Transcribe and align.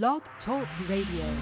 Blog 0.00 0.22
Talk 0.46 0.66
Radio. 0.88 1.36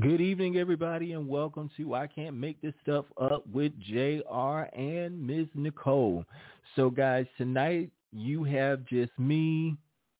Good 0.00 0.22
evening, 0.22 0.56
everybody, 0.56 1.12
and 1.12 1.28
welcome 1.28 1.68
to 1.76 1.94
I 1.94 2.06
Can't 2.06 2.34
Make 2.36 2.62
This 2.62 2.72
Stuff 2.82 3.04
Up 3.20 3.46
with 3.52 3.72
JR 3.78 4.62
and 4.74 5.26
Ms. 5.26 5.48
Nicole. 5.54 6.24
So, 6.74 6.88
guys, 6.88 7.26
tonight 7.36 7.90
you 8.14 8.44
have 8.44 8.86
just 8.86 9.12
me, 9.18 9.76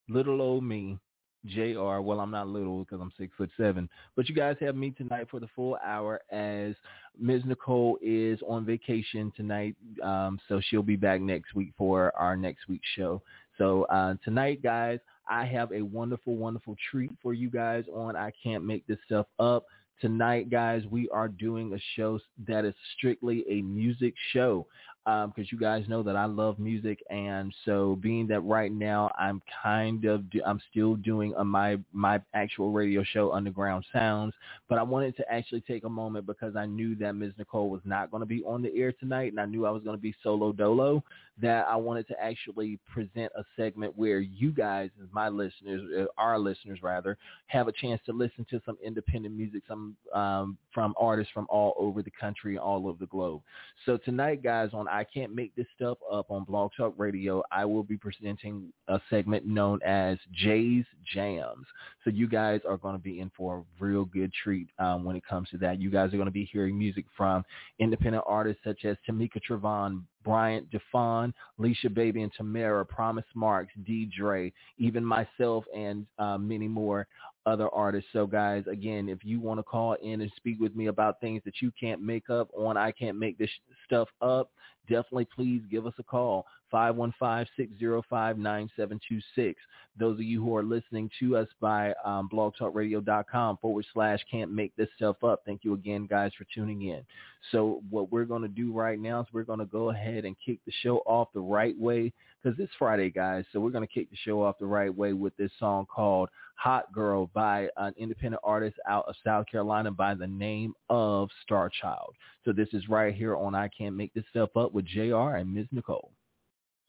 little 0.06 0.42
old 0.42 0.64
me, 0.64 0.98
JR. 1.46 2.00
Well, 2.00 2.20
I'm 2.20 2.30
not 2.30 2.48
little 2.48 2.80
because 2.80 3.00
I'm 3.00 3.12
six 3.16 3.32
foot 3.38 3.48
seven, 3.56 3.88
but 4.14 4.28
you 4.28 4.34
guys 4.34 4.56
have 4.60 4.76
me 4.76 4.90
tonight 4.90 5.28
for 5.30 5.40
the 5.40 5.48
full 5.56 5.78
hour 5.82 6.20
as 6.30 6.74
Ms. 7.18 7.40
Nicole 7.46 7.98
is 8.02 8.38
on 8.46 8.66
vacation 8.66 9.32
tonight. 9.34 9.76
Um, 10.02 10.38
so 10.46 10.60
she'll 10.60 10.82
be 10.82 10.96
back 10.96 11.22
next 11.22 11.54
week 11.54 11.72
for 11.78 12.14
our 12.18 12.36
next 12.36 12.68
week's 12.68 12.88
show. 12.94 13.22
So 13.56 13.84
uh, 13.84 14.16
tonight, 14.24 14.62
guys, 14.62 14.98
I 15.28 15.44
have 15.46 15.72
a 15.72 15.82
wonderful, 15.82 16.36
wonderful 16.36 16.76
treat 16.90 17.10
for 17.22 17.32
you 17.32 17.50
guys 17.50 17.84
on 17.94 18.16
I 18.16 18.32
Can't 18.42 18.64
Make 18.64 18.86
This 18.86 18.98
Stuff 19.06 19.26
Up. 19.38 19.64
Tonight, 20.00 20.50
guys, 20.50 20.82
we 20.90 21.08
are 21.10 21.28
doing 21.28 21.72
a 21.72 21.78
show 21.94 22.18
that 22.48 22.64
is 22.64 22.74
strictly 22.96 23.44
a 23.48 23.62
music 23.62 24.14
show 24.32 24.66
because 25.04 25.30
um, 25.36 25.46
you 25.50 25.58
guys 25.58 25.84
know 25.88 26.02
that 26.04 26.14
I 26.14 26.26
love 26.26 26.60
music, 26.60 27.02
and 27.10 27.52
so 27.64 27.98
being 28.00 28.28
that 28.28 28.40
right 28.40 28.70
now 28.70 29.10
I'm 29.18 29.42
kind 29.62 30.04
of 30.04 30.30
do, 30.30 30.40
I'm 30.46 30.60
still 30.70 30.94
doing 30.94 31.34
a, 31.36 31.44
my 31.44 31.78
my 31.92 32.20
actual 32.34 32.70
radio 32.70 33.02
show, 33.02 33.32
Underground 33.32 33.84
Sounds, 33.92 34.32
but 34.68 34.78
I 34.78 34.82
wanted 34.82 35.16
to 35.16 35.32
actually 35.32 35.62
take 35.62 35.82
a 35.82 35.88
moment 35.88 36.26
because 36.26 36.54
I 36.54 36.66
knew 36.66 36.94
that 36.96 37.14
Ms. 37.14 37.32
Nicole 37.36 37.68
was 37.68 37.80
not 37.84 38.12
going 38.12 38.20
to 38.20 38.26
be 38.26 38.44
on 38.44 38.62
the 38.62 38.72
air 38.76 38.92
tonight, 38.92 39.32
and 39.32 39.40
I 39.40 39.46
knew 39.46 39.66
I 39.66 39.70
was 39.70 39.82
going 39.82 39.96
to 39.96 40.02
be 40.02 40.14
solo 40.22 40.52
dolo. 40.52 41.02
That 41.40 41.66
I 41.66 41.76
wanted 41.76 42.06
to 42.08 42.22
actually 42.22 42.78
present 42.92 43.32
a 43.36 43.42
segment 43.56 43.96
where 43.96 44.20
you 44.20 44.52
guys, 44.52 44.90
my 45.10 45.30
listeners, 45.30 45.80
uh, 45.98 46.04
our 46.18 46.38
listeners 46.38 46.80
rather, 46.82 47.16
have 47.46 47.68
a 47.68 47.72
chance 47.72 48.00
to 48.04 48.12
listen 48.12 48.46
to 48.50 48.60
some 48.66 48.76
independent 48.84 49.34
music, 49.34 49.62
some 49.66 49.96
um, 50.14 50.58
from 50.72 50.94
artists 51.00 51.32
from 51.32 51.46
all 51.48 51.74
over 51.78 52.02
the 52.02 52.12
country, 52.20 52.58
all 52.58 52.86
over 52.86 52.98
the 53.00 53.06
globe. 53.06 53.40
So 53.86 53.96
tonight, 53.96 54.42
guys, 54.42 54.70
on 54.74 54.86
I 54.92 55.04
Can't 55.04 55.34
Make 55.34 55.56
This 55.56 55.66
Stuff 55.74 55.96
Up 56.12 56.30
on 56.30 56.44
Blog 56.44 56.70
Talk 56.76 56.92
Radio, 56.98 57.42
I 57.50 57.64
will 57.64 57.82
be 57.82 57.96
presenting 57.96 58.70
a 58.88 59.00
segment 59.08 59.46
known 59.46 59.80
as 59.82 60.18
Jay'e's 60.44 60.84
Jamz. 61.16 61.64
So 62.04 62.10
you 62.10 62.28
guys 62.28 62.60
are 62.68 62.76
going 62.76 62.94
to 62.94 63.02
be 63.02 63.20
in 63.20 63.30
for 63.34 63.58
a 63.58 63.82
real 63.82 64.04
good 64.04 64.30
treat 64.44 64.68
um, 64.78 65.04
when 65.04 65.16
it 65.16 65.24
comes 65.26 65.48
to 65.50 65.58
that. 65.58 65.80
You 65.80 65.90
guys 65.90 66.12
are 66.12 66.18
going 66.18 66.26
to 66.26 66.30
be 66.30 66.48
hearing 66.52 66.78
music 66.78 67.06
from 67.16 67.42
independent 67.78 68.22
artists 68.26 68.62
such 68.64 68.84
as 68.84 68.98
Tameka 69.08 69.40
Travon, 69.48 70.02
Bryant 70.24 70.68
Defon, 70.70 71.32
Leesha 71.58 71.92
Baby 71.92 72.22
and 72.22 72.32
Tamara, 72.36 72.84
Promise 72.84 73.24
Marks, 73.34 73.72
Dee 73.86 74.10
Dray, 74.16 74.52
even 74.76 75.04
myself 75.04 75.64
and 75.74 76.06
uh, 76.18 76.36
many 76.36 76.68
more 76.68 77.06
other 77.46 77.68
artists. 77.70 78.10
So 78.12 78.26
guys, 78.26 78.64
again, 78.70 79.08
if 79.08 79.24
you 79.24 79.40
want 79.40 79.58
to 79.58 79.64
call 79.64 79.94
in 80.02 80.20
and 80.20 80.30
speak 80.36 80.60
with 80.60 80.76
me 80.76 80.86
about 80.86 81.20
things 81.20 81.42
that 81.44 81.60
you 81.60 81.72
can't 81.78 82.02
make 82.02 82.30
up 82.30 82.48
on 82.56 82.76
I 82.76 82.92
Can't 82.92 83.18
Make 83.18 83.38
This 83.38 83.50
Stuff 83.86 84.08
Up, 84.20 84.50
definitely 84.88 85.28
please 85.34 85.62
give 85.70 85.86
us 85.86 85.94
a 85.98 86.02
call. 86.02 86.46
515-605-9726. 86.72 89.54
Those 89.98 90.14
of 90.14 90.22
you 90.22 90.42
who 90.42 90.56
are 90.56 90.62
listening 90.62 91.10
to 91.20 91.36
us 91.36 91.48
by 91.60 91.92
um, 92.04 92.28
blogtalkradio.com 92.32 93.58
forward 93.58 93.84
slash 93.92 94.20
can't 94.30 94.50
make 94.50 94.74
this 94.76 94.88
stuff 94.96 95.22
up. 95.22 95.42
Thank 95.44 95.64
you 95.64 95.74
again, 95.74 96.06
guys, 96.08 96.32
for 96.36 96.46
tuning 96.54 96.80
in. 96.82 97.02
So 97.50 97.82
what 97.90 98.10
we're 98.10 98.24
going 98.24 98.40
to 98.42 98.48
do 98.48 98.72
right 98.72 98.98
now 98.98 99.20
is 99.20 99.26
we're 99.32 99.42
going 99.42 99.58
to 99.58 99.66
go 99.66 99.90
ahead 99.90 100.24
and 100.24 100.34
kick 100.44 100.60
the 100.64 100.72
show 100.82 101.02
off 101.04 101.28
the 101.34 101.40
right 101.40 101.78
way 101.78 102.12
because 102.42 102.58
it's 102.58 102.72
Friday, 102.78 103.10
guys. 103.10 103.44
So 103.52 103.60
we're 103.60 103.70
going 103.70 103.86
to 103.86 103.92
kick 103.92 104.10
the 104.10 104.16
show 104.24 104.42
off 104.42 104.58
the 104.58 104.66
right 104.66 104.94
way 104.94 105.12
with 105.12 105.36
this 105.36 105.50
song 105.58 105.86
called 105.86 106.28
Hot 106.56 106.92
Girl 106.92 107.30
by 107.34 107.68
an 107.76 107.94
independent 107.96 108.42
artist 108.44 108.76
out 108.88 109.04
of 109.08 109.14
South 109.24 109.46
Carolina 109.46 109.90
by 109.90 110.14
the 110.14 110.26
name 110.26 110.74
of 110.88 111.28
Starchild. 111.48 112.12
So 112.44 112.52
this 112.52 112.68
is 112.72 112.88
right 112.88 113.14
here 113.14 113.36
on 113.36 113.54
I 113.54 113.68
Can't 113.76 113.96
Make 113.96 114.12
This 114.14 114.24
Stuff 114.30 114.56
Up 114.56 114.72
with 114.72 114.86
JR 114.86 115.36
and 115.36 115.52
Ms. 115.52 115.66
Nicole. 115.72 116.12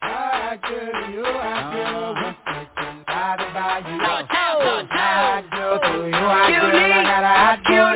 I 0.01 0.59
girl, 0.61 1.11
you, 1.11 1.23
I 1.25 1.73
girl, 1.73 2.13
what's 2.13 2.37
taking 2.45 3.03
body 3.07 3.43
by 3.53 3.79
you? 3.87 3.97
I 4.03 4.27
girl, 5.51 5.79
you, 6.09 6.13
I 6.13 6.49
girl, 6.51 6.69
I 6.91 7.03
got 7.07 7.23
a 7.23 7.33
hot 7.33 7.63
girl. 7.65 7.93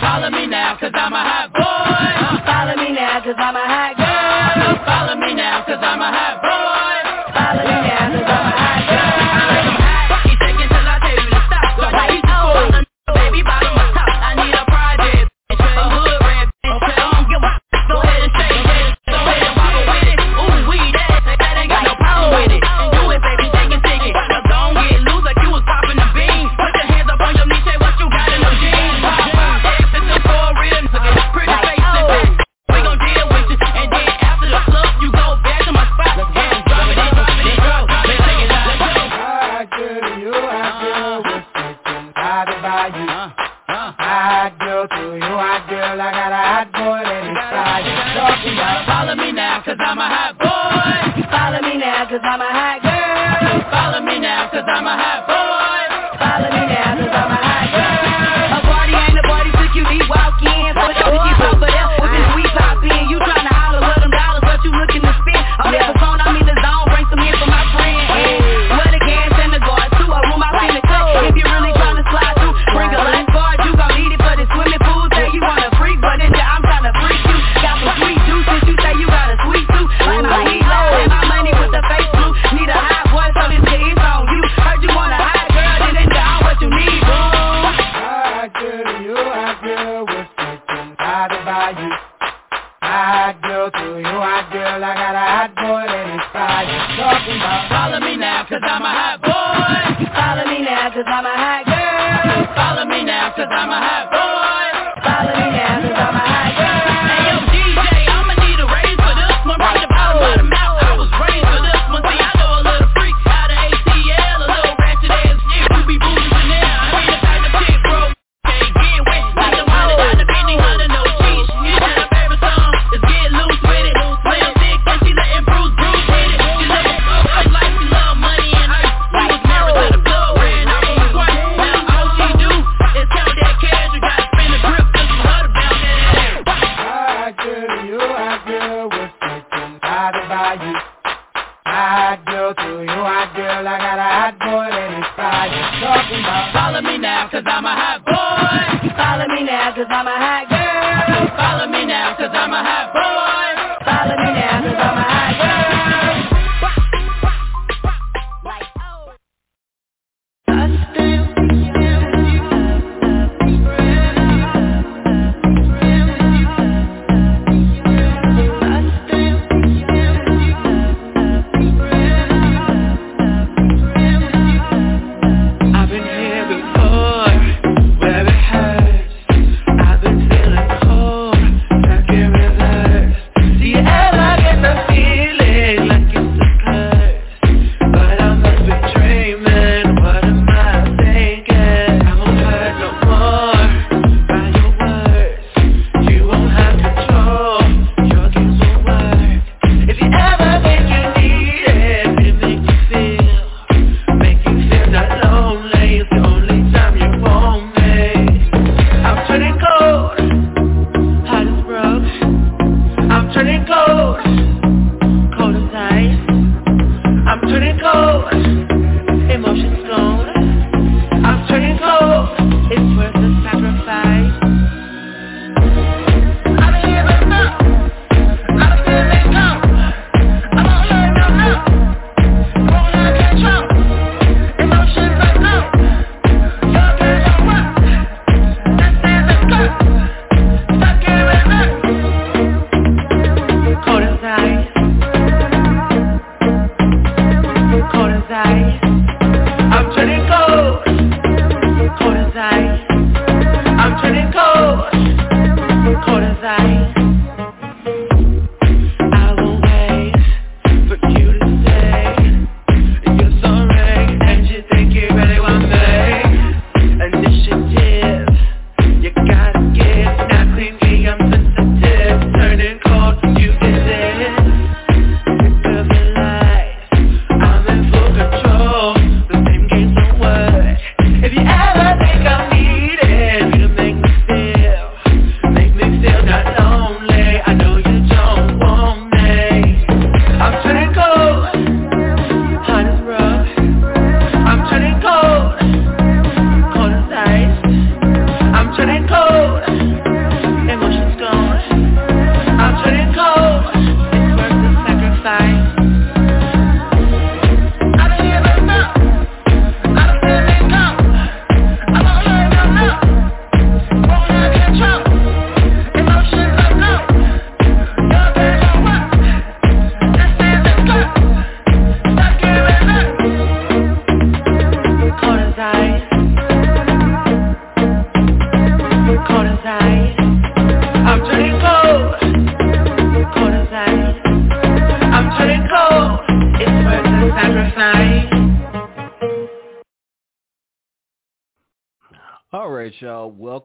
Follow 0.00 0.30
me 0.30 0.46
now, 0.46 0.76
cause 0.78 0.92
I'm 0.94 1.12
a 1.12 1.22
hot 1.22 1.52
boy. 1.52 2.44
Follow 2.44 2.76
me 2.82 2.92
now, 2.92 3.22
cause 3.22 3.34
I'm 3.38 3.56
a 3.56 3.60
hot 3.60 3.96
girl. 3.96 4.05
Follow 4.84 5.16
me 5.16 5.34
now, 5.34 5.64
cause 5.64 5.78
I'm 5.80 6.00
a 6.00 6.10
hot 6.10 6.35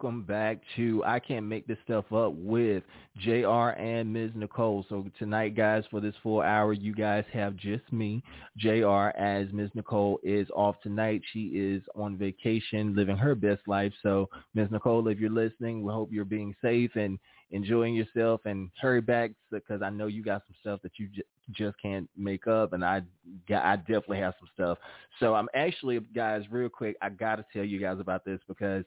welcome 0.01 0.23
back 0.23 0.57
to 0.75 1.03
I 1.05 1.19
Can't 1.19 1.45
Make 1.45 1.67
This 1.67 1.77
Stuff 1.83 2.11
Up 2.11 2.33
with 2.33 2.81
JR 3.19 3.69
and 3.77 4.11
Ms. 4.11 4.31
Nicole. 4.33 4.83
So 4.89 5.05
tonight, 5.19 5.55
guys, 5.55 5.83
for 5.91 5.99
this 5.99 6.15
full 6.23 6.41
hour, 6.41 6.73
you 6.73 6.95
guys 6.95 7.23
have 7.31 7.55
just 7.55 7.83
me, 7.93 8.23
JR, 8.57 9.09
as 9.15 9.53
Ms. 9.53 9.69
Nicole 9.75 10.19
is 10.23 10.47
off 10.55 10.77
tonight. 10.81 11.21
She 11.31 11.49
is 11.49 11.83
on 11.93 12.17
vacation, 12.17 12.95
living 12.95 13.15
her 13.15 13.35
best 13.35 13.61
life. 13.67 13.93
So, 14.01 14.27
Ms. 14.55 14.69
Nicole, 14.71 15.07
if 15.07 15.19
you're 15.19 15.29
listening, 15.29 15.83
we 15.83 15.93
hope 15.93 16.09
you're 16.11 16.25
being 16.25 16.55
safe 16.63 16.95
and 16.95 17.19
enjoying 17.51 17.93
yourself 17.93 18.41
and 18.45 18.71
hurry 18.81 19.01
back 19.01 19.31
because 19.51 19.81
I 19.81 19.89
know 19.89 20.07
you 20.07 20.23
got 20.23 20.41
some 20.47 20.55
stuff 20.61 20.79
that 20.83 20.93
you 20.97 21.09
j- 21.13 21.21
just 21.51 21.79
can't 21.81 22.09
make 22.17 22.47
up 22.47 22.73
and 22.73 22.83
I 22.83 23.01
got, 23.47 23.65
I 23.65 23.75
definitely 23.75 24.19
have 24.19 24.33
some 24.39 24.49
stuff. 24.53 24.77
So 25.19 25.35
I'm 25.35 25.49
actually 25.53 25.99
guys 26.15 26.43
real 26.49 26.69
quick 26.69 26.95
I 27.01 27.09
got 27.09 27.35
to 27.35 27.45
tell 27.53 27.65
you 27.65 27.79
guys 27.79 27.99
about 27.99 28.23
this 28.23 28.39
because 28.47 28.85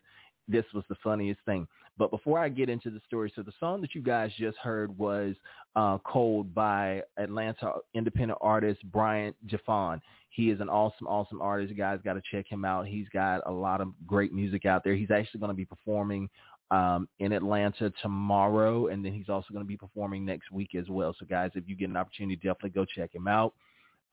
this 0.49 0.65
was 0.75 0.85
the 0.89 0.97
funniest 1.03 1.41
thing. 1.45 1.67
But 1.97 2.11
before 2.11 2.39
I 2.39 2.49
get 2.49 2.69
into 2.69 2.91
the 2.91 3.01
story, 3.07 3.33
so 3.35 3.43
the 3.43 3.53
song 3.61 3.81
that 3.83 3.95
you 3.95 4.03
guys 4.03 4.33
just 4.37 4.59
heard 4.59 4.97
was 4.99 5.37
uh, 5.77 5.99
Cold 6.05 6.53
by 6.55 7.03
Atlanta 7.17 7.75
independent 7.95 8.39
artist 8.43 8.83
Bryant 8.91 9.37
Defon. 9.47 10.01
He 10.31 10.51
is 10.51 10.61
an 10.61 10.69
awesome, 10.69 11.07
awesome 11.07 11.41
artist. 11.41 11.71
You 11.71 11.77
guys 11.77 12.01
got 12.05 12.15
to 12.15 12.23
check 12.33 12.47
him 12.51 12.65
out. 12.65 12.89
He's 12.89 13.09
got 13.11 13.43
a 13.47 13.53
lot 13.53 13.81
of 13.81 13.93
great 14.07 14.33
music 14.33 14.67
out 14.67 14.83
there. 14.83 14.97
He's 14.97 15.13
actually 15.13 15.39
going 15.39 15.51
to 15.51 15.57
be 15.57 15.65
performing 15.65 16.29
um, 16.73 17.09
in 17.21 17.33
Atlanta 17.33 17.93
tomorrow, 18.03 18.89
and 18.89 19.05
then 19.05 19.13
he's 19.13 19.29
also 19.29 19.47
going 19.53 19.65
to 19.65 19.69
be 19.69 19.77
performing 19.77 20.25
next 20.25 20.51
week 20.51 20.75
as 20.75 20.89
well. 20.89 21.15
So, 21.19 21.27
guys, 21.27 21.53
if 21.55 21.69
you 21.69 21.77
get 21.77 21.91
an 21.91 21.97
opportunity, 21.97 22.35
definitely 22.37 22.71
go 22.71 22.85
check 22.85 23.15
him 23.15 23.29
out. 23.29 23.55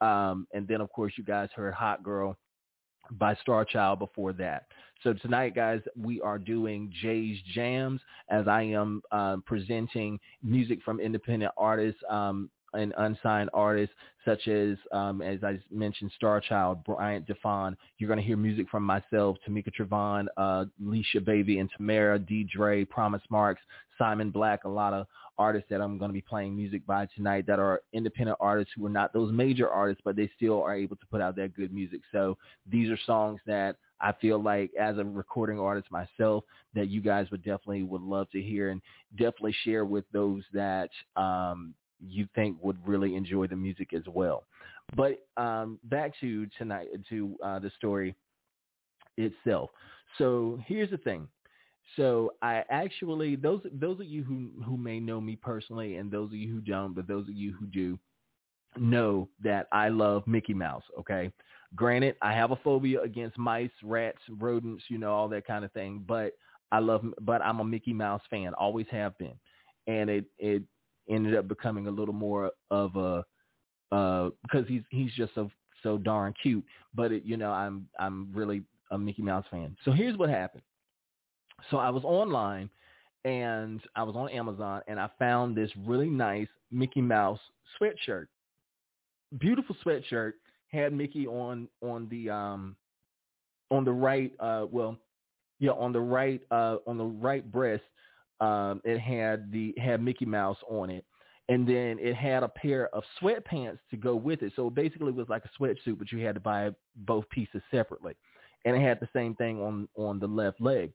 Um, 0.02 0.48
and 0.54 0.68
then, 0.68 0.82
of 0.82 0.92
course, 0.92 1.14
you 1.16 1.24
guys 1.24 1.50
heard 1.56 1.74
Hot 1.74 2.04
Girl 2.04 2.38
by 3.12 3.36
Star 3.36 3.66
Child 3.66 4.00
before 4.00 4.34
that. 4.34 4.68
So 5.04 5.14
tonight, 5.14 5.56
guys, 5.56 5.82
we 6.00 6.22
are 6.22 6.38
doing 6.38 6.94
Jay'e's 7.04 7.40
Jamz 7.56 8.00
as 8.30 8.48
I 8.48 8.62
am 8.62 9.02
uh, 9.12 9.38
presenting 9.46 10.20
music 10.44 10.80
from 10.84 11.00
independent 11.00 11.52
artists 11.58 12.00
um, 12.08 12.52
and 12.74 12.94
unsigned 12.98 13.50
artists 13.54 13.96
such 14.24 14.48
as, 14.48 14.78
um, 14.92 15.22
as 15.22 15.44
I 15.44 15.60
mentioned, 15.72 16.12
Star 16.16 16.40
Child, 16.40 16.84
Bryant 16.84 17.28
Defon. 17.28 17.76
You're 17.98 18.08
going 18.08 18.20
to 18.20 18.26
hear 18.26 18.38
music 18.38 18.70
from 18.70 18.84
myself, 18.84 19.38
Tameka 19.48 19.72
Travon, 19.78 20.28
uh, 20.38 20.66
Leesha 20.82 21.26
Baby, 21.26 21.58
and 21.58 21.70
Tamara, 21.76 22.20
Dee 22.20 22.44
Dray, 22.44 22.86
Promise 22.86 23.24
Marks, 23.30 23.62
Simon 23.98 24.30
Black, 24.30 24.64
a 24.66 24.70
lot 24.70 24.94
of 24.94 25.08
artists 25.38 25.70
that 25.70 25.82
I'm 25.82 25.98
going 25.98 26.10
to 26.10 26.14
be 26.14 26.22
playing 26.22 26.56
music 26.56 26.86
by 26.86 27.08
tonight 27.16 27.48
that 27.48 27.60
are 27.60 27.82
independent 27.94 28.38
artists 28.40 28.74
who 28.76 28.86
are 28.86 28.90
not 28.90 29.14
those 29.14 29.32
major 29.32 29.70
artists, 29.70 30.02
but 30.04 30.16
they 30.16 30.30
still 30.36 30.62
are 30.62 30.76
able 30.76 30.96
to 30.98 31.06
put 31.08 31.22
out 31.22 31.36
that 31.38 31.56
good 31.56 31.74
music. 31.74 32.02
So 32.12 32.38
these 32.70 32.90
are 32.90 33.00
songs 33.06 33.40
that 33.46 33.78
I 34.00 34.14
feel 34.14 34.42
like 34.42 34.72
as 34.80 34.98
a 34.98 35.04
recording 35.04 35.60
artist 35.60 35.92
myself 35.92 36.44
that 36.74 36.90
you 36.90 37.02
guys 37.02 37.30
would 37.32 37.44
definitely 37.44 37.84
would 37.84 38.02
love 38.02 38.30
to 38.32 38.42
hear 38.42 38.70
and 38.70 38.82
definitely 39.16 39.56
share 39.64 39.86
with 39.86 40.06
those 40.12 40.44
that 40.54 40.90
um, 41.16 41.74
you 42.00 42.28
think 42.36 42.58
would 42.62 42.78
really 42.88 43.16
enjoy 43.16 43.48
the 43.48 43.56
music 43.56 43.94
as 43.94 44.04
well. 44.08 44.44
But 44.96 45.26
um, 45.38 45.80
back 45.86 46.14
to 46.22 46.48
tonight 46.58 46.88
to 47.10 47.36
uh, 47.44 47.60
the 47.60 47.72
story 47.78 48.16
itself. 49.18 49.70
So 50.18 50.60
here's 50.66 50.90
the 50.90 50.98
thing. 50.98 51.28
So 51.96 52.34
I 52.42 52.64
actually 52.70 53.36
those 53.36 53.62
those 53.74 54.00
of 54.00 54.06
you 54.06 54.24
who 54.24 54.50
who 54.64 54.78
may 54.78 55.00
know 55.00 55.20
me 55.20 55.36
personally 55.36 55.96
and 55.98 56.10
those 56.12 56.30
of 56.30 56.36
you 56.36 56.52
who 56.54 56.62
don't, 56.62 56.94
but 56.94 57.08
those 57.08 57.28
of 57.28 57.36
you 57.36 57.54
who 57.54 57.66
do 57.68 58.00
know 58.78 59.28
that 59.44 59.68
I 59.72 59.90
love 59.90 60.26
Mickey 60.28 60.54
Mouse, 60.54 60.84
okay? 61.00 61.32
Granted, 61.76 62.16
I 62.22 62.34
have 62.34 62.52
a 62.52 62.56
phobia 62.58 63.02
against 63.02 63.38
mice, 63.38 63.72
rats, 63.84 64.22
rodents, 64.30 64.84
you 64.90 64.98
know, 64.98 65.12
all 65.14 65.28
that 65.30 65.46
kind 65.46 65.66
of 65.66 65.72
thing, 65.74 66.04
but 66.08 66.34
I 66.72 66.80
love 66.80 67.04
but 67.22 67.42
I'm 67.42 67.60
a 67.60 67.66
Mickey 67.66 67.94
Mouse 67.94 68.22
fan, 68.30 68.54
always 68.54 68.88
have 68.92 69.18
been. 69.18 69.34
And 69.88 70.10
it 70.10 70.26
it 70.38 70.64
ended 71.10 71.36
up 71.36 71.48
becoming 71.48 71.88
a 71.88 71.92
little 71.92 72.14
more 72.14 72.52
of 72.70 72.96
a 72.96 73.26
uh 73.92 74.30
because 74.44 74.68
he's 74.68 74.84
he's 74.90 75.12
just 75.14 75.34
so 75.36 75.50
so 75.84 75.98
darn 75.98 76.34
cute, 76.42 76.64
but 76.94 77.12
it, 77.12 77.24
you 77.26 77.38
know, 77.38 77.52
I'm 77.52 77.88
I'm 78.00 78.32
really 78.34 78.64
a 78.92 78.98
Mickey 78.98 79.22
Mouse 79.24 79.46
fan. 79.50 79.76
So 79.84 79.92
here's 79.92 80.18
what 80.18 80.30
happened. 80.30 80.64
So 81.70 81.78
I 81.78 81.90
was 81.90 82.04
online 82.04 82.70
and 83.26 83.82
I 83.96 84.04
was 84.04 84.16
on 84.16 84.30
Amazon 84.30 84.82
and 84.88 85.00
I 85.00 85.10
found 85.20 85.56
this 85.56 85.70
really 85.86 86.10
nice 86.10 86.48
Mickey 86.72 87.02
Mouse 87.02 87.40
sweatshirt. 87.80 88.28
Beautiful 89.40 89.76
sweatshirt 89.86 90.34
had 90.70 90.94
Mickey 90.94 91.28
on 91.28 91.68
on 91.82 92.08
the 92.10 92.30
um 92.30 92.76
on 93.70 93.86
the 93.86 93.92
right 93.92 94.34
uh 94.40 94.66
well 94.72 94.98
yeah 95.60 95.72
on 95.72 95.94
the 95.94 96.00
right 96.00 96.42
uh 96.52 96.78
on 96.88 96.98
the 96.98 97.06
right 97.06 97.50
breast 97.52 97.84
um 98.40 98.82
it 98.84 99.00
had 99.00 99.52
the 99.52 99.74
had 99.78 100.02
Mickey 100.02 100.26
Mouse 100.26 100.58
on 100.70 100.90
it. 100.90 101.06
And 101.50 101.68
then 101.68 101.98
it 102.00 102.16
had 102.16 102.44
a 102.44 102.48
pair 102.48 102.88
of 102.96 103.04
sweatpants 103.22 103.80
to 103.90 103.98
go 103.98 104.16
with 104.16 104.42
it. 104.42 104.54
So 104.56 104.70
basically 104.70 105.10
it 105.10 105.16
was 105.16 105.28
like 105.28 105.44
a 105.46 105.62
sweatsuit 105.62 106.00
but 106.00 106.12
you 106.12 106.26
had 106.26 106.36
to 106.36 106.42
buy 106.42 106.72
both 106.96 107.30
pieces 107.30 107.62
separately. 107.70 108.16
And 108.64 108.76
it 108.76 108.82
had 108.82 109.00
the 109.00 109.10
same 109.14 109.36
thing 109.36 109.62
on 109.62 109.88
on 109.96 110.20
the 110.20 110.28
left 110.28 110.60
leg 110.60 110.92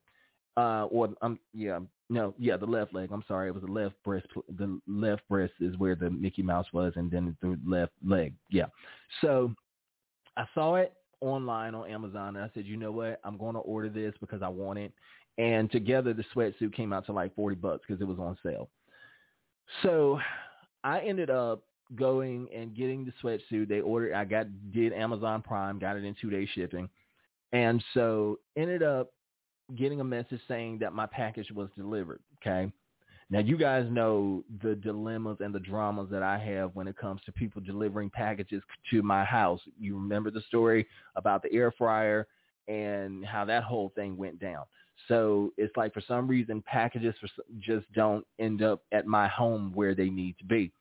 uh, 0.57 0.87
or 0.91 1.11
um, 1.23 1.39
yeah, 1.53 1.79
no, 2.09 2.35
yeah, 2.39 2.57
the 2.57 2.67
left 2.67 2.95
leg. 2.95 3.11
I'm 3.13 3.25
sorry, 3.27 3.49
it 3.49 3.55
was 3.55 3.65
the 3.65 3.73
left 3.73 3.95
breast. 4.05 4.27
The 4.59 4.81
left 4.87 5.29
breast 5.29 5.55
is 5.61 5.77
where 5.77 5.95
the 5.95 6.11
Mickey 6.11 6.43
Mouse 6.43 6.67
was, 6.73 6.93
and 6.97 7.11
then 7.11 7.37
the 7.43 7.59
left 7.67 7.93
leg. 8.05 8.35
Yeah. 8.51 8.67
So 9.21 9.55
I 10.37 10.45
saw 10.55 10.77
it 10.77 10.93
online 11.21 11.75
on 11.75 11.89
Amazon 11.89 12.37
and 12.37 12.45
I 12.45 12.51
said, 12.55 12.67
you 12.67 12.77
know 12.77 12.93
what, 12.93 13.21
I'm 13.25 13.39
going 13.39 13.55
to 13.55 13.61
order 13.61 13.89
this 13.89 14.15
because 14.21 14.43
I 14.43 14.49
want 14.49 14.79
it. 14.79 14.93
And 15.39 15.71
together 15.71 16.15
the 16.15 16.25
sweatsuit 16.35 16.75
came 16.75 16.93
out 16.93 17.07
to 17.07 17.13
like 17.13 17.35
40 17.35 17.57
bucks 17.57 17.85
because 17.87 18.01
it 18.01 18.07
was 18.07 18.19
on 18.19 18.37
sale. 18.43 18.69
So 19.83 20.19
I 20.85 21.01
ended 21.01 21.31
up 21.31 21.63
going 21.95 22.49
and 22.55 22.75
getting 22.75 23.05
the 23.05 23.13
sweatsuit. 23.23 23.69
They 23.69 23.81
ordered, 23.81 24.15
I 24.15 24.25
got, 24.25 24.47
did 24.73 24.93
Amazon 24.93 25.43
Prime, 25.43 25.79
got 25.79 25.97
it 25.97 26.05
in 26.05 26.15
two 26.21 26.31
day 26.31 26.49
shipping. 26.55 26.89
And 27.53 27.83
so 27.95 28.39
ended 28.57 28.83
up 28.83 29.13
getting 29.75 30.01
a 30.01 30.05
message 30.05 30.41
saying 30.47 30.79
that 30.81 30.93
my 30.93 31.07
package 31.07 31.51
was 31.51 31.69
delivered. 31.77 32.21
Okay. 32.41 32.71
Now 33.29 33.41
you 33.41 33.57
guys 33.57 33.87
know 33.91 34.45
the 34.63 34.77
dilemmas 34.77 35.39
and 35.41 35.53
the 35.53 35.59
dramas 35.59 36.09
that 36.13 36.23
I 36.23 36.39
have 36.39 36.77
when 36.77 36.87
it 36.87 36.97
comes 36.97 37.21
to 37.27 37.33
people 37.33 37.61
delivering 37.61 38.09
packages 38.11 38.63
to 38.91 39.03
my 39.03 39.25
house. 39.25 39.61
You 39.79 39.97
remember 39.97 40.31
the 40.31 40.43
story 40.43 40.87
about 41.17 41.43
the 41.43 41.53
air 41.53 41.73
fryer 41.73 42.29
and 42.69 43.25
how 43.25 43.45
that 43.47 43.65
whole 43.65 43.91
thing 43.97 44.17
went 44.17 44.39
down. 44.39 44.65
So 45.09 45.53
it's 45.57 45.77
like 45.77 45.93
for 45.93 46.03
some 46.07 46.29
reason 46.29 46.63
packages 46.63 47.15
just 47.59 47.93
don't 47.95 48.25
end 48.39 48.63
up 48.63 48.83
at 48.93 49.07
my 49.07 49.27
home 49.29 49.73
where 49.75 49.95
they 49.95 50.09
need 50.09 50.39
to 50.39 50.45
be. 50.45 50.73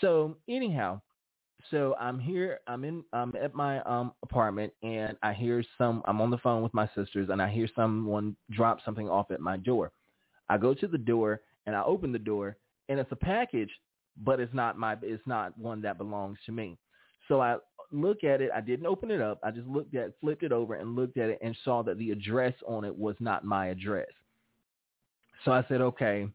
So 0.00 0.36
anyhow, 0.48 1.00
so 1.70 1.94
I'm 1.98 2.18
here. 2.18 2.60
I'm 2.66 2.84
in. 2.84 3.04
I'm 3.12 3.32
at 3.40 3.54
my 3.54 3.80
um 3.82 4.12
apartment, 4.22 4.72
and 4.82 5.16
I 5.22 5.32
hear 5.32 5.64
some. 5.76 6.02
I'm 6.06 6.20
on 6.20 6.30
the 6.30 6.38
phone 6.38 6.62
with 6.62 6.74
my 6.74 6.88
sisters, 6.94 7.28
and 7.30 7.42
I 7.42 7.48
hear 7.48 7.68
someone 7.74 8.36
drop 8.50 8.78
something 8.84 9.08
off 9.08 9.30
at 9.30 9.40
my 9.40 9.56
door. 9.56 9.92
I 10.48 10.56
go 10.58 10.74
to 10.74 10.86
the 10.86 10.98
door, 10.98 11.40
and 11.66 11.74
I 11.74 11.82
open 11.82 12.12
the 12.12 12.18
door, 12.18 12.56
and 12.88 12.98
it's 12.98 13.12
a 13.12 13.16
package, 13.16 13.70
but 14.24 14.40
it's 14.40 14.54
not 14.54 14.78
my. 14.78 14.96
It's 15.02 15.26
not 15.26 15.56
one 15.58 15.82
that 15.82 15.98
belongs 15.98 16.38
to 16.46 16.52
me. 16.52 16.78
So 17.26 17.40
I 17.40 17.56
look 17.92 18.24
at 18.24 18.40
it. 18.40 18.50
I 18.54 18.60
didn't 18.60 18.86
open 18.86 19.10
it 19.10 19.20
up. 19.20 19.40
I 19.42 19.50
just 19.50 19.66
looked 19.66 19.94
at, 19.94 20.12
flipped 20.20 20.42
it 20.42 20.52
over, 20.52 20.74
and 20.74 20.96
looked 20.96 21.18
at 21.18 21.28
it, 21.28 21.38
and 21.42 21.56
saw 21.64 21.82
that 21.82 21.98
the 21.98 22.12
address 22.12 22.54
on 22.66 22.84
it 22.84 22.96
was 22.96 23.16
not 23.20 23.44
my 23.44 23.66
address. 23.68 24.08
So 25.44 25.52
I 25.52 25.64
said, 25.68 25.80
okay, 25.80 26.28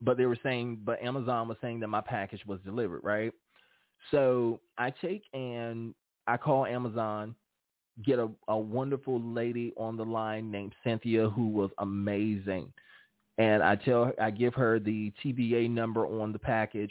but 0.00 0.16
they 0.16 0.26
were 0.26 0.38
saying, 0.42 0.80
but 0.84 1.02
Amazon 1.02 1.48
was 1.48 1.58
saying 1.60 1.80
that 1.80 1.88
my 1.88 2.00
package 2.00 2.44
was 2.46 2.58
delivered, 2.64 3.00
right? 3.02 3.32
So 4.10 4.60
I 4.78 4.90
take 4.90 5.24
and 5.32 5.94
I 6.26 6.36
call 6.36 6.66
Amazon, 6.66 7.34
get 8.04 8.18
a, 8.18 8.28
a 8.48 8.56
wonderful 8.56 9.20
lady 9.20 9.72
on 9.76 9.96
the 9.96 10.04
line 10.04 10.50
named 10.50 10.74
Cynthia 10.84 11.28
who 11.28 11.48
was 11.48 11.70
amazing. 11.78 12.72
And 13.38 13.62
I 13.62 13.76
tell 13.76 14.06
her, 14.06 14.14
I 14.20 14.30
give 14.30 14.54
her 14.54 14.78
the 14.78 15.12
TBA 15.24 15.70
number 15.70 16.06
on 16.06 16.32
the 16.32 16.38
package 16.38 16.90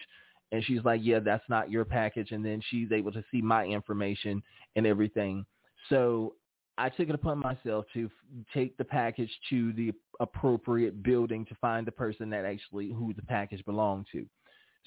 and 0.51 0.63
she's 0.65 0.83
like, 0.83 1.01
yeah, 1.03 1.19
that's 1.19 1.47
not 1.47 1.69
your 1.69 1.85
package. 1.85 2.31
And 2.31 2.43
then 2.43 2.61
she's 2.69 2.91
able 2.91 3.11
to 3.11 3.23
see 3.31 3.41
my 3.41 3.65
information 3.65 4.41
and 4.75 4.87
everything. 4.87 5.45
So 5.89 6.35
I 6.77 6.89
took 6.89 7.09
it 7.09 7.15
upon 7.15 7.39
myself 7.39 7.85
to 7.93 8.05
f- 8.05 8.45
take 8.53 8.75
the 8.77 8.85
package 8.85 9.29
to 9.49 9.73
the 9.73 9.91
appropriate 10.19 11.03
building 11.03 11.45
to 11.45 11.55
find 11.55 11.85
the 11.85 11.91
person 11.91 12.29
that 12.31 12.45
actually 12.45 12.89
who 12.91 13.13
the 13.13 13.21
package 13.21 13.63
belonged 13.65 14.07
to. 14.11 14.25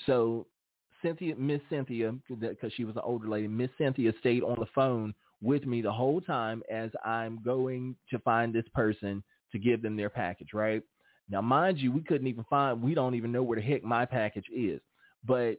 So 0.07 0.47
Cynthia, 1.03 1.35
Miss 1.37 1.61
Cynthia, 1.69 2.15
because 2.29 2.73
she 2.75 2.85
was 2.85 2.97
an 2.97 3.03
older 3.05 3.29
lady, 3.29 3.49
Miss 3.49 3.71
Cynthia 3.79 4.13
stayed 4.21 4.43
on 4.43 4.57
the 4.59 4.67
phone 4.75 5.15
with 5.43 5.67
me 5.67 5.83
the 5.83 5.93
whole 5.93 6.21
time 6.21 6.63
as 6.71 6.91
I'm 7.05 7.41
going 7.45 7.97
to 8.11 8.19
find 8.21 8.55
this 8.55 8.65
person 8.75 9.23
to 9.51 9.59
give 9.59 9.83
them 9.83 9.97
their 9.97 10.11
package, 10.11 10.55
right? 10.55 10.83
Now, 11.29 11.41
mind 11.41 11.79
you, 11.79 11.93
we 11.93 12.03
couldn't 12.03 12.27
even 12.27 12.45
find, 12.49 12.81
we 12.83 12.95
don't 12.95 13.15
even 13.15 13.33
know 13.33 13.43
where 13.43 13.57
the 13.57 13.67
heck 13.67 13.83
my 13.83 14.05
package 14.05 14.47
is, 14.55 14.81
but 15.27 15.57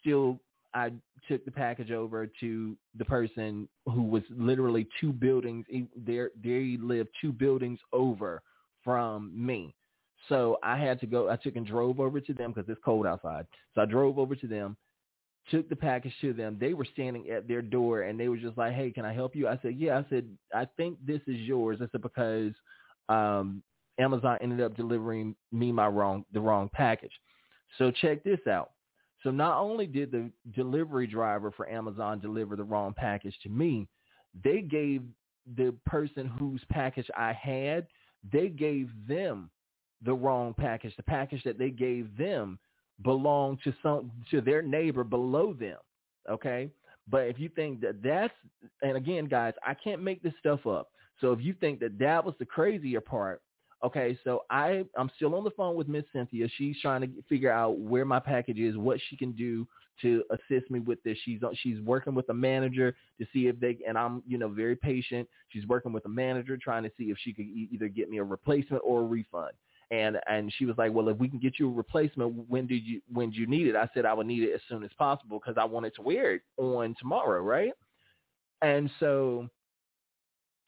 still 0.00 0.38
I 0.74 0.92
took 1.28 1.44
the 1.44 1.50
package 1.50 1.90
over 1.90 2.28
to 2.40 2.76
the 2.96 3.04
person 3.04 3.68
who 3.86 4.02
was 4.02 4.22
literally 4.30 4.86
two 5.00 5.12
buildings, 5.12 5.66
there, 5.96 6.30
they 6.42 6.76
lived 6.80 7.10
two 7.20 7.32
buildings 7.32 7.78
over 7.92 8.42
from 8.82 9.32
me. 9.34 9.74
So 10.28 10.58
I 10.62 10.78
had 10.78 11.00
to 11.00 11.06
go. 11.06 11.28
I 11.30 11.36
took 11.36 11.56
and 11.56 11.66
drove 11.66 12.00
over 12.00 12.20
to 12.20 12.34
them 12.34 12.52
because 12.52 12.68
it's 12.70 12.80
cold 12.84 13.06
outside. 13.06 13.46
So 13.74 13.82
I 13.82 13.84
drove 13.84 14.18
over 14.18 14.34
to 14.34 14.46
them, 14.46 14.76
took 15.50 15.68
the 15.68 15.76
package 15.76 16.14
to 16.22 16.32
them. 16.32 16.56
They 16.58 16.74
were 16.74 16.86
standing 16.92 17.28
at 17.30 17.46
their 17.46 17.62
door 17.62 18.02
and 18.02 18.18
they 18.18 18.28
were 18.28 18.36
just 18.36 18.56
like, 18.56 18.72
"Hey, 18.74 18.90
can 18.90 19.04
I 19.04 19.12
help 19.12 19.36
you?" 19.36 19.48
I 19.48 19.58
said, 19.62 19.74
"Yeah." 19.76 19.98
I 19.98 20.06
said, 20.08 20.26
"I 20.54 20.66
think 20.76 20.98
this 21.04 21.20
is 21.26 21.36
yours." 21.36 21.80
I 21.82 21.88
said 21.92 22.02
because 22.02 22.52
um, 23.08 23.62
Amazon 23.98 24.38
ended 24.40 24.60
up 24.60 24.76
delivering 24.76 25.36
me 25.52 25.72
my 25.72 25.88
wrong 25.88 26.24
the 26.32 26.40
wrong 26.40 26.70
package. 26.72 27.12
So 27.78 27.90
check 27.90 28.24
this 28.24 28.40
out. 28.48 28.70
So 29.22 29.30
not 29.30 29.58
only 29.58 29.86
did 29.86 30.10
the 30.10 30.30
delivery 30.54 31.06
driver 31.06 31.50
for 31.50 31.68
Amazon 31.68 32.20
deliver 32.20 32.56
the 32.56 32.64
wrong 32.64 32.94
package 32.94 33.36
to 33.42 33.48
me, 33.48 33.88
they 34.42 34.60
gave 34.60 35.02
the 35.56 35.74
person 35.86 36.26
whose 36.26 36.62
package 36.70 37.10
I 37.16 37.32
had, 37.32 37.86
they 38.32 38.48
gave 38.48 38.90
them 39.08 39.50
the 40.04 40.14
wrong 40.14 40.54
package. 40.54 40.94
The 40.96 41.02
package 41.02 41.42
that 41.44 41.58
they 41.58 41.70
gave 41.70 42.16
them 42.16 42.58
belonged 43.02 43.58
to 43.64 43.74
some 43.82 44.10
to 44.30 44.40
their 44.40 44.62
neighbor 44.62 45.04
below 45.04 45.52
them. 45.52 45.78
Okay, 46.30 46.70
but 47.08 47.22
if 47.28 47.38
you 47.38 47.48
think 47.48 47.80
that 47.80 48.02
that's 48.02 48.34
and 48.82 48.96
again, 48.96 49.26
guys, 49.26 49.54
I 49.66 49.74
can't 49.74 50.02
make 50.02 50.22
this 50.22 50.34
stuff 50.38 50.66
up. 50.66 50.90
So 51.20 51.32
if 51.32 51.40
you 51.40 51.54
think 51.54 51.80
that 51.80 51.98
that 51.98 52.24
was 52.24 52.34
the 52.38 52.46
crazier 52.46 53.00
part, 53.00 53.42
okay, 53.84 54.18
so 54.24 54.44
I 54.50 54.84
I'm 54.96 55.10
still 55.16 55.34
on 55.34 55.44
the 55.44 55.50
phone 55.50 55.76
with 55.76 55.88
Miss 55.88 56.04
Cynthia. 56.12 56.48
She's 56.56 56.80
trying 56.80 57.02
to 57.02 57.08
figure 57.28 57.52
out 57.52 57.78
where 57.78 58.04
my 58.04 58.20
package 58.20 58.58
is, 58.58 58.76
what 58.76 58.98
she 59.08 59.16
can 59.16 59.32
do 59.32 59.66
to 60.02 60.24
assist 60.30 60.70
me 60.70 60.80
with 60.80 61.02
this. 61.04 61.16
She's 61.24 61.40
she's 61.62 61.80
working 61.80 62.14
with 62.14 62.28
a 62.28 62.34
manager 62.34 62.96
to 63.20 63.26
see 63.32 63.46
if 63.46 63.60
they 63.60 63.78
and 63.86 63.98
I'm 63.98 64.22
you 64.26 64.38
know 64.38 64.48
very 64.48 64.76
patient. 64.76 65.28
She's 65.48 65.66
working 65.66 65.92
with 65.92 66.04
a 66.06 66.10
manager 66.10 66.56
trying 66.56 66.82
to 66.84 66.90
see 66.98 67.04
if 67.04 67.18
she 67.20 67.32
could 67.32 67.46
either 67.46 67.88
get 67.88 68.10
me 68.10 68.18
a 68.18 68.24
replacement 68.24 68.82
or 68.84 69.00
a 69.00 69.04
refund 69.04 69.52
and 69.90 70.18
and 70.28 70.52
she 70.56 70.64
was 70.64 70.76
like, 70.78 70.92
well, 70.92 71.08
if 71.08 71.18
we 71.18 71.28
can 71.28 71.38
get 71.38 71.58
you 71.58 71.68
a 71.68 71.72
replacement, 71.72 72.48
when 72.48 72.66
did 72.66 72.84
you 72.84 73.00
when 73.12 73.30
do 73.30 73.36
you 73.38 73.46
need 73.46 73.66
it? 73.66 73.76
I 73.76 73.88
said 73.94 74.04
I 74.04 74.14
would 74.14 74.26
need 74.26 74.42
it 74.42 74.52
as 74.54 74.60
soon 74.68 74.84
as 74.84 74.90
possible 74.98 75.38
because 75.38 75.58
I 75.60 75.64
wanted 75.64 75.94
to 75.96 76.02
wear 76.02 76.34
it 76.34 76.42
on 76.56 76.94
tomorrow, 76.98 77.42
right? 77.42 77.72
And 78.62 78.90
so 78.98 79.48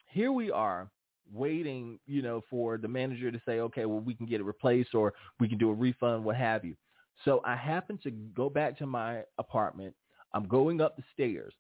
here 0.06 0.32
we 0.32 0.50
are 0.50 0.90
waiting, 1.32 1.99
you 2.06 2.23
know, 2.23 2.42
for 2.49 2.78
the 2.78 2.88
manager 2.88 3.30
to 3.30 3.40
say, 3.44 3.61
okay, 3.61 3.85
well, 3.87 4.00
we 4.00 4.14
can 4.14 4.26
get 4.26 4.40
it 4.40 4.44
replaced 4.44 4.94
or 4.94 5.14
we 5.40 5.49
can 5.49 5.58
do 5.58 5.70
a 5.70 5.75
refund, 5.75 6.25
what 6.25 6.37
have 6.37 6.64
you. 6.64 6.76
So 7.25 7.40
I 7.44 7.56
happen 7.56 7.99
to 8.02 8.11
go 8.11 8.49
back 8.49 8.78
to 8.78 8.87
my 8.87 9.23
apartment. 9.38 9.94
I'm 10.35 10.46
going 10.46 10.80
up 10.80 10.96
the 10.96 11.02
stairs. 11.12 11.54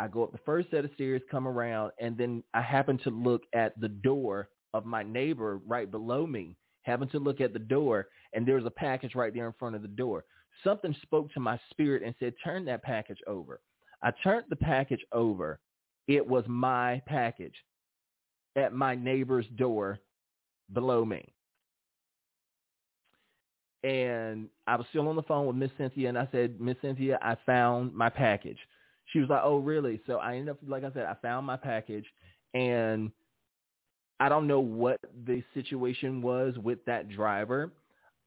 I 0.00 0.08
go 0.08 0.24
up 0.24 0.32
the 0.32 0.38
first 0.38 0.70
set 0.70 0.84
of 0.84 0.90
stairs, 0.94 1.22
come 1.30 1.46
around, 1.46 1.92
and 2.00 2.16
then 2.16 2.42
I 2.52 2.62
happen 2.62 2.98
to 2.98 3.10
look 3.10 3.42
at 3.54 3.78
the 3.80 3.88
door 3.88 4.48
of 4.72 4.84
my 4.84 5.02
neighbor 5.02 5.60
right 5.66 5.90
below 5.90 6.26
me 6.26 6.56
having 6.84 7.08
to 7.08 7.18
look 7.18 7.40
at 7.40 7.52
the 7.52 7.58
door, 7.58 8.08
and 8.32 8.46
there 8.46 8.54
was 8.54 8.64
a 8.64 8.70
package 8.70 9.14
right 9.14 9.34
there 9.34 9.46
in 9.46 9.54
front 9.58 9.74
of 9.74 9.82
the 9.82 9.88
door. 9.88 10.24
Something 10.62 10.94
spoke 11.02 11.32
to 11.32 11.40
my 11.40 11.58
spirit 11.70 12.02
and 12.02 12.14
said, 12.18 12.34
turn 12.42 12.64
that 12.66 12.82
package 12.82 13.18
over. 13.26 13.60
I 14.02 14.12
turned 14.22 14.46
the 14.48 14.56
package 14.56 15.04
over. 15.12 15.58
It 16.06 16.26
was 16.26 16.44
my 16.46 17.02
package 17.06 17.54
at 18.56 18.72
my 18.72 18.94
neighbor's 18.94 19.46
door 19.56 19.98
below 20.72 21.04
me. 21.04 21.32
And 23.82 24.48
I 24.66 24.76
was 24.76 24.86
still 24.90 25.08
on 25.08 25.16
the 25.16 25.22
phone 25.22 25.46
with 25.46 25.56
Miss 25.56 25.70
Cynthia, 25.76 26.08
and 26.08 26.18
I 26.18 26.28
said, 26.32 26.60
Miss 26.60 26.76
Cynthia, 26.80 27.18
I 27.20 27.36
found 27.44 27.92
my 27.92 28.08
package. 28.08 28.58
She 29.12 29.18
was 29.18 29.28
like, 29.28 29.42
oh, 29.42 29.58
really? 29.58 30.00
So 30.06 30.16
I 30.16 30.36
ended 30.36 30.50
up, 30.50 30.58
like 30.66 30.84
I 30.84 30.92
said, 30.92 31.04
I 31.04 31.16
found 31.20 31.46
my 31.46 31.56
package, 31.56 32.06
and– 32.54 33.10
I 34.20 34.28
don't 34.28 34.46
know 34.46 34.60
what 34.60 35.00
the 35.26 35.42
situation 35.54 36.22
was 36.22 36.56
with 36.58 36.84
that 36.86 37.08
driver. 37.08 37.72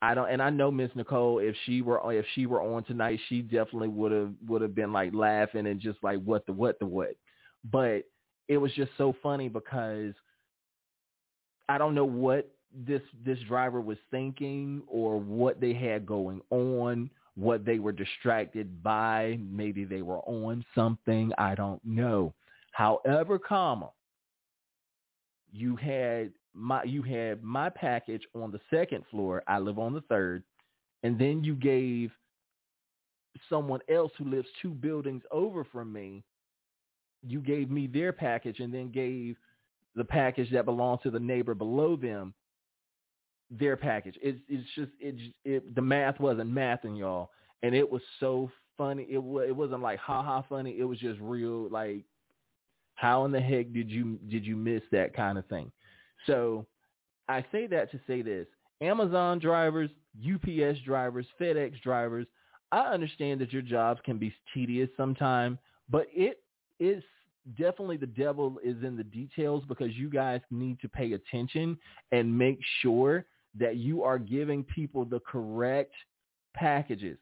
I 0.02 0.14
don't, 0.14 0.30
and 0.30 0.42
I 0.42 0.50
know 0.50 0.70
Miss 0.70 0.92
Nicole. 0.96 1.40
If 1.40 1.56
she 1.66 1.82
were, 1.82 2.00
if 2.14 2.26
she 2.36 2.46
were 2.46 2.62
on 2.62 2.84
tonight, 2.84 3.20
she 3.30 3.42
definitely 3.42 3.88
would 3.88 4.12
have 4.12 4.32
would 4.48 4.62
have 4.62 4.76
been 4.76 4.94
like 4.94 5.14
laughing 5.14 5.66
and 5.68 5.80
just 5.80 5.98
like 6.04 6.22
what 6.24 6.46
the 6.46 6.54
what 6.54 6.78
the 6.80 6.86
what. 6.86 7.16
But 7.72 8.04
it 8.48 8.58
was 8.58 8.72
just 8.74 8.92
so 8.98 9.16
funny 9.24 9.50
because 9.50 10.14
I 11.68 11.78
don't 11.78 11.96
know 11.96 12.06
what 12.06 12.50
this 12.74 13.02
this 13.26 13.40
driver 13.48 13.82
was 13.82 13.98
thinking 14.12 14.84
or 14.88 15.20
what 15.20 15.60
they 15.60 15.74
had 15.74 16.06
going 16.06 16.42
on, 16.52 17.10
what 17.36 17.66
they 17.66 17.80
were 17.80 17.92
distracted 17.92 18.84
by. 18.84 19.40
Maybe 19.50 19.84
they 19.84 20.04
were 20.04 20.20
on 20.20 20.64
something. 20.76 21.32
I 21.38 21.56
don't 21.56 21.84
know. 21.84 22.34
However, 22.72 23.40
comma, 23.40 23.90
you 25.58 25.76
had 25.76 26.32
my 26.54 26.84
you 26.84 27.02
had 27.02 27.44
my 27.44 27.70
package 27.70 28.24
on 28.36 28.52
the 28.52 28.60
second 28.70 29.04
floor. 29.10 29.44
I 29.48 29.60
live 29.60 29.80
on 29.80 29.94
the 29.94 30.02
third, 30.02 30.44
and 31.04 31.20
then 31.20 31.44
you 31.44 31.56
gave 31.56 32.12
someone 33.50 33.80
else 33.90 34.12
who 34.18 34.26
lives 34.26 34.48
two 34.62 34.72
buildings 34.72 35.24
over 35.32 35.64
from 35.64 35.92
me. 35.92 36.24
You 37.26 37.40
gave 37.42 37.70
me 37.70 37.88
their 37.88 38.14
package, 38.14 38.60
and 38.60 38.74
then 38.74 38.92
gave 38.92 39.36
the 39.96 40.06
package 40.06 40.52
that 40.52 40.66
belonged 40.66 41.02
to 41.04 41.12
the 41.12 41.20
neighbor 41.20 41.56
below 41.56 41.96
them 41.96 42.34
their 43.50 43.78
package. 43.78 44.18
It's 44.22 44.40
it's 44.48 44.68
just 44.76 44.92
it, 45.00 45.16
it 45.44 45.76
the 45.76 45.82
math 45.82 46.20
wasn't 46.20 46.52
mathing 46.52 46.98
y'all, 46.98 47.32
and 47.64 47.74
it 47.74 47.90
was 47.90 48.02
so 48.20 48.52
funny. 48.78 49.08
It 49.10 49.22
was 49.22 49.46
it 49.48 49.56
wasn't 49.56 49.82
like 49.82 50.00
ha 50.00 50.22
ha 50.22 50.44
funny. 50.48 50.78
It 50.80 50.84
was 50.84 51.00
just 51.00 51.20
real 51.20 51.70
like 51.70 52.06
How 52.98 53.26
in 53.26 53.32
the 53.32 53.40
heck 53.40 53.72
did 53.74 53.90
you 53.90 54.20
did 54.28 54.46
you 54.46 54.56
miss 54.56 54.82
that 54.92 55.16
kind 55.16 55.38
of 55.38 55.46
thing? 55.46 55.72
So 56.26 56.66
I 57.30 57.46
say 57.52 57.68
that 57.68 57.92
to 57.92 58.00
say 58.08 58.22
this. 58.22 58.48
Amazon 58.82 59.40
drivers, 59.40 59.90
UPS 60.20 60.80
drivers, 60.86 61.26
FedEx 61.40 61.82
drivers, 61.82 62.28
I 62.72 62.80
understand 62.80 63.40
that 63.42 63.54
your 63.54 63.62
jobs 63.62 64.02
can 64.04 64.18
be 64.18 64.34
tedious 64.54 64.90
sometimes, 64.98 65.58
but 65.90 66.08
it 66.12 66.42
is 66.80 67.04
definitely 67.58 67.98
the 67.98 68.08
devil 68.08 68.60
is 68.64 68.84
in 68.84 68.98
the 68.98 69.04
details 69.04 69.64
because 69.68 69.94
you 69.94 70.10
guys 70.10 70.42
need 70.52 70.80
to 70.82 70.90
pay 70.90 71.14
attention 71.14 71.78
and 72.12 72.38
make 72.38 72.60
sure 72.82 73.26
that 73.60 73.78
you 73.78 74.04
are 74.04 74.20
giving 74.20 74.64
people 74.64 75.06
the 75.06 75.20
correct 75.22 75.94
packages. 76.56 77.18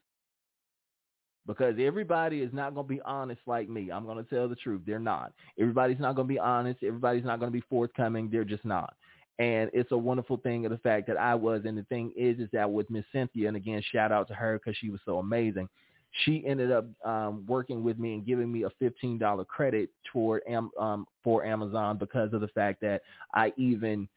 Because 1.46 1.76
everybody 1.78 2.40
is 2.40 2.52
not 2.52 2.74
going 2.74 2.86
to 2.86 2.94
be 2.94 3.00
honest 3.02 3.40
like 3.46 3.68
me. 3.68 3.90
I'm 3.92 4.04
going 4.04 4.22
to 4.22 4.28
tell 4.28 4.48
the 4.48 4.56
truth. 4.56 4.82
They're 4.84 4.98
not. 4.98 5.32
Everybody's 5.60 6.00
not 6.00 6.16
going 6.16 6.26
to 6.26 6.34
be 6.34 6.40
honest. 6.40 6.82
Everybody's 6.82 7.24
not 7.24 7.38
going 7.38 7.52
to 7.52 7.56
be 7.56 7.64
forthcoming. 7.70 8.28
They're 8.30 8.44
just 8.44 8.64
not. 8.64 8.94
And 9.38 9.70
it's 9.72 9.92
a 9.92 9.98
wonderful 9.98 10.38
thing 10.38 10.64
of 10.64 10.72
the 10.72 10.78
fact 10.78 11.06
that 11.08 11.18
I 11.18 11.34
was. 11.34 11.62
And 11.64 11.76
the 11.76 11.84
thing 11.84 12.12
is, 12.16 12.38
is 12.38 12.48
that 12.52 12.70
with 12.70 12.90
Miss 12.90 13.04
Cynthia, 13.12 13.48
and 13.48 13.56
again, 13.56 13.82
shout 13.92 14.10
out 14.10 14.28
to 14.28 14.34
her 14.34 14.58
because 14.58 14.76
she 14.78 14.90
was 14.90 15.00
so 15.04 15.18
amazing. 15.18 15.68
She 16.24 16.42
ended 16.46 16.72
up 16.72 16.86
um, 17.04 17.44
working 17.46 17.84
with 17.84 17.98
me 17.98 18.14
and 18.14 18.24
giving 18.24 18.50
me 18.50 18.62
a 18.62 18.70
fifteen 18.78 19.18
dollar 19.18 19.44
credit 19.44 19.90
toward 20.10 20.42
um, 20.80 21.06
for 21.22 21.44
Amazon 21.44 21.98
because 21.98 22.32
of 22.32 22.40
the 22.40 22.48
fact 22.48 22.80
that 22.80 23.02
I 23.34 23.52
even 23.58 24.08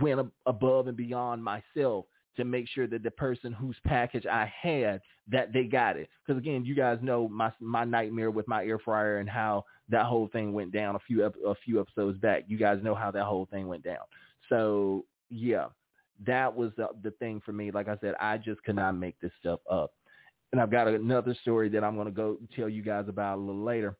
went 0.00 0.20
ab- 0.20 0.32
above 0.44 0.88
and 0.88 0.96
beyond 0.96 1.42
myself 1.42 2.04
to 2.36 2.44
make 2.44 2.68
sure 2.68 2.86
that 2.86 3.02
the 3.02 3.10
person 3.10 3.52
whose 3.52 3.76
package 3.86 4.26
I 4.26 4.52
had 4.60 5.00
that 5.28 5.52
they 5.52 5.64
got 5.64 5.96
it. 5.96 6.08
Because 6.24 6.40
again, 6.40 6.64
you 6.64 6.74
guys 6.74 6.98
know 7.02 7.28
my 7.28 7.52
my 7.60 7.84
nightmare 7.84 8.30
with 8.30 8.46
my 8.48 8.64
air 8.64 8.78
fryer 8.78 9.18
and 9.18 9.28
how 9.28 9.64
that 9.88 10.06
whole 10.06 10.28
thing 10.28 10.52
went 10.52 10.72
down 10.72 10.96
a 10.96 11.00
few 11.00 11.24
a 11.24 11.54
few 11.64 11.80
episodes 11.80 12.18
back. 12.18 12.44
You 12.46 12.58
guys 12.58 12.78
know 12.82 12.94
how 12.94 13.10
that 13.10 13.24
whole 13.24 13.46
thing 13.46 13.68
went 13.68 13.84
down. 13.84 14.04
So 14.48 15.04
yeah, 15.30 15.66
that 16.24 16.54
was 16.54 16.72
the, 16.76 16.88
the 17.02 17.10
thing 17.12 17.42
for 17.44 17.52
me. 17.52 17.70
Like 17.70 17.88
I 17.88 17.96
said, 18.00 18.14
I 18.20 18.38
just 18.38 18.62
could 18.64 18.76
not 18.76 18.92
make 18.92 19.18
this 19.20 19.32
stuff 19.40 19.60
up. 19.70 19.92
And 20.52 20.60
I've 20.60 20.70
got 20.70 20.88
another 20.88 21.36
story 21.42 21.68
that 21.70 21.84
I'm 21.84 21.96
going 21.96 22.06
to 22.06 22.12
go 22.12 22.38
tell 22.54 22.68
you 22.68 22.82
guys 22.82 23.06
about 23.08 23.38
a 23.38 23.40
little 23.40 23.64
later. 23.64 23.96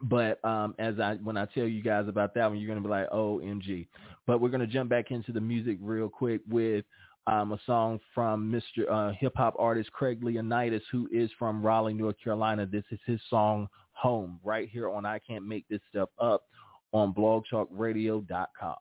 But 0.00 0.42
um, 0.44 0.74
as 0.78 0.98
I 1.00 1.14
when 1.22 1.36
I 1.36 1.46
tell 1.46 1.66
you 1.66 1.82
guys 1.82 2.06
about 2.08 2.34
that 2.34 2.46
one, 2.46 2.58
you're 2.58 2.68
going 2.68 2.80
to 2.80 2.86
be 2.86 2.90
like, 2.90 3.08
"Oh, 3.10 3.40
MG." 3.42 3.88
But 4.26 4.40
we're 4.40 4.48
going 4.48 4.60
to 4.60 4.66
jump 4.66 4.90
back 4.90 5.10
into 5.10 5.32
the 5.32 5.40
music 5.40 5.78
real 5.80 6.08
quick 6.08 6.40
with 6.48 6.84
um, 7.28 7.52
a 7.52 7.60
song 7.66 8.00
from 8.14 8.50
Mr. 8.50 8.90
Uh, 8.90 9.12
hip 9.12 9.34
hop 9.36 9.54
artist 9.58 9.92
Craig 9.92 10.22
Leonidas, 10.22 10.82
who 10.90 11.08
is 11.12 11.30
from 11.38 11.64
Raleigh, 11.64 11.94
North 11.94 12.16
Carolina. 12.22 12.64
This 12.66 12.84
is 12.90 12.98
his 13.06 13.20
song 13.28 13.68
"Home" 13.92 14.40
right 14.42 14.68
here 14.68 14.90
on 14.90 15.04
I 15.04 15.18
Can't 15.18 15.46
Make 15.46 15.68
This 15.68 15.80
Stuff 15.90 16.08
Up 16.18 16.44
on 16.92 17.12
BlogTalkRadio.com. 17.12 18.74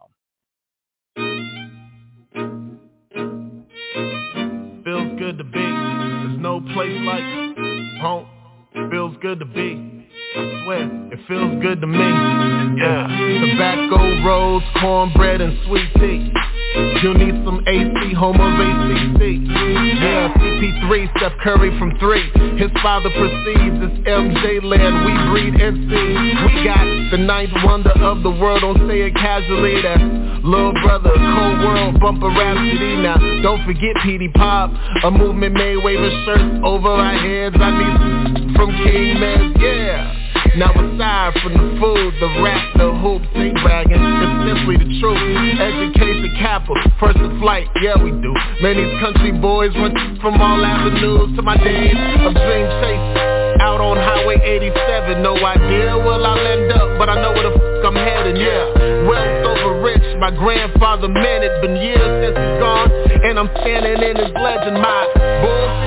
Feels 4.86 5.20
good 5.20 5.38
to 5.38 5.44
be. 5.44 5.60
There's 5.60 6.40
no 6.40 6.62
place 6.74 6.98
like 7.02 8.00
home. 8.00 8.28
Feels 8.90 9.18
good 9.22 9.40
to 9.40 9.46
be. 9.46 10.08
I 10.38 10.64
swear, 10.64 10.84
it 11.12 11.20
feels 11.28 11.62
good 11.62 11.82
to 11.82 11.88
me. 11.88 11.98
Yeah. 11.98 13.08
Tobacco 13.42 14.24
rolls, 14.26 14.64
cornbread, 14.80 15.42
and 15.42 15.58
sweet 15.66 15.90
tea. 15.96 16.32
You 17.04 17.14
need 17.14 17.36
some 17.46 17.64
AC, 17.68 18.14
home 18.14 18.40
of 18.40 18.60
ACC. 18.60 19.40
Yeah, 20.02 20.34
CP3, 20.36 21.18
Steph 21.18 21.38
Curry 21.44 21.78
from 21.80 21.98
three. 22.00 22.30
His 22.58 22.72
father 22.82 23.10
proceeds, 23.10 23.78
it's 23.80 24.08
MJ 24.08 24.64
land, 24.64 25.06
we 25.06 25.14
breed 25.30 25.54
NC. 25.62 25.92
We 25.92 26.64
got 26.64 26.86
the 27.12 27.18
ninth 27.18 27.54
wonder 27.64 27.92
of 28.02 28.24
the 28.24 28.32
world, 28.32 28.62
don't 28.62 28.88
say 28.88 29.02
it 29.02 29.16
casually. 29.16 29.82
That's 29.82 30.02
Lil 30.44 30.74
Brother, 30.84 31.14
Cold 31.16 31.60
World, 31.64 32.00
Bumper 32.00 32.30
Rhapsody. 32.30 32.98
Now, 32.98 33.18
don't 33.42 33.64
forget 33.66 33.96
Petey 34.04 34.30
Pablo, 34.30 34.78
a 35.06 35.12
movement 35.12 35.54
made 35.54 35.78
waving 35.78 36.24
shirts 36.26 36.62
over 36.64 36.90
our 36.90 37.14
heads. 37.14 37.56
I 37.60 37.72
need 37.72 38.56
from 38.56 38.72
King 38.84 39.18
yeah. 39.62 40.27
Now 40.58 40.74
aside 40.74 41.38
from 41.46 41.54
the 41.54 41.70
food, 41.78 42.18
the 42.18 42.42
rap, 42.42 42.66
the 42.82 42.90
hoops, 42.90 43.30
ain't 43.38 43.54
bragging 43.62 44.02
It's 44.02 44.38
simply 44.50 44.82
the 44.82 44.90
truth. 44.98 45.22
Education 45.62 46.34
capital, 46.42 46.82
first 46.98 47.22
in 47.22 47.38
flight, 47.38 47.70
yeah 47.86 47.94
we 47.94 48.10
do. 48.10 48.34
Man, 48.66 48.74
these 48.74 48.98
country 48.98 49.38
boys 49.38 49.70
run 49.78 49.94
from 50.18 50.42
all 50.42 50.58
avenues 50.66 51.38
To 51.38 51.46
my 51.46 51.62
days 51.62 51.94
of 51.94 52.34
dream 52.34 52.66
chase 52.82 53.06
Out 53.62 53.78
on 53.78 54.02
Highway 54.02 54.42
87 54.42 55.22
No 55.22 55.38
idea 55.38 55.94
where 55.94 56.26
I'll 56.26 56.42
end 56.42 56.74
up 56.74 56.98
But 56.98 57.14
I 57.14 57.22
know 57.22 57.38
where 57.38 57.46
the 57.46 57.54
fuck 57.54 57.94
I'm 57.94 57.98
heading, 58.02 58.42
yeah. 58.42 59.06
Wealth 59.06 59.62
over 59.62 59.86
rich, 59.86 60.10
my 60.18 60.34
grandfather 60.34 61.06
meant 61.08 61.46
it's 61.46 61.62
Been 61.62 61.78
years 61.78 62.02
since 62.02 62.34
he's 62.34 62.58
gone 62.58 62.90
And 63.30 63.38
I'm 63.38 63.54
standing 63.62 64.02
in 64.02 64.18
his 64.18 64.34
legend 64.34 64.82
My 64.82 65.06
Bull 65.46 65.87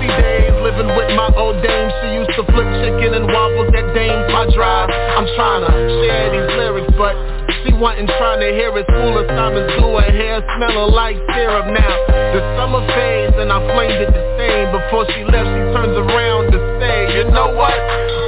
chicken 3.01 3.15
and 3.15 3.27
waffles 3.27 3.73
at 3.73 3.95
Dame's 3.95 4.29
My 4.33 4.45
drive. 4.53 4.91
I'm 4.91 5.27
trying 5.37 5.65
to 5.65 5.73
share 6.05 6.29
these 6.33 6.51
lyrics 6.57 6.93
But 6.97 7.17
she 7.65 7.73
wasn't 7.73 8.09
trying 8.21 8.41
to 8.41 8.51
hear 8.53 8.73
it. 8.77 8.87
School 8.87 9.17
assignments 9.25 9.73
blue 9.81 9.97
her 9.97 10.13
hair 10.13 10.45
smelling 10.57 10.93
like 10.93 11.17
syrup. 11.33 11.67
Now 11.73 11.97
The 12.37 12.41
summer 12.57 12.85
fades 12.93 13.37
and 13.41 13.53
I 13.53 13.59
flamed 13.73 14.01
it 14.05 14.13
the 14.13 14.25
same. 14.37 14.69
Before 14.73 15.05
she 15.13 15.25
left 15.25 15.49
she 15.49 15.63
turns 15.73 15.97
around 15.97 16.53
to 16.53 16.59
say 16.81 17.17
You 17.17 17.25
know 17.33 17.57
what? 17.57 17.77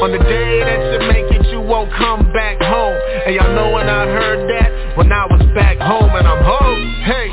On 0.04 0.10
the 0.10 0.22
day 0.24 0.64
that 0.64 0.80
you 0.92 1.00
make 1.08 1.28
it 1.32 1.44
you 1.52 1.60
won't 1.60 1.92
come 1.92 2.32
back 2.32 2.60
home. 2.60 2.96
And 3.28 3.34
y'all 3.36 3.52
know 3.52 3.70
when 3.72 3.88
I 3.88 4.06
heard 4.08 4.48
that 4.48 4.96
When 4.96 5.12
I 5.12 5.26
was 5.28 5.42
back 5.54 5.78
home 5.78 6.10
and 6.16 6.26
I'm 6.26 6.42
home. 6.44 6.80
Hey 7.04 7.28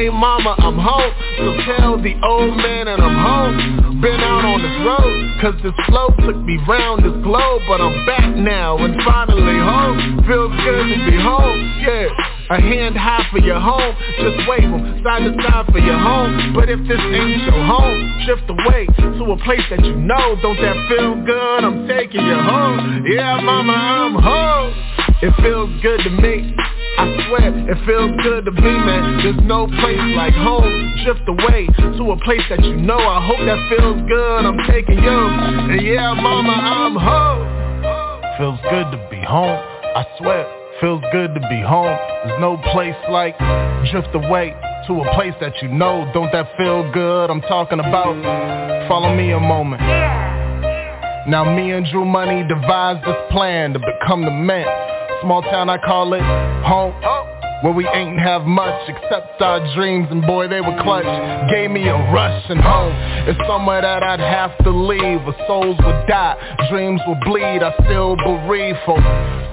Hey 0.00 0.08
mama, 0.08 0.56
I'm 0.56 0.80
home 0.80 1.12
So 1.36 1.76
tell 1.76 2.00
the 2.00 2.16
old 2.24 2.56
man 2.56 2.88
that 2.88 3.04
I'm 3.04 3.20
home 3.20 4.00
Been 4.00 4.16
out 4.16 4.48
on 4.48 4.64
this 4.64 4.78
road 4.80 5.12
Cause 5.44 5.60
this 5.60 5.76
flow 5.92 6.08
took 6.24 6.40
me 6.40 6.56
round 6.64 7.04
this 7.04 7.12
globe 7.20 7.60
But 7.68 7.84
I'm 7.84 8.06
back 8.08 8.34
now 8.34 8.78
and 8.80 8.96
finally 9.04 9.60
home 9.60 10.24
Feels 10.24 10.56
good 10.64 10.88
to 10.88 10.98
be 11.04 11.20
home, 11.20 11.84
yeah 11.84 12.08
a 12.50 12.60
hand 12.60 12.96
high 12.96 13.22
for 13.30 13.38
your 13.38 13.60
home, 13.60 13.94
just 14.18 14.48
wave 14.50 14.66
them 14.66 14.82
side 15.04 15.22
to 15.22 15.30
side 15.38 15.70
for 15.70 15.78
your 15.78 15.96
home. 15.96 16.52
But 16.52 16.68
if 16.68 16.80
this 16.82 16.98
ain't 16.98 17.46
your 17.46 17.62
home, 17.62 18.26
drift 18.26 18.50
away 18.50 18.86
to 18.90 19.22
a 19.30 19.38
place 19.44 19.62
that 19.70 19.84
you 19.84 19.94
know. 19.94 20.34
Don't 20.42 20.58
that 20.58 20.74
feel 20.90 21.14
good? 21.24 21.62
I'm 21.62 21.86
taking 21.86 22.26
you 22.26 22.34
home. 22.34 23.06
Yeah, 23.06 23.38
mama, 23.38 23.72
I'm 23.72 24.14
home. 24.18 24.74
It 25.22 25.30
feels 25.40 25.70
good 25.80 26.00
to 26.02 26.10
me. 26.10 26.52
I 27.00 27.08
swear, 27.28 27.48
it 27.48 27.78
feels 27.86 28.12
good 28.22 28.44
to 28.44 28.50
be, 28.52 28.60
man. 28.60 29.24
There's 29.24 29.48
no 29.48 29.66
place 29.66 30.04
like 30.16 30.34
home 30.34 30.68
Drift 31.02 31.24
away 31.26 31.66
to 31.96 32.12
a 32.12 32.16
place 32.20 32.44
that 32.50 32.62
you 32.62 32.76
know. 32.76 32.98
I 32.98 33.24
hope 33.24 33.40
that 33.40 33.56
feels 33.72 34.04
good, 34.06 34.44
I'm 34.44 34.58
taking 34.68 34.98
you. 34.98 35.20
And 35.72 35.80
yeah, 35.80 36.12
mama, 36.12 36.52
I'm 36.52 36.96
home. 37.00 37.48
Feels 38.36 38.60
good 38.68 38.92
to 38.92 39.08
be 39.10 39.16
home, 39.24 39.56
I 39.96 40.04
swear 40.18 40.44
Feels 40.80 41.02
good 41.10 41.34
to 41.34 41.40
be 41.40 41.62
home. 41.64 41.96
There's 42.26 42.40
no 42.40 42.58
place 42.70 42.96
like 43.08 43.38
Drift 43.90 44.14
away 44.14 44.52
to 44.86 45.00
a 45.00 45.14
place 45.14 45.32
that 45.40 45.54
you 45.62 45.68
know. 45.68 46.04
Don't 46.12 46.30
that 46.32 46.52
feel 46.58 46.84
good, 46.92 47.30
I'm 47.30 47.40
talking 47.42 47.80
about 47.80 48.12
Follow 48.88 49.14
me 49.14 49.32
a 49.32 49.40
moment. 49.40 49.80
Now 51.28 51.44
me 51.44 51.70
and 51.70 51.86
Drew 51.90 52.04
Money 52.04 52.46
devised 52.46 53.06
this 53.06 53.16
plan 53.30 53.72
to 53.72 53.78
become 53.78 54.26
the 54.26 54.30
man 54.30 54.89
Small 55.22 55.42
town, 55.42 55.68
I 55.68 55.78
call 55.78 56.14
it 56.14 56.22
home. 56.64 56.94
Where 57.62 57.74
we 57.74 57.86
ain't 57.88 58.18
have 58.18 58.44
much 58.44 58.88
except 58.88 59.42
our 59.42 59.60
dreams 59.74 60.08
and 60.10 60.22
boy 60.22 60.48
they 60.48 60.62
were 60.62 60.80
clutch. 60.82 61.04
Gave 61.50 61.70
me 61.70 61.88
a 61.88 61.96
rush 62.10 62.44
and 62.48 62.58
home. 62.58 62.94
It's 63.28 63.38
somewhere 63.46 63.82
that 63.82 64.02
I'd 64.02 64.20
have 64.20 64.56
to 64.64 64.70
leave 64.70 65.20
Where 65.26 65.36
souls 65.46 65.76
would 65.84 66.06
die, 66.08 66.36
dreams 66.70 67.02
would 67.06 67.20
bleed 67.20 67.60
I 67.62 67.74
still 67.84 68.16
bereave 68.16 68.76
for 68.86 68.96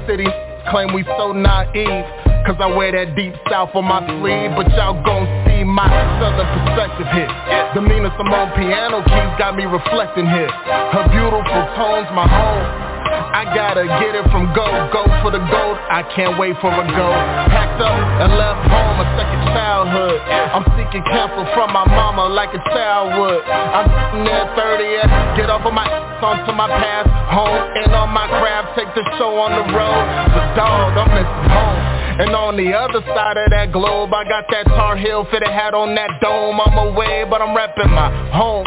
cities 0.07 0.31
claim 0.71 0.93
we 0.93 1.03
so 1.17 1.31
naive 1.31 2.05
Cause 2.47 2.55
I 2.59 2.67
wear 2.67 2.95
that 2.95 3.15
deep 3.15 3.35
south 3.51 3.75
on 3.75 3.83
my 3.83 3.99
sleeve. 4.07 4.55
But 4.55 4.71
y'all 4.71 4.95
gon' 5.03 5.27
see 5.43 5.67
my 5.67 5.91
southern 6.15 6.47
perspective 6.47 7.07
here. 7.11 7.27
Demeanor 7.75 8.11
Simone 8.15 8.55
piano 8.55 9.03
keys 9.03 9.33
got 9.35 9.59
me 9.59 9.67
reflecting 9.67 10.31
here. 10.31 10.47
Her 10.95 11.11
beautiful 11.11 11.63
tones 11.75 12.07
my 12.15 12.23
home 12.23 12.86
I 13.07 13.45
gotta 13.55 13.85
get 14.01 14.15
it 14.15 14.25
from 14.31 14.51
go, 14.53 14.67
go 14.91 15.03
for 15.23 15.31
the 15.31 15.39
gold. 15.39 15.77
I 15.89 16.03
can't 16.15 16.37
wait 16.37 16.55
for 16.59 16.71
a 16.71 16.85
go. 16.91 17.09
Packed 17.51 17.81
up 17.81 17.95
and 18.23 18.31
left 18.35 18.61
home 18.67 18.97
a 18.99 19.07
second 19.15 19.41
childhood. 19.53 20.19
I'm 20.53 20.65
seeking 20.75 21.03
counsel 21.07 21.45
from 21.53 21.71
my 21.71 21.85
mama 21.85 22.27
like 22.29 22.53
a 22.53 22.61
child 22.73 23.19
would. 23.19 23.43
I'm 23.47 23.87
sitting 23.87 24.25
there 24.25 24.47
30 24.55 25.37
Get 25.39 25.49
off 25.49 25.65
of 25.65 25.73
my 25.73 25.85
ass 25.85 26.23
onto 26.23 26.51
my 26.51 26.67
path, 26.67 27.07
Home 27.31 27.61
and 27.83 27.93
on 27.93 28.09
my 28.09 28.27
craft 28.41 28.77
Take 28.77 28.93
the 28.95 29.05
show 29.17 29.37
on 29.37 29.51
the 29.53 29.65
road. 29.73 30.03
But 30.33 30.55
dog, 30.55 30.97
I'm 30.97 31.09
missing 31.13 31.49
home 31.51 31.96
and 32.19 32.35
on 32.35 32.57
the 32.57 32.73
other 32.73 33.01
side 33.05 33.37
of 33.37 33.49
that 33.51 33.71
globe 33.71 34.13
I 34.13 34.23
got 34.23 34.45
that 34.49 34.65
Tar 34.67 34.97
Heel 34.97 35.25
fitted 35.31 35.49
hat 35.49 35.73
on 35.73 35.95
that 35.95 36.19
dome. 36.21 36.59
I'm 36.59 36.77
away 36.89 37.25
but 37.29 37.41
I'm 37.41 37.55
repping 37.55 37.89
my 37.93 38.09
home. 38.33 38.65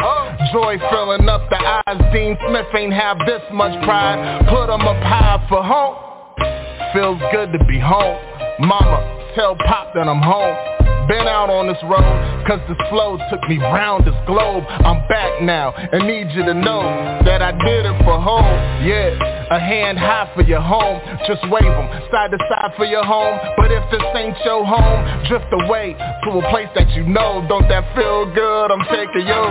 Joy 0.51 0.77
filling 0.89 1.27
up 1.29 1.49
the 1.49 1.59
eyes. 1.59 1.99
Dean 2.13 2.37
Smith 2.47 2.67
ain't 2.75 2.93
have 2.93 3.17
this 3.25 3.41
much 3.51 3.73
pride. 3.83 4.45
Put 4.49 4.69
'em 4.69 4.87
up 4.87 5.01
high 5.03 5.39
for 5.49 5.63
home. 5.63 5.95
Feels 6.93 7.19
good 7.31 7.51
to 7.53 7.63
be 7.65 7.79
home. 7.79 8.17
Mama, 8.59 8.99
tell 9.35 9.55
Pop 9.55 9.93
that 9.95 10.07
I'm 10.07 10.21
home. 10.21 10.70
Been 11.07 11.27
out 11.27 11.49
on 11.49 11.67
this 11.67 11.81
road, 11.83 12.45
cause 12.47 12.59
this 12.69 12.77
flow 12.89 13.17
took 13.29 13.41
me 13.49 13.57
round 13.57 14.05
this 14.05 14.15
globe. 14.25 14.63
I'm 14.67 15.05
back 15.07 15.41
now, 15.41 15.73
and 15.73 16.07
need 16.07 16.29
you 16.31 16.45
to 16.45 16.53
know 16.53 16.83
that 17.25 17.41
I 17.41 17.51
did 17.51 17.85
it 17.85 17.97
for 18.05 18.19
home. 18.19 18.45
Yeah, 18.85 19.15
a 19.51 19.59
hand 19.59 19.99
high 19.99 20.31
for 20.33 20.43
your 20.43 20.61
home, 20.61 21.01
just 21.27 21.41
wave 21.49 21.63
them 21.63 21.89
side 22.11 22.31
to 22.31 22.37
side 22.47 22.71
for 22.77 22.85
your 22.85 23.03
home. 23.03 23.39
But 23.57 23.71
if 23.71 23.83
this 23.91 24.01
ain't 24.15 24.37
your 24.45 24.65
home, 24.65 25.25
drift 25.27 25.51
away 25.51 25.93
to 25.93 26.29
a 26.39 26.49
place 26.49 26.69
that 26.75 26.89
you 26.91 27.03
know. 27.03 27.45
Don't 27.49 27.67
that 27.67 27.95
feel 27.95 28.31
good? 28.33 28.71
I'm 28.71 28.85
taking 28.87 29.27
you, 29.27 29.43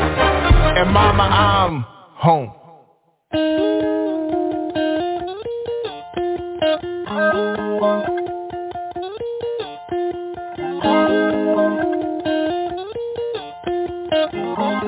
and 0.81 0.91
mama, 0.93 1.25
I'm 1.25 1.85
home. 2.17 2.55
Oh. 10.83 11.30
I 14.83 14.85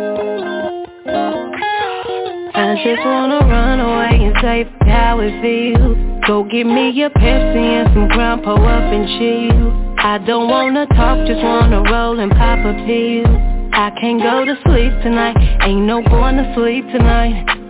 just 2.82 3.04
wanna 3.04 3.40
run 3.40 3.80
away 3.80 4.24
and 4.24 4.34
say 4.40 4.64
how 4.86 5.20
it 5.20 5.42
feels. 5.42 5.98
Go 6.26 6.44
get 6.44 6.64
me 6.64 7.02
a 7.02 7.10
Pepsi 7.10 7.56
and 7.56 7.92
some 7.92 8.08
pour 8.42 8.54
up 8.54 8.92
and 8.92 9.06
chill 9.18 9.92
I 9.98 10.16
don't 10.18 10.48
wanna 10.48 10.86
talk, 10.86 11.26
just 11.26 11.42
wanna 11.42 11.82
roll 11.82 12.20
and 12.20 12.32
pop 12.32 12.60
a 12.60 12.72
pill. 12.86 13.26
I 13.74 13.90
can't 14.00 14.22
go 14.22 14.46
to 14.46 14.56
sleep 14.64 14.92
tonight, 15.02 15.36
ain't 15.62 15.84
no 15.86 16.00
going 16.02 16.36
to 16.36 16.54
sleep 16.54 16.86
tonight 16.86 17.61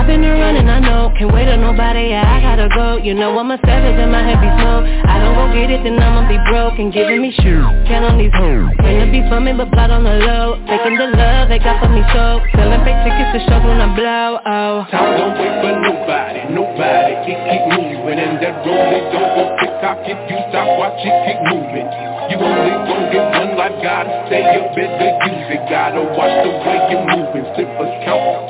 I've 0.00 0.08
been 0.08 0.24
running, 0.24 0.64
I 0.64 0.80
know, 0.80 1.12
can't 1.12 1.28
wait 1.28 1.44
on 1.52 1.60
nobody, 1.60 2.16
yeah, 2.16 2.24
I 2.24 2.40
gotta 2.40 2.72
go. 2.72 2.96
You 2.96 3.12
know 3.12 3.36
I'm 3.36 3.52
a 3.52 3.60
savage 3.60 4.00
and 4.00 4.08
my 4.08 4.24
head 4.24 4.40
be 4.40 4.48
slow 4.56 4.80
I 4.80 5.20
don't 5.20 5.36
go 5.36 5.52
get 5.52 5.68
it, 5.68 5.84
then 5.84 6.00
I'ma 6.00 6.24
be 6.24 6.40
broke 6.48 6.80
and 6.80 6.88
giving 6.88 7.20
me 7.20 7.36
shoes, 7.36 7.60
Count 7.84 8.08
on 8.08 8.16
these 8.16 8.32
hoes, 8.32 8.64
to 8.80 9.06
be 9.12 9.20
me, 9.20 9.52
but 9.52 9.68
plot 9.76 9.92
on 9.92 10.08
the 10.08 10.16
low. 10.24 10.56
Taking 10.64 10.96
the 10.96 11.12
love 11.12 11.52
they 11.52 11.60
got 11.60 11.84
for 11.84 11.92
me 11.92 12.00
so. 12.16 12.40
Selling 12.56 12.80
fake 12.80 12.96
tickets 13.04 13.28
to 13.36 13.40
shows 13.44 13.60
when 13.60 13.76
I 13.76 13.92
blow, 13.92 14.40
oh. 14.40 14.88
Time 14.88 15.20
don't 15.20 15.36
wait 15.36 15.52
for 15.60 15.76
nobody, 15.84 16.48
nobody 16.48 17.12
Keep, 17.28 17.36
keep 17.36 17.64
moving. 17.76 18.16
And 18.24 18.40
that 18.40 18.64
road 18.64 18.80
they 18.80 19.04
don't 19.12 19.30
go 19.36 19.42
tick 19.60 19.72
tock 19.84 20.00
If 20.08 20.16
you 20.32 20.40
stop, 20.48 20.80
watch 20.80 20.96
it 20.96 21.12
keep 21.28 21.40
moving. 21.52 21.88
You 22.32 22.36
only 22.40 22.72
gon' 22.88 23.04
get 23.12 23.26
one 23.36 23.52
life, 23.58 23.76
gotta 23.84 24.24
stay 24.32 24.48
up, 24.48 24.72
better 24.72 25.12
use 25.28 25.48
it 25.52 25.62
Gotta 25.68 26.08
watch 26.16 26.36
the 26.40 26.50
way 26.64 26.78
you're 26.88 27.04
moving, 27.04 27.44
slippers 27.52 27.94
count, 28.08 28.48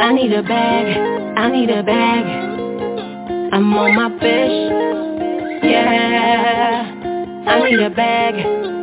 I 0.00 0.12
need 0.12 0.32
a 0.32 0.42
bag, 0.42 0.86
I 1.36 1.50
need 1.50 1.70
a 1.70 1.82
bag. 1.82 2.24
I'm 3.52 3.74
on 3.74 3.94
my 3.96 4.10
fish, 4.20 5.62
yeah. 5.64 6.94
I 7.46 7.68
need 7.68 7.80
a 7.80 7.90
bag, 7.90 8.34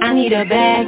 I 0.03 0.13
need 0.13 0.33
a 0.33 0.43
bag. 0.45 0.85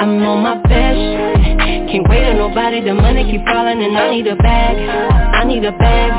I'm 0.00 0.22
on 0.24 0.42
my 0.42 0.62
fish 0.68 1.90
Can't 1.90 2.08
wait 2.08 2.24
on 2.24 2.36
nobody, 2.36 2.80
the 2.80 2.94
money 2.94 3.24
keep 3.30 3.44
falling 3.46 3.82
and 3.82 3.96
I 3.96 4.10
need 4.10 4.26
a 4.26 4.36
bag. 4.36 4.76
I 4.76 5.44
need 5.44 5.64
a 5.64 5.72
bag. 5.72 6.12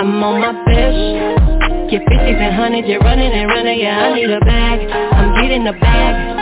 I'm 0.00 0.22
on 0.22 0.40
my 0.40 0.52
fish 0.64 1.90
Get 1.90 2.02
50s 2.02 2.40
and 2.40 2.74
100s, 2.74 2.88
you're 2.88 3.00
running 3.00 3.32
and 3.32 3.48
running, 3.48 3.80
yeah 3.80 4.04
I 4.04 4.14
need 4.14 4.30
a 4.30 4.40
bag. 4.40 4.90
I'm 4.90 5.42
getting 5.42 5.66
a 5.66 5.72
bag 5.72 6.37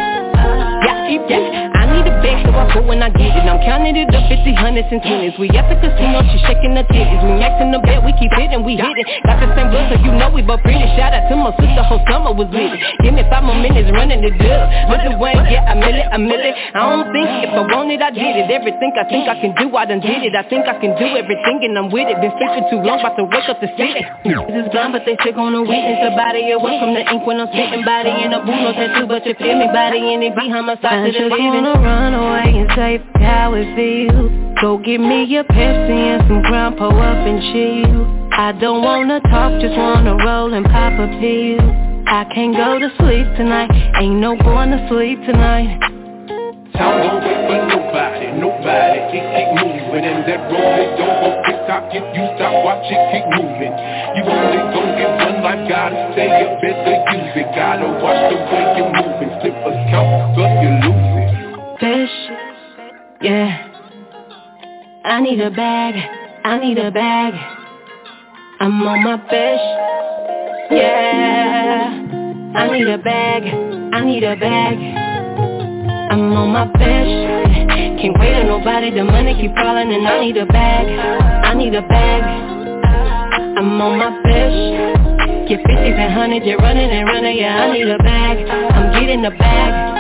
yeah, 1.07 1.71
I 1.75 1.87
need 1.87 2.07
a 2.07 2.15
bag 2.19 2.43
so 2.43 2.51
I 2.51 2.67
put 2.75 2.85
when 2.87 3.03
I 3.03 3.11
get 3.11 3.31
it. 3.31 3.47
I'm 3.47 3.63
counting 3.63 3.95
it 3.95 4.11
up 4.11 4.27
50, 4.27 4.55
hundreds 4.59 4.91
and 4.91 5.03
twenties 5.03 5.35
We 5.39 5.47
at 5.55 5.71
the 5.71 5.79
casino, 5.79 6.23
she 6.35 6.39
shaking 6.47 6.75
the 6.75 6.83
titties. 6.91 7.23
We 7.23 7.39
in 7.39 7.71
the 7.71 7.81
bed, 7.81 8.03
we 8.03 8.11
keep 8.19 8.33
hitting, 8.35 8.67
we 8.67 8.75
hit 8.75 8.97
it. 8.99 9.07
Got 9.23 9.39
the 9.39 9.49
same 9.55 9.71
blood 9.71 9.95
so 9.95 9.97
you 10.03 10.13
know 10.19 10.29
we 10.35 10.43
both 10.43 10.63
pretty. 10.67 10.83
Shout 10.99 11.15
out 11.15 11.31
to 11.31 11.35
my 11.39 11.55
sister, 11.63 11.83
whole 11.87 12.03
summer 12.11 12.35
was 12.35 12.51
lit. 12.51 12.75
Give 13.07 13.15
me 13.15 13.23
five 13.31 13.47
more 13.47 13.55
minutes 13.55 13.87
running 13.95 14.21
the 14.23 14.33
deal 14.35 14.63
With 14.91 15.03
the 15.07 15.15
way, 15.19 15.35
yeah, 15.47 15.71
I 15.71 15.75
mill 15.79 15.95
it, 15.95 16.09
I 16.11 16.19
mill 16.19 16.43
it 16.43 16.55
I 16.75 16.81
don't 16.91 17.07
think 17.15 17.29
if 17.47 17.53
I 17.55 17.63
want 17.71 17.95
it, 17.95 18.03
I 18.03 18.11
did 18.11 18.35
it. 18.35 18.51
Everything 18.51 18.91
I 18.99 19.05
think 19.07 19.31
I 19.31 19.37
can 19.39 19.53
do, 19.55 19.71
I 19.77 19.87
done 19.87 20.03
did 20.03 20.27
it. 20.27 20.35
I 20.35 20.43
think 20.49 20.67
I 20.67 20.75
can 20.83 20.99
do 20.99 21.07
everything 21.15 21.63
and 21.63 21.79
I'm 21.79 21.89
with 21.95 22.11
it. 22.11 22.19
Been 22.19 22.35
sleeping 22.35 22.67
too 22.73 22.83
long, 22.83 22.99
about 22.99 23.15
to 23.21 23.25
wake 23.31 23.47
up 23.47 23.63
the 23.63 23.71
city 23.79 24.03
This 24.27 24.57
is 24.59 24.67
blind, 24.75 24.93
but 24.97 25.07
they 25.07 25.15
still 25.23 25.37
gonna 25.37 25.63
witness. 25.63 26.03
The 26.03 26.13
body 26.19 26.51
away 26.51 26.77
from 26.83 26.99
the 26.99 27.03
ink 27.07 27.23
when 27.23 27.39
I'm 27.39 27.51
sitting. 27.55 27.87
Body 27.87 28.11
in 28.11 28.35
a 28.35 28.41
booth, 28.43 28.59
no 28.59 28.73
tattoo, 28.75 29.07
but 29.07 29.23
you 29.25 29.35
feel 29.39 29.57
me. 29.57 29.69
Body 29.71 30.01
in 30.03 30.23
it, 30.27 30.35
behind 30.35 30.67
my 30.67 30.77
side 30.81 30.96
I 30.97 31.11
just 31.11 31.31
wanna 31.31 31.75
run 31.81 32.15
away 32.15 32.59
and 32.59 32.71
say 32.75 33.03
how 33.21 33.53
it 33.55 33.69
feels. 33.77 34.31
Go 34.61 34.79
get 34.79 34.99
me 35.01 35.37
a 35.37 35.45
Pepsi 35.45 35.91
and 35.93 36.23
some 36.29 36.43
Crown, 36.45 36.77
pour 36.77 36.89
up 36.89 37.27
and 37.27 37.43
chill 37.53 38.27
I 38.39 38.53
don't 38.53 38.85
wanna 38.85 39.21
talk, 39.33 39.61
just 39.61 39.77
wanna 39.77 40.17
roll 40.25 40.53
and 40.55 40.65
pop 40.65 40.93
a 40.93 41.09
pill. 41.21 41.65
I 42.07 42.23
can't 42.33 42.55
go 42.55 42.79
to 42.79 42.93
sleep 43.01 43.27
tonight, 43.35 43.73
ain't 43.99 44.21
no 44.21 44.37
going 44.37 44.71
to 44.71 44.79
sleep 44.87 45.19
tonight. 45.27 45.81
Time 46.77 47.01
don't 47.03 47.19
wait 47.19 47.43
for 47.49 47.67
nobody, 47.67 48.31
nobody 48.37 49.01
Keep, 49.11 49.27
keep 49.27 49.49
moving. 49.59 50.05
And 50.07 50.23
that 50.23 50.47
road 50.53 50.87
don't 51.01 51.17
go 51.19 51.29
tick 51.43 51.59
tock 51.67 51.91
If 51.91 52.05
you 52.15 52.25
stop, 52.39 52.55
watch 52.63 52.87
it 52.87 53.03
keep 53.11 53.27
moving. 53.35 53.75
You 53.75 54.23
only 54.23 54.61
gon' 54.71 54.93
get 55.01 55.11
one 55.19 55.41
life, 55.43 55.65
gotta 55.67 56.15
stay 56.15 56.31
up, 56.47 56.63
better 56.63 56.97
use 57.17 57.35
it. 57.41 57.49
Gotta 57.59 57.89
watch 57.99 58.23
the 58.31 58.39
way 58.39 58.65
you're 58.79 58.93
moving, 58.95 59.33
slippers 59.43 59.66
Fish, 61.87 62.11
yeah. 63.23 63.71
I 65.05 65.21
need 65.21 65.41
a 65.41 65.51
bag, 65.53 65.95
I 66.45 66.59
need 66.59 66.79
a 66.79 66.91
bag. 66.91 67.33
I'm 68.59 68.83
on 68.83 69.05
my 69.05 69.19
fish, 69.31 69.65
yeah. 70.77 72.03
I 72.57 72.73
need 72.73 72.89
a 72.89 72.99
bag, 72.99 73.45
I 73.95 74.05
need 74.05 74.25
a 74.25 74.35
bag. 74.35 74.77
I'm 76.11 76.33
on 76.33 76.51
my 76.51 76.67
fish 76.73 78.01
Can't 78.03 78.19
wait 78.19 78.35
on 78.35 78.47
nobody, 78.49 78.91
the 78.91 79.05
money 79.05 79.35
keep 79.41 79.55
falling 79.55 79.93
and 79.93 80.09
I 80.09 80.21
need 80.21 80.37
a 80.39 80.47
bag 80.47 80.87
I 81.45 81.55
need 81.55 81.75
a 81.75 81.83
bag. 81.83 82.23
I'm 83.59 83.81
on 83.81 83.99
my 83.99 84.11
fish 84.25 85.49
Get 85.49 85.61
50s 85.61 85.99
and 85.99 86.33
100s, 86.33 86.47
you're 86.47 86.59
running 86.59 86.91
and 86.91 87.07
running, 87.07 87.39
yeah 87.39 87.63
I 87.63 87.73
need 87.73 87.89
a 87.89 87.99
bag. 87.99 88.49
I'm 88.49 88.93
getting 89.01 89.25
a 89.25 89.31
bag 89.31 89.97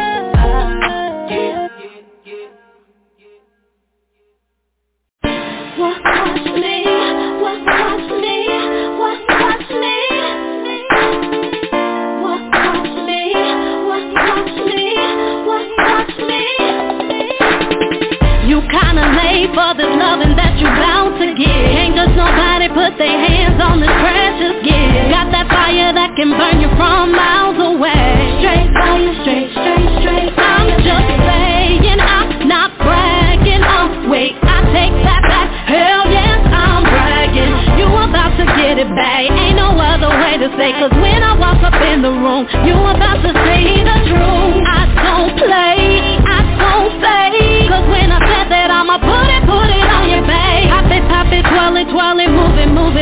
this 19.76 19.92
loving 19.92 20.32
that 20.40 20.56
you 20.56 20.64
bound 20.64 21.20
to 21.20 21.36
get 21.36 21.60
Can't 21.76 21.92
just 21.92 22.16
nobody 22.16 22.68
put 22.72 22.96
their 22.96 23.12
hands 23.12 23.60
on 23.60 23.76
this 23.84 23.92
precious 24.00 24.56
gift. 24.64 25.12
Got 25.12 25.28
that 25.36 25.46
fire 25.52 25.92
that 25.92 26.16
can 26.16 26.32
burn 26.32 26.64
you 26.64 26.72
from 26.80 27.12
miles 27.12 27.60
away. 27.60 28.40
Straight 28.40 28.72
fire, 28.72 29.12
straight, 29.20 29.52
straight, 29.52 29.88
straight 30.00 30.32
I'm 30.32 30.72
just 30.80 31.08
saying 31.28 32.00
I'm 32.00 32.48
not 32.48 32.72
bragging. 32.80 33.60
Oh 33.60 34.08
wait, 34.08 34.32
I 34.40 34.64
take 34.72 34.96
that 35.04 35.22
back. 35.28 35.48
Hell 35.68 36.08
yes, 36.08 36.40
I'm 36.48 36.82
bragging. 36.88 37.52
You 37.76 37.86
about 37.92 38.32
to 38.40 38.44
get 38.56 38.80
it 38.80 38.88
back. 38.96 39.28
Ain't 39.28 39.60
no 39.60 39.76
other 39.76 40.08
way 40.08 40.40
to 40.40 40.48
say 40.56 40.72
Cause 40.80 40.92
when 41.04 41.20
I 41.20 41.36
walk 41.36 41.60
up 41.60 41.76
in 41.84 42.00
the 42.00 42.12
room 42.12 42.48
You 42.64 42.76
about 42.80 43.20
to 43.20 43.32
see 43.44 43.84
the 43.84 43.96
truth. 44.08 44.56
I 44.72 44.85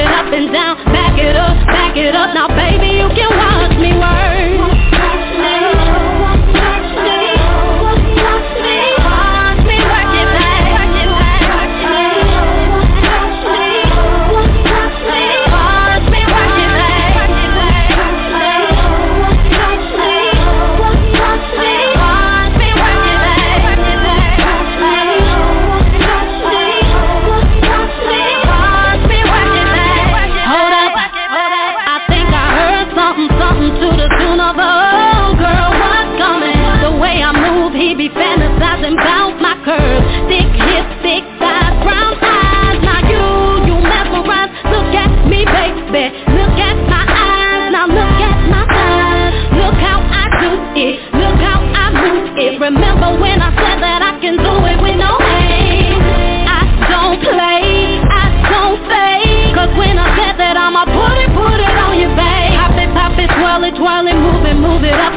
Up 0.03 0.33
and 0.33 0.53
down. 0.53 0.77
Back 0.87 1.19
it 1.19 1.37
up, 1.37 1.67
back 1.67 1.97
it 1.97 2.17
up. 2.17 2.35
Now 2.35 2.49
baby 2.49 2.99
you 2.99 3.09
can 3.15 3.44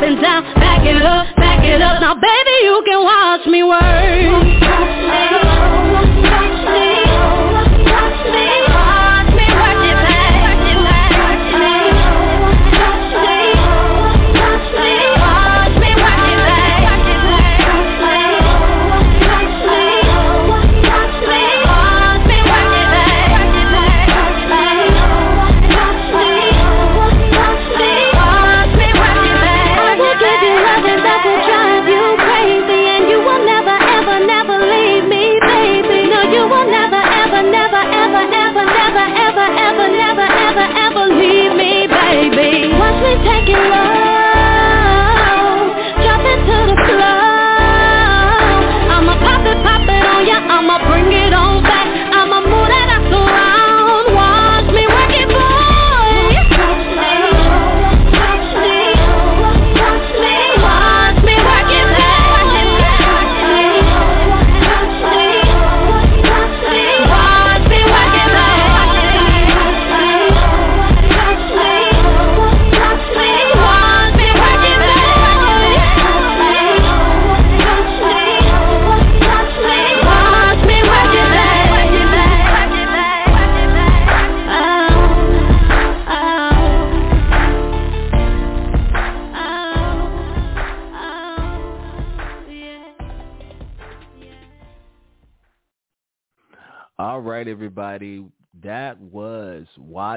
and 0.08 0.22
down, 0.22 0.43
back 0.56 0.86
it 0.86 1.02
up, 1.04 1.36
back 1.36 1.65
it 1.65 1.82
up. 1.82 2.00
Now 2.00 2.15
baby, 2.15 2.56
you 2.63 2.82
can 2.86 3.04
watch 3.04 3.46
me 3.46 3.63
work. 3.63 4.46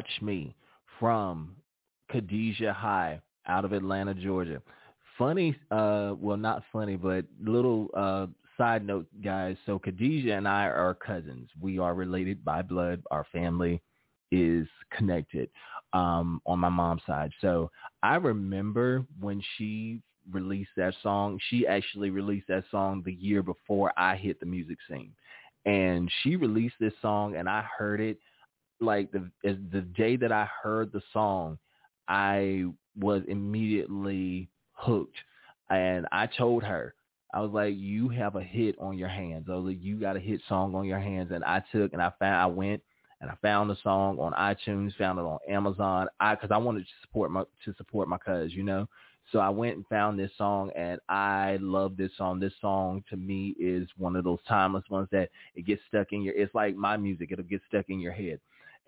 Watch 0.00 0.22
Me 0.22 0.54
from 0.98 1.54
Khadijah 2.10 2.72
High 2.72 3.20
out 3.46 3.66
of 3.66 3.74
Atlanta, 3.74 4.14
Georgia. 4.14 4.62
Funny, 5.18 5.54
uh, 5.70 6.14
well, 6.18 6.38
not 6.38 6.62
funny, 6.72 6.96
but 6.96 7.26
little 7.44 7.88
uh, 7.94 8.26
side 8.56 8.86
note, 8.86 9.06
guys. 9.22 9.58
So 9.66 9.78
Khadijah 9.78 10.32
and 10.32 10.48
I 10.48 10.68
are 10.68 10.94
cousins. 10.94 11.50
We 11.60 11.78
are 11.78 11.92
related 11.92 12.42
by 12.42 12.62
blood. 12.62 13.02
Our 13.10 13.26
family 13.30 13.82
is 14.32 14.66
connected 14.90 15.50
um, 15.92 16.40
on 16.46 16.60
my 16.60 16.70
mom's 16.70 17.02
side. 17.06 17.32
So 17.42 17.70
I 18.02 18.14
remember 18.14 19.04
when 19.20 19.42
she 19.58 20.00
released 20.32 20.70
that 20.78 20.94
song. 21.02 21.38
She 21.50 21.66
actually 21.66 22.08
released 22.08 22.48
that 22.48 22.64
song 22.70 23.02
the 23.04 23.12
year 23.12 23.42
before 23.42 23.92
I 23.98 24.16
hit 24.16 24.40
the 24.40 24.46
music 24.46 24.78
scene. 24.88 25.12
And 25.66 26.10
she 26.22 26.36
released 26.36 26.76
this 26.80 26.94
song 27.02 27.36
and 27.36 27.46
I 27.50 27.62
heard 27.76 28.00
it 28.00 28.16
like 28.80 29.12
the 29.12 29.30
the 29.42 29.82
day 29.82 30.16
that 30.16 30.32
I 30.32 30.48
heard 30.62 30.92
the 30.92 31.02
song, 31.12 31.58
I 32.08 32.64
was 32.98 33.22
immediately 33.28 34.48
hooked. 34.72 35.16
And 35.68 36.06
I 36.10 36.26
told 36.26 36.64
her, 36.64 36.94
I 37.32 37.40
was 37.40 37.52
like, 37.52 37.74
you 37.76 38.08
have 38.08 38.34
a 38.34 38.42
hit 38.42 38.76
on 38.80 38.98
your 38.98 39.08
hands. 39.08 39.46
I 39.48 39.54
was 39.54 39.66
like, 39.66 39.82
you 39.82 40.00
got 40.00 40.16
a 40.16 40.20
hit 40.20 40.40
song 40.48 40.74
on 40.74 40.84
your 40.84 40.98
hands. 40.98 41.30
And 41.32 41.44
I 41.44 41.62
took 41.72 41.92
and 41.92 42.02
I 42.02 42.10
found, 42.18 42.36
I 42.36 42.46
went 42.46 42.82
and 43.20 43.30
I 43.30 43.34
found 43.40 43.70
the 43.70 43.76
song 43.82 44.18
on 44.18 44.32
iTunes, 44.32 44.96
found 44.96 45.18
it 45.18 45.22
on 45.22 45.38
Amazon. 45.48 46.08
I, 46.18 46.34
cause 46.34 46.50
I 46.50 46.56
wanted 46.56 46.80
to 46.80 46.92
support 47.02 47.30
my, 47.30 47.44
to 47.64 47.74
support 47.76 48.08
my 48.08 48.18
cuz, 48.18 48.52
you 48.52 48.64
know? 48.64 48.88
So 49.30 49.38
I 49.38 49.50
went 49.50 49.76
and 49.76 49.86
found 49.86 50.18
this 50.18 50.32
song 50.36 50.72
and 50.74 50.98
I 51.08 51.58
love 51.60 51.96
this 51.96 52.10
song. 52.18 52.40
This 52.40 52.54
song 52.60 53.04
to 53.10 53.16
me 53.16 53.54
is 53.60 53.88
one 53.96 54.16
of 54.16 54.24
those 54.24 54.40
timeless 54.48 54.84
ones 54.90 55.06
that 55.12 55.28
it 55.54 55.66
gets 55.66 55.82
stuck 55.86 56.12
in 56.12 56.22
your, 56.22 56.34
it's 56.34 56.54
like 56.54 56.74
my 56.74 56.96
music. 56.96 57.30
It'll 57.30 57.44
get 57.44 57.60
stuck 57.68 57.84
in 57.90 58.00
your 58.00 58.12
head. 58.12 58.40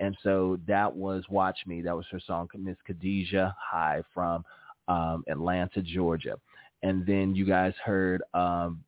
And 0.02 0.16
so 0.24 0.58
that 0.66 0.92
was 0.92 1.22
Watch 1.30 1.58
Me. 1.64 1.80
That 1.80 1.96
was 1.96 2.06
her 2.10 2.18
song, 2.18 2.48
Miss 2.58 2.76
Khadijah 2.84 3.54
High 3.56 4.02
from 4.12 4.44
um, 4.88 5.22
Atlanta, 5.28 5.80
Georgia. 5.80 6.34
And 6.82 7.06
then 7.06 7.36
you 7.36 7.46
guys 7.46 7.72
heard 7.84 8.20
um, 8.34 8.82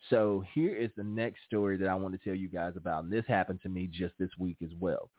So 0.10 0.44
here 0.56 0.76
is 0.76 0.90
the 0.98 1.04
next 1.04 1.42
story 1.46 1.78
that 1.78 1.88
I 1.88 1.94
want 1.94 2.20
to 2.20 2.28
tell 2.28 2.34
you 2.34 2.50
guys 2.50 2.74
about. 2.76 3.04
And 3.04 3.14
this 3.14 3.26
happened 3.28 3.62
to 3.62 3.70
me 3.70 3.86
just 3.86 4.16
this 4.18 4.32
week 4.40 4.58
as 4.64 4.72
well. 4.80 5.12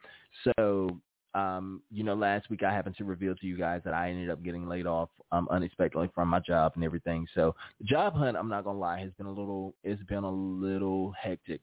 So 0.43 1.01
um, 1.35 1.81
you 1.91 2.05
know, 2.05 2.15
last 2.15 2.51
week 2.51 2.63
I 2.63 2.73
happened 2.73 2.97
to 2.99 3.05
reveal 3.05 3.35
to 3.35 3.47
you 3.47 3.57
guys 3.57 3.81
that 3.85 3.95
I 3.95 4.11
ended 4.11 4.29
up 4.29 4.43
getting 4.43 4.69
laid 4.69 4.87
off 4.87 5.09
um, 5.31 5.49
unexpectedly 5.51 6.11
from 6.15 6.29
my 6.29 6.41
job 6.41 6.73
and 6.75 6.85
everything. 6.85 7.27
So 7.35 7.55
the 7.81 7.87
job 7.87 8.15
hunt, 8.15 8.37
I'm 8.37 8.49
not 8.49 8.65
gonna 8.65 8.79
lie, 8.79 9.01
has 9.01 9.13
been 9.17 9.27
a 9.27 9.33
little, 9.33 9.75
it's 9.83 10.03
been 10.05 10.25
a 10.25 10.31
little 10.31 11.13
hectic. 11.21 11.61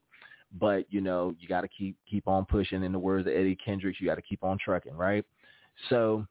But 0.60 0.86
you 0.89 1.01
know, 1.01 1.36
you 1.39 1.47
got 1.47 1.62
to 1.62 1.67
keep 1.67 1.95
keep 2.10 2.27
on 2.27 2.45
pushing. 2.45 2.84
In 2.84 2.91
the 2.91 2.97
words 2.97 3.27
of 3.27 3.34
Eddie 3.34 3.55
Kendricks, 3.63 4.01
you 4.01 4.08
got 4.08 4.15
to 4.15 4.21
keep 4.23 4.43
on 4.43 4.58
trucking, 4.63 4.95
right? 4.95 5.23
So, 5.89 6.25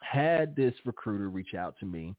had 0.00 0.54
this 0.54 0.74
recruiter 0.84 1.28
reach 1.28 1.54
out 1.54 1.74
to 1.80 1.86
me. 1.86 2.14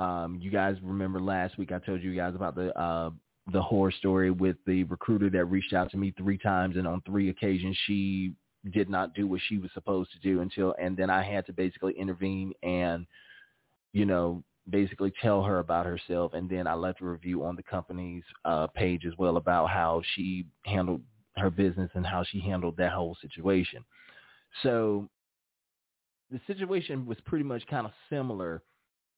Um, 0.00 0.38
you 0.40 0.50
guys 0.50 0.76
remember 0.82 1.20
last 1.20 1.58
week 1.58 1.70
I 1.70 1.78
told 1.78 2.02
you 2.02 2.16
guys 2.16 2.34
about 2.34 2.56
the 2.56 2.76
uh, 2.76 3.10
the 3.52 3.62
horror 3.62 3.92
story 3.92 4.32
with 4.32 4.56
the 4.66 4.82
recruiter 4.84 5.30
that 5.30 5.44
reached 5.44 5.72
out 5.74 5.92
to 5.92 5.96
me 5.96 6.12
three 6.18 6.38
times, 6.38 6.76
and 6.76 6.88
on 6.88 7.02
three 7.02 7.28
occasions 7.28 7.76
she 7.86 8.32
did 8.70 8.88
not 8.88 9.14
do 9.14 9.26
what 9.26 9.40
she 9.48 9.58
was 9.58 9.70
supposed 9.74 10.12
to 10.12 10.18
do 10.20 10.40
until 10.40 10.74
and 10.80 10.96
then 10.96 11.10
I 11.10 11.22
had 11.22 11.46
to 11.46 11.52
basically 11.52 11.94
intervene 11.94 12.52
and 12.62 13.06
you 13.92 14.06
know 14.06 14.44
basically 14.70 15.12
tell 15.20 15.42
her 15.42 15.58
about 15.58 15.86
herself 15.86 16.34
and 16.34 16.48
then 16.48 16.68
I 16.68 16.74
left 16.74 17.00
a 17.00 17.04
review 17.04 17.44
on 17.44 17.56
the 17.56 17.62
company's 17.64 18.22
uh 18.44 18.68
page 18.68 19.04
as 19.04 19.14
well 19.18 19.36
about 19.36 19.66
how 19.66 20.02
she 20.14 20.46
handled 20.64 21.02
her 21.36 21.50
business 21.50 21.90
and 21.94 22.06
how 22.06 22.22
she 22.22 22.40
handled 22.40 22.76
that 22.76 22.92
whole 22.92 23.16
situation. 23.20 23.84
So 24.62 25.08
the 26.30 26.40
situation 26.46 27.06
was 27.06 27.18
pretty 27.24 27.44
much 27.44 27.66
kind 27.66 27.86
of 27.86 27.92
similar 28.08 28.62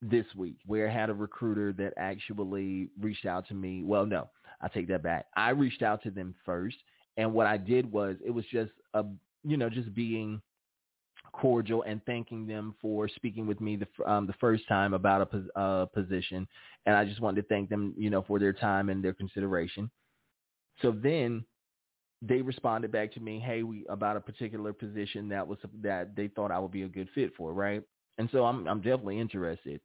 this 0.01 0.27
week 0.37 0.57
where 0.65 0.89
I 0.89 0.93
had 0.93 1.11
a 1.11 1.15
recruiter 1.15 1.73
that 1.75 1.93
actually 1.97 2.89
reached 3.01 3.27
out 3.27 3.49
to 3.49 3.55
me. 3.55 3.83
Well, 3.83 4.07
no, 4.07 4.31
I 4.61 4.69
take 4.69 4.89
that 4.89 5.03
back. 5.03 5.27
I 5.37 5.51
reached 5.51 5.83
out 5.83 6.03
to 6.05 6.11
them 6.11 6.35
first 6.47 6.77
and 7.17 7.33
what 7.33 7.47
I 7.47 7.57
did 7.57 7.91
was 7.91 8.17
it 8.25 8.31
was 8.31 8.45
just 8.51 8.73
a 8.95 9.05
you 9.45 9.57
know, 9.57 9.69
just 9.69 9.95
being 9.95 10.41
cordial 11.33 11.83
and 11.83 12.05
thanking 12.05 12.47
them 12.47 12.75
for 12.81 13.09
speaking 13.09 13.47
with 13.47 13.61
me 13.61 13.77
the 13.77 14.11
um, 14.11 14.27
the 14.27 14.35
first 14.35 14.67
time 14.69 14.95
about 14.95 15.29
a 15.57 15.87
position, 15.93 16.47
and 16.87 16.97
I 16.97 17.05
just 17.05 17.21
wanted 17.21 17.43
to 17.43 17.49
thank 17.49 17.69
them, 17.69 17.95
you 17.97 18.11
know, 18.11 18.23
for 18.23 18.39
their 18.39 18.53
time 18.53 18.89
and 18.89 19.03
their 19.03 19.15
consideration. 19.15 19.91
So 20.83 20.93
then 20.93 21.45
they 22.23 22.41
responded 22.41 22.91
back 22.93 23.13
to 23.13 23.21
me, 23.21 23.39
"Hey, 23.39 23.63
we 23.63 23.85
about 23.89 24.17
a 24.17 24.21
particular 24.21 24.73
position 24.73 25.29
that 25.29 25.47
was 25.47 25.59
that 25.83 26.15
they 26.17 26.29
thought 26.29 26.51
I 26.51 26.59
would 26.59 26.73
be 26.73 26.83
a 26.83 26.89
good 26.89 27.09
fit 27.15 27.35
for, 27.37 27.53
right?" 27.53 27.83
And 28.19 28.29
so 28.33 28.45
I'm 28.45 28.67
I'm 28.67 28.81
definitely 28.81 29.19
interested. 29.19 29.81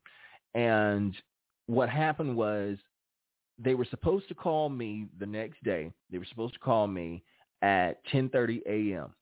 And 0.56 1.15
what 1.67 1.89
happened 1.89 2.36
was 2.36 2.78
they 3.58 3.76
were 3.76 3.86
supposed 3.86 4.28
to 4.30 4.36
call 4.36 4.69
me 4.69 5.08
the 5.19 5.26
next 5.26 5.63
day. 5.63 5.91
They 6.10 6.17
were 6.17 6.26
supposed 6.26 6.54
to 6.54 6.60
call 6.60 6.88
me 6.88 7.24
at 7.62 8.04
10:30 8.08 8.62
a.m. 8.65 9.13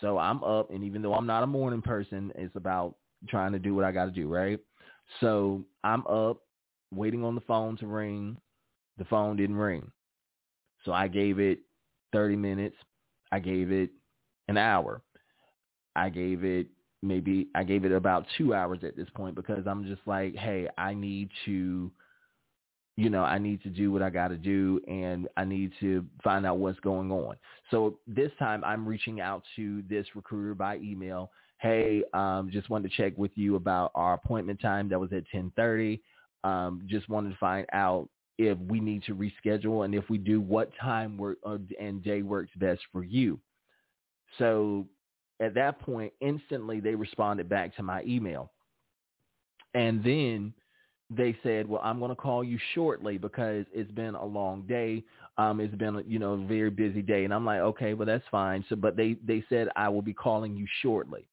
So 0.00 0.18
I'm 0.18 0.42
up, 0.42 0.70
and 0.70 0.84
even 0.84 1.02
though 1.02 1.14
I'm 1.14 1.26
not 1.26 1.42
a 1.42 1.46
morning 1.46 1.82
person, 1.82 2.32
it's 2.34 2.56
about 2.56 2.96
trying 3.28 3.52
to 3.52 3.58
do 3.58 3.74
what 3.74 3.84
I 3.84 3.92
got 3.92 4.06
to 4.06 4.10
do, 4.10 4.28
right? 4.28 4.58
So 5.20 5.64
I'm 5.84 6.06
up, 6.06 6.38
waiting 6.90 7.24
on 7.24 7.34
the 7.34 7.40
phone 7.42 7.76
to 7.78 7.86
ring. 7.86 8.36
The 8.98 9.04
phone 9.04 9.36
didn't 9.36 9.56
ring. 9.56 9.90
So 10.84 10.92
I 10.92 11.08
gave 11.08 11.38
it 11.38 11.60
30 12.12 12.36
minutes. 12.36 12.76
I 13.32 13.38
gave 13.38 13.70
it 13.70 13.90
an 14.48 14.56
hour. 14.56 15.02
I 15.94 16.08
gave 16.08 16.44
it 16.44 16.68
maybe 17.02 17.48
I 17.54 17.64
gave 17.64 17.84
it 17.84 17.92
about 17.92 18.26
two 18.36 18.54
hours 18.54 18.80
at 18.82 18.96
this 18.96 19.08
point 19.14 19.34
because 19.34 19.66
I'm 19.66 19.84
just 19.84 20.02
like, 20.06 20.34
hey, 20.36 20.68
I 20.76 20.94
need 20.94 21.30
to 21.46 21.90
you 22.96 23.08
know, 23.10 23.22
I 23.22 23.38
need 23.38 23.62
to 23.62 23.70
do 23.70 23.90
what 23.92 24.02
I 24.02 24.10
got 24.10 24.28
to 24.28 24.36
do 24.36 24.80
and 24.86 25.28
I 25.36 25.44
need 25.44 25.72
to 25.80 26.04
find 26.22 26.44
out 26.44 26.58
what's 26.58 26.80
going 26.80 27.10
on. 27.10 27.36
So 27.70 27.98
this 28.06 28.30
time 28.38 28.62
I'm 28.64 28.86
reaching 28.86 29.20
out 29.20 29.42
to 29.56 29.82
this 29.88 30.06
recruiter 30.14 30.54
by 30.54 30.76
email. 30.76 31.30
Hey, 31.58 32.02
um, 32.14 32.50
just 32.52 32.68
wanted 32.68 32.90
to 32.90 32.96
check 32.96 33.16
with 33.16 33.32
you 33.36 33.56
about 33.56 33.92
our 33.94 34.14
appointment 34.14 34.60
time 34.60 34.88
that 34.88 34.98
was 34.98 35.12
at 35.12 35.24
1030. 35.32 36.02
Um, 36.42 36.82
just 36.86 37.08
wanted 37.08 37.30
to 37.30 37.36
find 37.36 37.66
out 37.72 38.08
if 38.38 38.58
we 38.58 38.80
need 38.80 39.02
to 39.04 39.14
reschedule 39.14 39.84
and 39.84 39.94
if 39.94 40.08
we 40.08 40.16
do, 40.16 40.40
what 40.40 40.70
time 40.80 41.18
work 41.18 41.38
uh, 41.46 41.58
and 41.78 42.02
day 42.02 42.22
works 42.22 42.50
best 42.56 42.80
for 42.90 43.04
you. 43.04 43.38
So 44.38 44.86
at 45.40 45.54
that 45.54 45.80
point, 45.80 46.12
instantly 46.20 46.80
they 46.80 46.94
responded 46.94 47.48
back 47.48 47.76
to 47.76 47.82
my 47.82 48.02
email. 48.04 48.50
And 49.74 50.02
then 50.02 50.54
they 51.10 51.36
said, 51.42 51.68
well, 51.68 51.80
I'm 51.82 51.98
going 51.98 52.10
to 52.10 52.16
call 52.16 52.44
you 52.44 52.58
shortly 52.74 53.18
because 53.18 53.66
it's 53.72 53.90
been 53.90 54.14
a 54.14 54.24
long 54.24 54.62
day. 54.62 55.02
Um, 55.38 55.60
it's 55.60 55.74
been 55.74 56.02
you 56.06 56.18
know 56.18 56.34
a 56.34 56.46
very 56.46 56.70
busy 56.70 57.02
day, 57.02 57.24
and 57.24 57.34
I'm 57.34 57.44
like, 57.44 57.60
okay, 57.60 57.94
well 57.94 58.06
that's 58.06 58.24
fine. 58.30 58.64
So, 58.68 58.76
but 58.76 58.96
they 58.96 59.16
they 59.26 59.44
said 59.48 59.68
I 59.76 59.88
will 59.88 60.02
be 60.02 60.14
calling 60.14 60.56
you 60.56 60.66
shortly. 60.82 61.26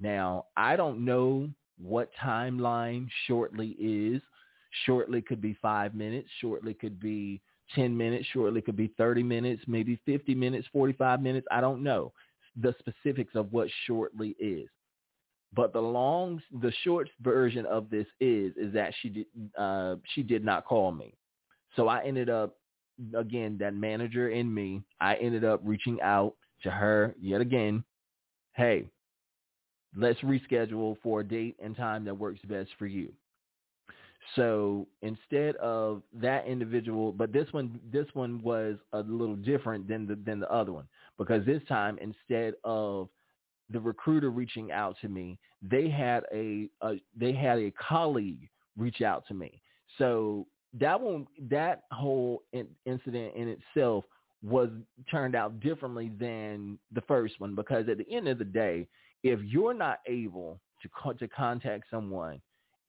Now 0.00 0.46
I 0.56 0.76
don't 0.76 1.04
know 1.04 1.50
what 1.78 2.10
timeline 2.22 3.08
shortly 3.26 3.76
is. 3.78 4.22
Shortly 4.86 5.20
could 5.20 5.40
be 5.40 5.56
five 5.60 5.94
minutes. 5.94 6.28
Shortly 6.40 6.74
could 6.74 7.00
be 7.00 7.42
10 7.74 7.96
minutes. 7.96 8.26
Shortly 8.32 8.62
could 8.62 8.76
be 8.76 8.92
30 8.96 9.22
minutes, 9.22 9.62
maybe 9.66 10.00
50 10.06 10.34
minutes, 10.34 10.68
45 10.72 11.20
minutes. 11.20 11.46
I 11.50 11.60
don't 11.60 11.82
know 11.82 12.12
the 12.56 12.74
specifics 12.78 13.34
of 13.34 13.52
what 13.52 13.68
shortly 13.86 14.36
is. 14.38 14.68
But 15.52 15.72
the 15.72 15.80
long, 15.80 16.40
the 16.60 16.72
short 16.84 17.08
version 17.20 17.66
of 17.66 17.90
this 17.90 18.06
is, 18.20 18.52
is 18.56 18.72
that 18.72 18.92
she 19.00 19.08
did, 19.08 19.26
uh, 19.58 19.96
she 20.14 20.22
did 20.22 20.44
not 20.44 20.64
call 20.64 20.92
me. 20.92 21.14
So 21.74 21.88
I 21.88 22.04
ended 22.04 22.30
up, 22.30 22.56
again, 23.14 23.56
that 23.58 23.74
manager 23.74 24.30
in 24.30 24.52
me, 24.52 24.82
I 25.00 25.16
ended 25.16 25.44
up 25.44 25.60
reaching 25.64 26.00
out 26.02 26.34
to 26.62 26.70
her 26.70 27.14
yet 27.20 27.40
again. 27.40 27.82
Hey, 28.54 28.84
let's 29.96 30.20
reschedule 30.20 30.96
for 31.02 31.20
a 31.20 31.24
date 31.24 31.56
and 31.62 31.76
time 31.76 32.04
that 32.04 32.14
works 32.14 32.40
best 32.48 32.70
for 32.78 32.86
you. 32.86 33.12
So 34.36 34.86
instead 35.02 35.56
of 35.56 36.02
that 36.14 36.46
individual, 36.46 37.10
but 37.10 37.32
this 37.32 37.48
one, 37.52 37.80
this 37.92 38.06
one 38.12 38.40
was 38.42 38.76
a 38.92 39.00
little 39.00 39.34
different 39.34 39.88
than 39.88 40.06
the 40.06 40.14
than 40.14 40.38
the 40.38 40.50
other 40.52 40.72
one 40.72 40.86
because 41.18 41.44
this 41.44 41.62
time 41.68 41.98
instead 42.00 42.54
of 42.62 43.08
the 43.70 43.80
recruiter 43.80 44.30
reaching 44.30 44.72
out 44.72 44.96
to 45.00 45.08
me, 45.08 45.38
they 45.62 45.88
had 45.88 46.24
a, 46.32 46.68
a 46.82 47.00
they 47.16 47.32
had 47.32 47.58
a 47.58 47.72
colleague 47.72 48.48
reach 48.76 49.02
out 49.02 49.26
to 49.28 49.34
me. 49.34 49.60
So 49.98 50.46
that 50.78 51.00
one, 51.00 51.26
that 51.50 51.82
whole 51.90 52.42
in, 52.52 52.66
incident 52.86 53.34
in 53.34 53.48
itself 53.48 54.04
was 54.42 54.70
turned 55.10 55.34
out 55.34 55.60
differently 55.60 56.10
than 56.18 56.78
the 56.92 57.02
first 57.02 57.38
one 57.38 57.54
because 57.54 57.88
at 57.88 57.98
the 57.98 58.10
end 58.10 58.28
of 58.28 58.38
the 58.38 58.44
day, 58.44 58.86
if 59.22 59.40
you're 59.42 59.74
not 59.74 59.98
able 60.06 60.60
to 60.82 61.12
to 61.14 61.28
contact 61.28 61.84
someone 61.90 62.40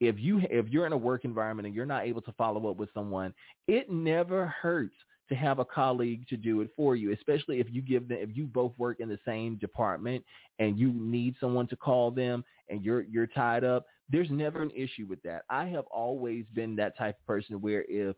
if 0.01 0.15
you 0.17 0.41
if 0.49 0.67
you're 0.67 0.87
in 0.87 0.93
a 0.93 0.97
work 0.97 1.23
environment 1.23 1.67
and 1.67 1.75
you're 1.75 1.85
not 1.85 2.05
able 2.05 2.21
to 2.23 2.31
follow 2.33 2.69
up 2.69 2.75
with 2.75 2.89
someone, 2.93 3.33
it 3.67 3.89
never 3.89 4.47
hurts 4.47 4.95
to 5.31 5.37
have 5.37 5.59
a 5.59 5.65
colleague 5.65 6.27
to 6.27 6.35
do 6.35 6.59
it 6.59 6.69
for 6.75 6.97
you, 6.97 7.13
especially 7.13 7.61
if 7.61 7.67
you 7.71 7.81
give 7.81 8.09
them 8.09 8.17
if 8.19 8.35
you 8.35 8.45
both 8.45 8.73
work 8.77 8.99
in 8.99 9.07
the 9.07 9.19
same 9.25 9.55
department 9.55 10.23
and 10.59 10.77
you 10.77 10.91
need 10.91 11.35
someone 11.39 11.67
to 11.67 11.75
call 11.77 12.11
them 12.11 12.43
and 12.69 12.83
you're 12.83 13.03
you're 13.03 13.27
tied 13.27 13.63
up, 13.63 13.85
there's 14.09 14.29
never 14.29 14.61
an 14.61 14.71
issue 14.71 15.05
with 15.07 15.21
that. 15.23 15.43
I 15.49 15.67
have 15.67 15.85
always 15.85 16.43
been 16.53 16.75
that 16.75 16.97
type 16.97 17.17
of 17.17 17.25
person 17.25 17.61
where 17.61 17.85
if 17.87 18.17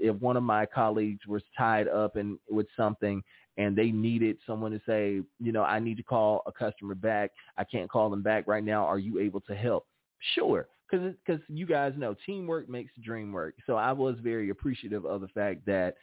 if 0.00 0.16
one 0.16 0.38
of 0.38 0.42
my 0.42 0.64
colleagues 0.64 1.26
was 1.26 1.42
tied 1.56 1.86
up 1.86 2.16
and 2.16 2.38
with 2.50 2.66
something 2.74 3.22
and 3.58 3.76
they 3.76 3.90
needed 3.90 4.38
someone 4.46 4.72
to 4.72 4.80
say, 4.86 5.20
you 5.38 5.52
know, 5.52 5.62
I 5.64 5.78
need 5.78 5.98
to 5.98 6.02
call 6.02 6.42
a 6.46 6.52
customer 6.52 6.94
back. 6.94 7.30
I 7.58 7.64
can't 7.64 7.90
call 7.90 8.08
them 8.08 8.22
back 8.22 8.46
right 8.46 8.64
now. 8.64 8.86
Are 8.86 8.98
you 8.98 9.20
able 9.20 9.42
to 9.42 9.54
help? 9.54 9.86
Sure 10.34 10.66
because 10.90 11.40
you 11.48 11.66
guys 11.66 11.92
know 11.96 12.14
teamwork 12.24 12.68
makes 12.68 12.92
the 12.96 13.02
dream 13.02 13.32
work. 13.32 13.54
So 13.66 13.74
I 13.74 13.92
was 13.92 14.16
very 14.22 14.50
appreciative 14.50 15.04
of 15.04 15.20
the 15.20 15.28
fact 15.28 15.66
that 15.66 15.96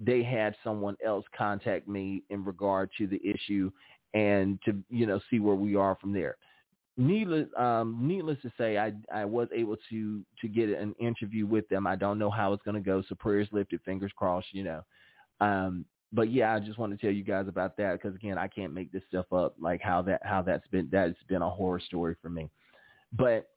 they 0.00 0.22
had 0.22 0.54
someone 0.62 0.96
else 1.04 1.24
contact 1.36 1.88
me 1.88 2.22
in 2.30 2.44
regard 2.44 2.90
to 2.98 3.06
the 3.06 3.20
issue 3.24 3.70
and 4.14 4.58
to 4.64 4.76
you 4.90 5.06
know 5.06 5.20
see 5.30 5.40
where 5.40 5.54
we 5.54 5.74
are 5.76 5.96
from 6.00 6.12
there. 6.12 6.36
Needless, 6.96 7.46
um, 7.56 7.96
needless 8.00 8.38
to 8.42 8.52
say, 8.58 8.78
I 8.78 8.92
I 9.12 9.24
was 9.24 9.48
able 9.54 9.76
to 9.90 10.24
to 10.40 10.48
get 10.48 10.70
an 10.70 10.94
interview 10.98 11.46
with 11.46 11.68
them. 11.68 11.86
I 11.86 11.96
don't 11.96 12.18
know 12.18 12.30
how 12.30 12.52
it's 12.52 12.62
going 12.64 12.74
to 12.74 12.80
go, 12.80 13.02
so 13.08 13.14
prayers 13.14 13.48
lifted, 13.52 13.80
fingers 13.84 14.12
crossed, 14.16 14.48
you 14.52 14.64
know. 14.64 14.82
Um, 15.40 15.84
but 16.12 16.32
yeah, 16.32 16.54
I 16.54 16.60
just 16.60 16.78
want 16.78 16.92
to 16.92 16.98
tell 16.98 17.14
you 17.14 17.22
guys 17.22 17.46
about 17.48 17.76
that 17.76 17.94
because 17.94 18.14
again, 18.14 18.38
I 18.38 18.48
can't 18.48 18.72
make 18.72 18.90
this 18.90 19.02
stuff 19.08 19.32
up. 19.32 19.54
Like 19.60 19.80
how 19.80 20.02
that 20.02 20.22
how 20.24 20.42
that's 20.42 20.66
been 20.68 20.88
that's 20.90 21.22
been 21.28 21.42
a 21.42 21.50
horror 21.50 21.80
story 21.80 22.16
for 22.20 22.30
me. 22.30 22.50
But 23.12 23.48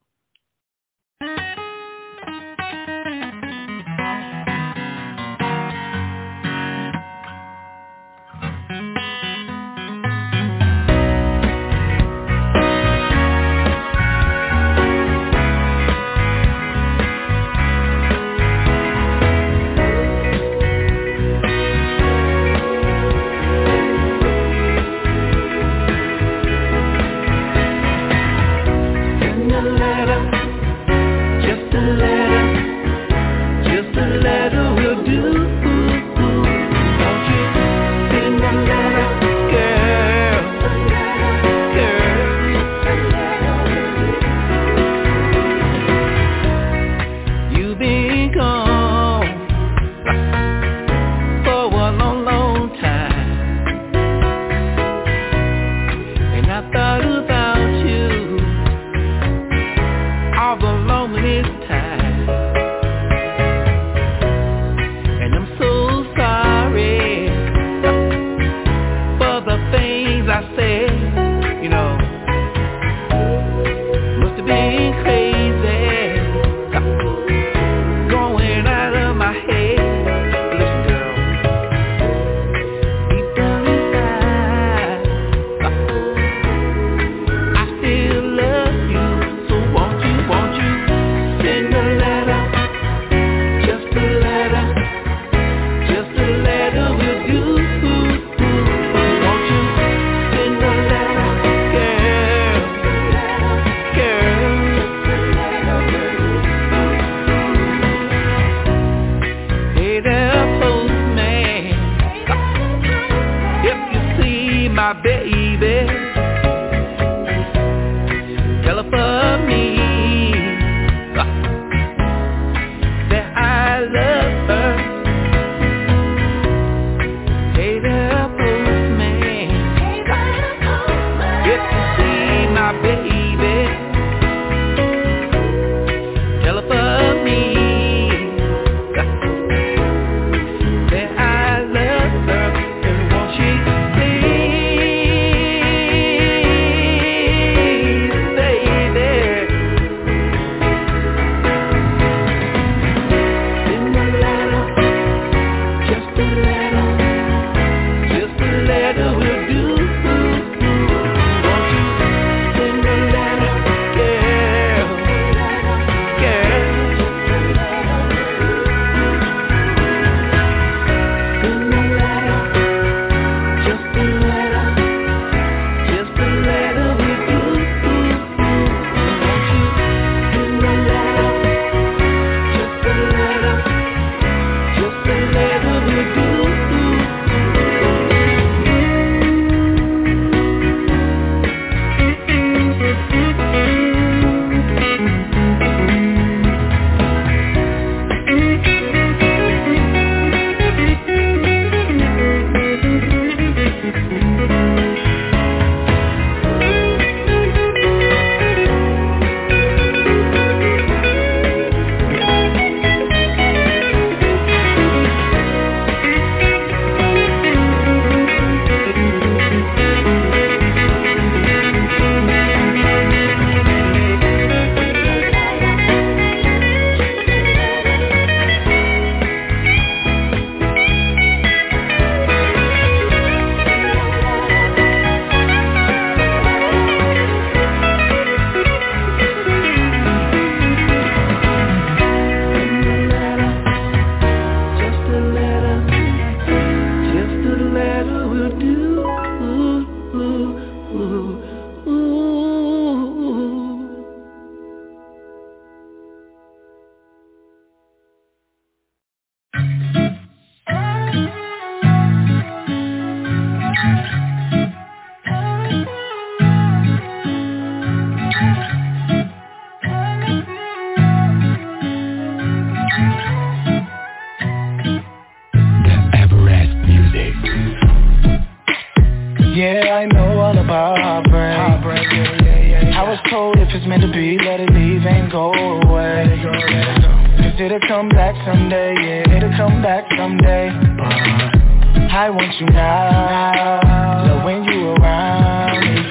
Someday, 288.57 288.93
yeah, 288.97 289.37
it'll 289.37 289.55
come 289.57 289.81
back 289.81 290.05
someday. 290.17 290.69
But 290.97 292.09
I 292.09 292.29
want 292.29 292.53
you 292.59 292.65
now, 292.67 293.81
love 294.25 294.43
when 294.45 294.63
you 294.63 294.89
around. 294.97 295.81
Me 295.85 296.01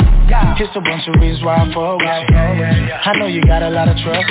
Here's 0.57 0.71
a 0.75 0.81
bunch 0.81 1.09
of 1.09 1.21
reasons 1.21 1.45
why 1.45 1.57
I 1.57 1.67
fuck 1.75 1.99
with 1.99 2.07
you. 2.07 2.95
I 2.95 3.13
know 3.19 3.27
you 3.27 3.43
got 3.43 3.63
a 3.63 3.71
lot 3.71 3.89
of 3.89 3.97
trust 3.99 4.25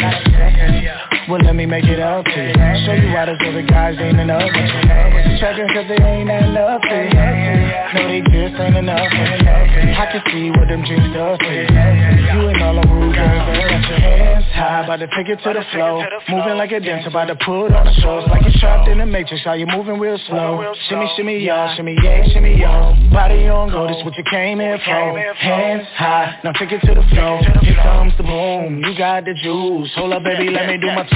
Well 1.28 1.42
let 1.42 1.56
me 1.56 1.66
make 1.66 1.86
it 1.86 2.00
up 2.00 2.24
to 2.26 2.32
you 2.32 2.54
Show 2.86 2.94
you 2.94 3.10
why 3.10 3.26
those 3.26 3.42
other 3.42 3.66
guys 3.66 3.98
ain't 3.98 4.20
enough 4.20 4.46
with 4.46 4.62
you 4.62 5.38
Checking 5.42 5.66
cause 5.74 5.90
they 5.90 5.98
ain't 5.98 6.30
enough 6.30 6.82
to 6.86 6.98
you 7.02 7.18
No 7.98 8.02
they 8.06 8.22
just 8.22 8.54
ain't 8.62 8.78
enough 8.78 9.10
I 9.10 10.06
can 10.14 10.22
see 10.30 10.54
what 10.54 10.70
them 10.70 10.86
dreams 10.86 11.10
does 11.18 11.40
to 11.40 11.50
you 11.50 11.66
You 11.66 12.50
ain't 12.50 12.62
all 12.62 12.78
them 12.78 12.86
rude 12.94 13.16
girls 13.16 13.42
got 13.42 13.90
your 13.90 14.00
hands 14.06 14.46
high 14.54 14.86
About 14.86 15.02
to 15.02 15.08
take 15.18 15.30
it 15.30 15.42
to 15.42 15.54
the 15.54 15.66
flow 15.74 16.06
Moving 16.30 16.58
like 16.62 16.72
a 16.72 16.80
dancer 16.80 17.10
about 17.10 17.26
to 17.26 17.36
put 17.42 17.74
on 17.74 17.88
a 17.88 17.94
show 18.02 18.20
It's 18.20 18.30
like 18.30 18.44
you're 18.46 18.62
trapped 18.62 18.88
in 18.88 19.00
the 19.00 19.06
matrix 19.06 19.44
How 19.44 19.54
you 19.54 19.66
moving 19.66 20.00
real 20.00 20.20
slow. 20.28 20.74
Shimmy 20.90 21.10
shimmy 21.18 21.40
y'all, 21.40 21.76
shimmy 21.76 21.96
yeah, 22.04 22.22
shimmy 22.34 22.60
y'all. 22.60 22.94
Body 23.10 23.48
on 23.48 23.70
go, 23.70 23.88
this 23.88 23.98
what 24.04 24.16
you 24.18 24.24
came 24.30 24.60
here 24.60 24.78
for. 24.78 25.20
Hands 25.38 25.88
high, 25.96 26.40
now 26.44 26.52
take 26.54 26.72
it 26.72 26.82
to 26.82 26.94
the 26.94 27.06
floor. 27.10 27.42
Here 27.62 27.78
comes 27.82 28.14
the 28.18 28.24
boom, 28.24 28.84
you 28.84 28.98
got 28.98 29.26
the 29.26 29.34
juice. 29.34 29.92
Hold 29.96 30.14
up 30.14 30.24
baby, 30.24 30.50
let 30.50 30.68
me 30.68 30.78
do 30.78 30.88
my 30.88 31.08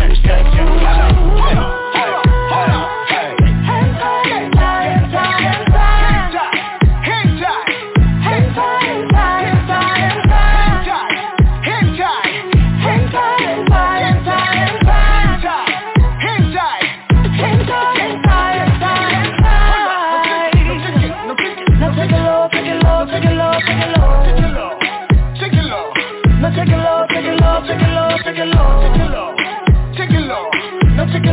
take 26.59 26.71
it 26.71 26.77
low, 26.77 27.05
take 27.07 27.25
it 27.25 27.89
low, 27.89 28.17
take 28.23 28.37
it 28.37 28.45
low, 28.45 28.81
take 28.81 29.01
it 29.01 29.11
low. 29.11 29.38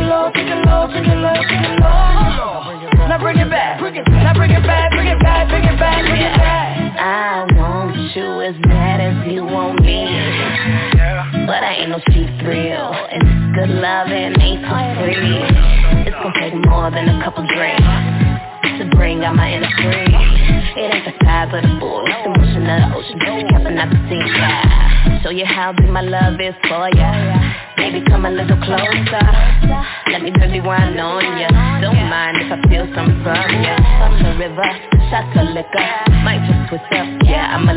Low, 0.07 0.31
take 0.33 0.47
it 0.47 0.65
low, 0.65 0.87
take 0.87 1.05
it 1.05 1.19
low, 1.19 1.35
take 1.35 1.67
it 1.67 1.79
low. 1.83 3.07
Now 3.07 3.19
bring 3.19 3.37
it 3.37 3.49
back. 3.49 3.79
Now 3.79 4.33
bring 4.33 4.51
it 4.51 4.63
back, 4.63 4.91
bring 4.91 5.07
it 5.07 5.19
back, 5.19 5.49
bring 5.49 5.63
it 5.63 5.79
back. 5.79 5.97
I 6.97 7.45
want 7.53 7.95
you 8.15 8.41
as 8.41 8.55
bad 8.63 8.99
as 8.99 9.31
you 9.31 9.45
want 9.45 9.81
me 9.81 10.09
But 11.45 11.63
I 11.63 11.77
ain't 11.79 11.89
no 11.89 11.99
cheap 12.09 12.27
thrill 12.41 12.91
And 13.11 13.21
this 13.21 13.55
good 13.55 13.69
loving 13.69 14.33
ain't 14.41 14.65
for 14.65 14.81
free 14.97 15.37
It's 16.09 16.17
gonna 16.17 16.33
take 16.41 16.55
more 16.65 16.89
than 16.89 17.07
a 17.07 17.23
couple 17.23 17.45
drinks 17.53 17.83
To 18.79 18.89
bring 18.97 19.23
out 19.23 19.35
my 19.35 19.53
inner 19.53 19.69
free 19.77 20.46
It 20.77 20.93
ain't 20.93 21.05
the 21.09 21.13
size 21.25 21.49
of 21.49 21.65
the 21.65 21.73
bull 21.81 22.05
It's 22.05 22.21
the 22.21 22.29
motion 22.37 22.69
of 22.69 22.77
the 22.77 22.89
ocean 22.93 23.17
Just 23.17 23.49
capping 23.49 23.77
out 23.81 23.89
the 23.89 23.97
sea 24.05 24.21
yeah. 24.21 25.21
Show 25.23 25.31
you 25.31 25.45
how 25.45 25.73
big 25.73 25.89
my 25.89 26.01
love 26.01 26.39
is 26.39 26.53
for 26.69 26.87
ya. 26.93 27.09
Maybe 27.77 28.05
come 28.05 28.25
a 28.25 28.29
little 28.29 28.57
closer. 28.61 29.25
Let 30.11 30.21
me 30.21 30.29
baby 30.29 30.61
wine 30.61 30.99
on 30.99 31.41
ya. 31.41 31.49
Don't 31.81 31.97
mind 32.09 32.37
if 32.37 32.51
I 32.51 32.61
feel 32.69 32.85
some 32.93 33.23
from 33.23 33.49
ya. 33.63 33.75
From 33.97 34.21
the 34.21 34.37
river, 34.37 34.69
shots 35.09 35.33
of 35.39 35.49
liquor. 35.57 35.85
Might 36.21 36.45
just 36.45 36.69
twist 36.69 36.93
up, 36.93 37.07
yeah, 37.25 37.55
I'ma 37.57 37.73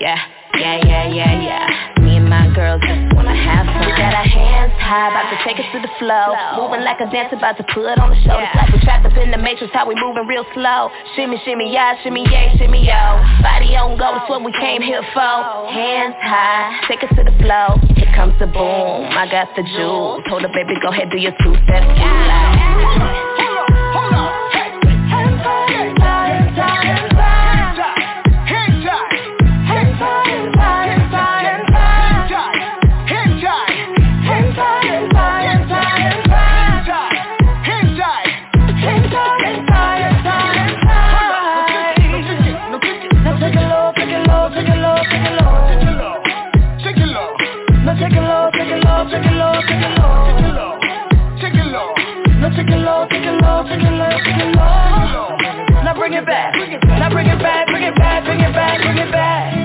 Yeah, 0.00 0.18
yeah, 0.58 0.80
yeah, 0.84 1.06
yeah, 1.06 1.42
yeah 1.42 1.99
Me 2.10 2.18
and 2.18 2.26
my 2.26 2.50
girls 2.58 2.82
just 2.82 3.14
wanna 3.14 3.30
have 3.30 3.70
fun. 3.70 3.86
We 3.86 3.94
got 3.94 4.10
our 4.10 4.26
hands 4.26 4.74
high, 4.82 5.14
about 5.14 5.30
to 5.30 5.38
take 5.46 5.62
it 5.62 5.70
to 5.70 5.78
the 5.78 5.92
flow 6.02 6.34
Moving 6.58 6.82
like 6.82 6.98
a 6.98 7.06
dancer, 7.06 7.38
about 7.38 7.54
to 7.62 7.66
put 7.70 7.86
on 8.02 8.10
the 8.10 8.18
show. 8.26 8.34
It's 8.34 8.50
like 8.50 8.74
we 8.74 8.82
trapped 8.82 9.06
up 9.06 9.14
in 9.14 9.30
the 9.30 9.38
matrix, 9.38 9.70
how 9.70 9.86
we 9.86 9.94
moving 9.94 10.26
real 10.26 10.42
slow. 10.50 10.90
Shimmy, 11.14 11.38
shimmy, 11.46 11.70
yeah, 11.70 11.94
shimmy, 12.02 12.26
yeah, 12.26 12.50
shimmy, 12.58 12.82
yo. 12.82 12.98
Body 13.46 13.78
on 13.78 13.94
go, 13.94 14.10
that's 14.10 14.26
what 14.26 14.42
we 14.42 14.50
came 14.58 14.82
here 14.82 15.06
for. 15.14 15.70
Hands 15.70 16.18
high, 16.18 16.82
take 16.90 17.06
it 17.06 17.14
to 17.14 17.22
the 17.22 17.34
flow 17.38 17.78
Here 17.94 18.10
comes 18.10 18.34
the 18.42 18.50
boom, 18.50 19.06
I 19.14 19.30
got 19.30 19.54
the 19.54 19.62
jewels. 19.62 20.26
Told 20.26 20.42
the 20.42 20.50
baby, 20.50 20.74
go 20.82 20.90
ahead, 20.90 21.14
do 21.14 21.18
your 21.18 21.34
two 21.38 21.54
steps. 21.62 21.94
You 21.94 22.69
low, 49.60 49.66
take 49.66 49.82
it 49.82 49.92
low, 50.00 50.24
take 50.26 50.40
it 50.40 50.54
low. 50.56 50.78
Take 51.40 51.54
it 51.54 51.66
low. 51.66 51.92
Now 52.40 52.48
take 52.56 52.70
it 52.70 52.76
low, 52.76 53.06
take 53.10 53.24
it 53.24 53.32
low, 53.42 53.62
take 53.64 53.82
it 53.82 53.92
low, 53.92 54.10
take 54.24 54.40
it 54.40 54.56
low. 54.56 55.84
Now 55.84 55.94
bring 55.94 56.14
it 56.14 56.24
back. 56.26 56.54
Now 56.54 57.10
bring 57.10 57.26
it 57.26 57.38
back, 57.38 57.66
bring 57.66 57.82
it 57.82 57.94
back, 57.94 58.24
bring 58.24 58.40
it 58.40 58.54
back, 58.54 58.80
bring 58.80 58.98
it 58.98 59.12
back. 59.12 59.60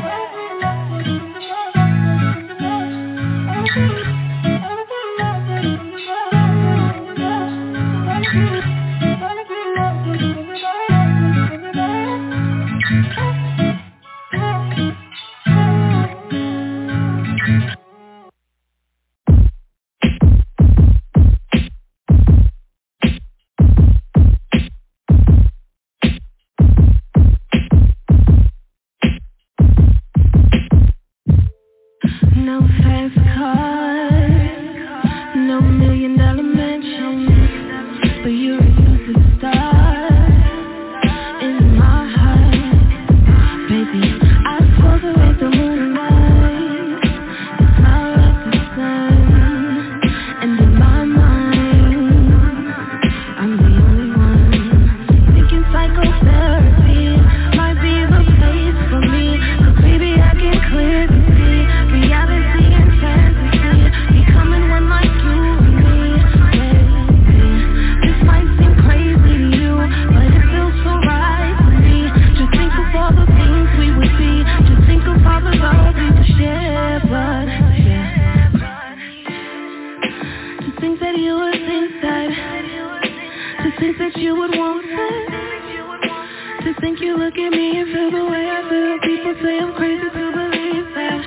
Think 83.97 84.13
that 84.13 84.21
you 84.21 84.35
would 84.35 84.51
want 84.51 84.85
that. 84.87 86.63
To 86.63 86.73
think 86.81 86.99
you 86.99 87.17
look 87.17 87.35
at 87.35 87.49
me 87.51 87.77
and 87.77 87.87
feel 87.93 88.11
the 88.11 88.25
way 88.25 88.49
I 88.49 88.61
feel 88.67 88.99
People 89.05 89.35
say 89.43 89.59
I'm 89.59 89.73
crazy 89.75 90.09
to 90.09 90.31
believe 90.33 90.87
that 90.95 91.25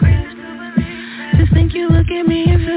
To 1.39 1.55
think 1.55 1.75
you 1.75 1.89
look 1.89 2.07
at 2.09 2.27
me 2.27 2.45
and 2.51 2.68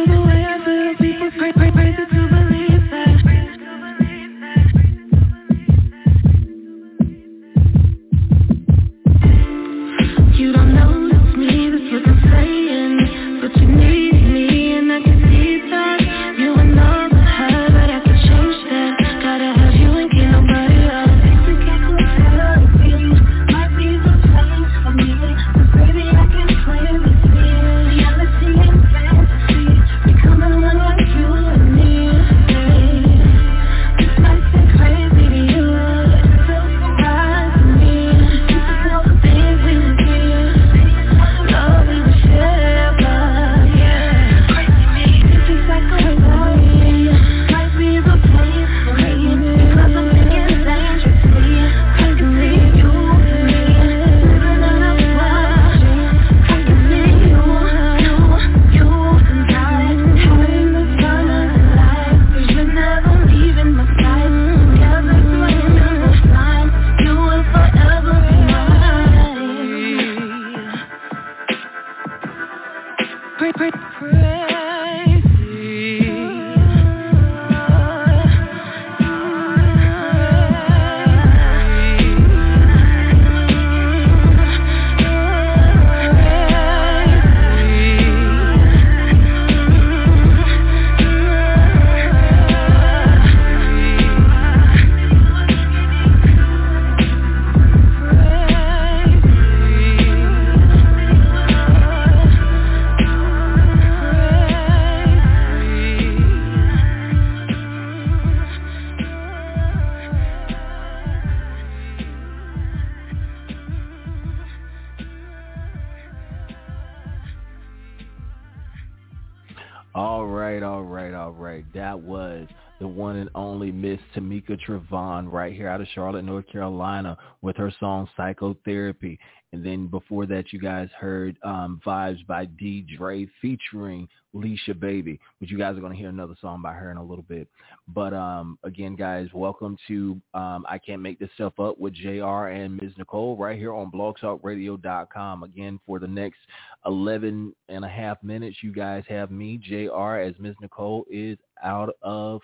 one 123.02 123.16
and 123.16 123.32
only 123.34 123.72
Miss 123.72 123.99
Tameka 124.16 124.60
Travon 124.68 125.32
right 125.32 125.54
here 125.54 125.68
out 125.68 125.82
of 125.82 125.88
Charlotte, 125.95 126.24
North 126.24 126.47
Carolina 126.52 127.18
with 127.41 127.58
her 127.58 127.74
song 127.80 128.08
Psychotherapy. 128.16 129.18
And 129.54 129.66
then 129.66 129.88
before 129.88 130.28
that, 130.28 130.54
you 130.54 130.60
guys 130.60 130.88
heard 130.97 131.36
um, 131.43 131.82
Vibes 131.84 132.26
by 132.28 132.45
Dee 132.45 132.86
Dray 132.95 133.28
featuring 133.41 134.08
Leesha 134.36 134.80
Baby, 134.80 135.20
which 135.39 135.49
you 135.49 135.58
guys 135.58 135.76
are 135.76 135.80
going 135.80 135.91
to 135.91 135.97
hear 135.97 136.10
another 136.10 136.36
song 136.39 136.62
by 136.62 136.74
her 136.74 136.91
in 136.91 136.97
a 136.97 137.04
little 137.04 137.26
bit. 137.28 137.47
But 137.88 138.14
um, 138.14 138.60
again, 138.64 138.95
guys, 138.95 139.28
welcome 139.34 139.78
to 139.88 140.22
um, 140.36 140.64
I 140.70 140.78
Can't 140.78 141.02
Make 141.02 141.18
This 141.18 141.32
Stuff 141.34 141.60
Up 141.60 141.80
with 141.80 141.95
JR 141.95 142.49
and 142.49 142.80
Ms. 142.80 142.93
Nicole 142.99 143.36
right 143.36 143.58
here 143.58 143.74
on 143.74 143.91
blogtalkradio.com. 143.91 145.43
Again, 145.43 145.80
for 145.88 145.97
the 145.97 146.08
next 146.08 146.38
11 146.86 147.54
and 147.68 147.84
a 147.84 147.89
half 147.89 148.22
minutes, 148.24 148.58
you 148.62 148.72
guys 148.72 149.04
have 149.10 149.32
me, 149.32 149.58
JR, 149.58 150.18
as 150.18 150.36
Ms. 150.38 150.56
Nicole 150.62 151.04
is 151.10 151.39
out 151.64 151.95
of 152.04 152.41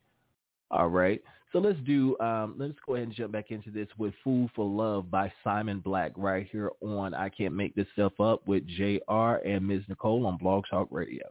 All 0.70 0.88
right. 0.88 1.22
So 1.52 1.60
let's 1.60 1.78
do, 1.86 2.18
um, 2.20 2.56
let's 2.58 2.74
go 2.86 2.94
ahead 2.94 3.06
and 3.06 3.16
jump 3.16 3.32
back 3.32 3.50
into 3.50 3.70
this 3.70 3.88
with 3.96 4.12
Fool 4.22 4.50
for 4.54 4.66
Love 4.66 5.10
by 5.10 5.32
Simon 5.42 5.80
Black 5.80 6.12
right 6.16 6.46
here 6.50 6.70
on 6.82 7.14
I 7.14 7.30
Can't 7.30 7.54
Make 7.54 7.74
This 7.74 7.86
Stuff 7.94 8.20
Up 8.20 8.46
with 8.46 8.66
JR 8.66 9.36
and 9.46 9.66
Ms. 9.66 9.82
Nicole 9.88 10.26
on 10.26 10.36
Blog 10.36 10.64
Talk 10.70 10.88
Radio. 10.90 11.24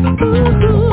I'm 0.00 0.87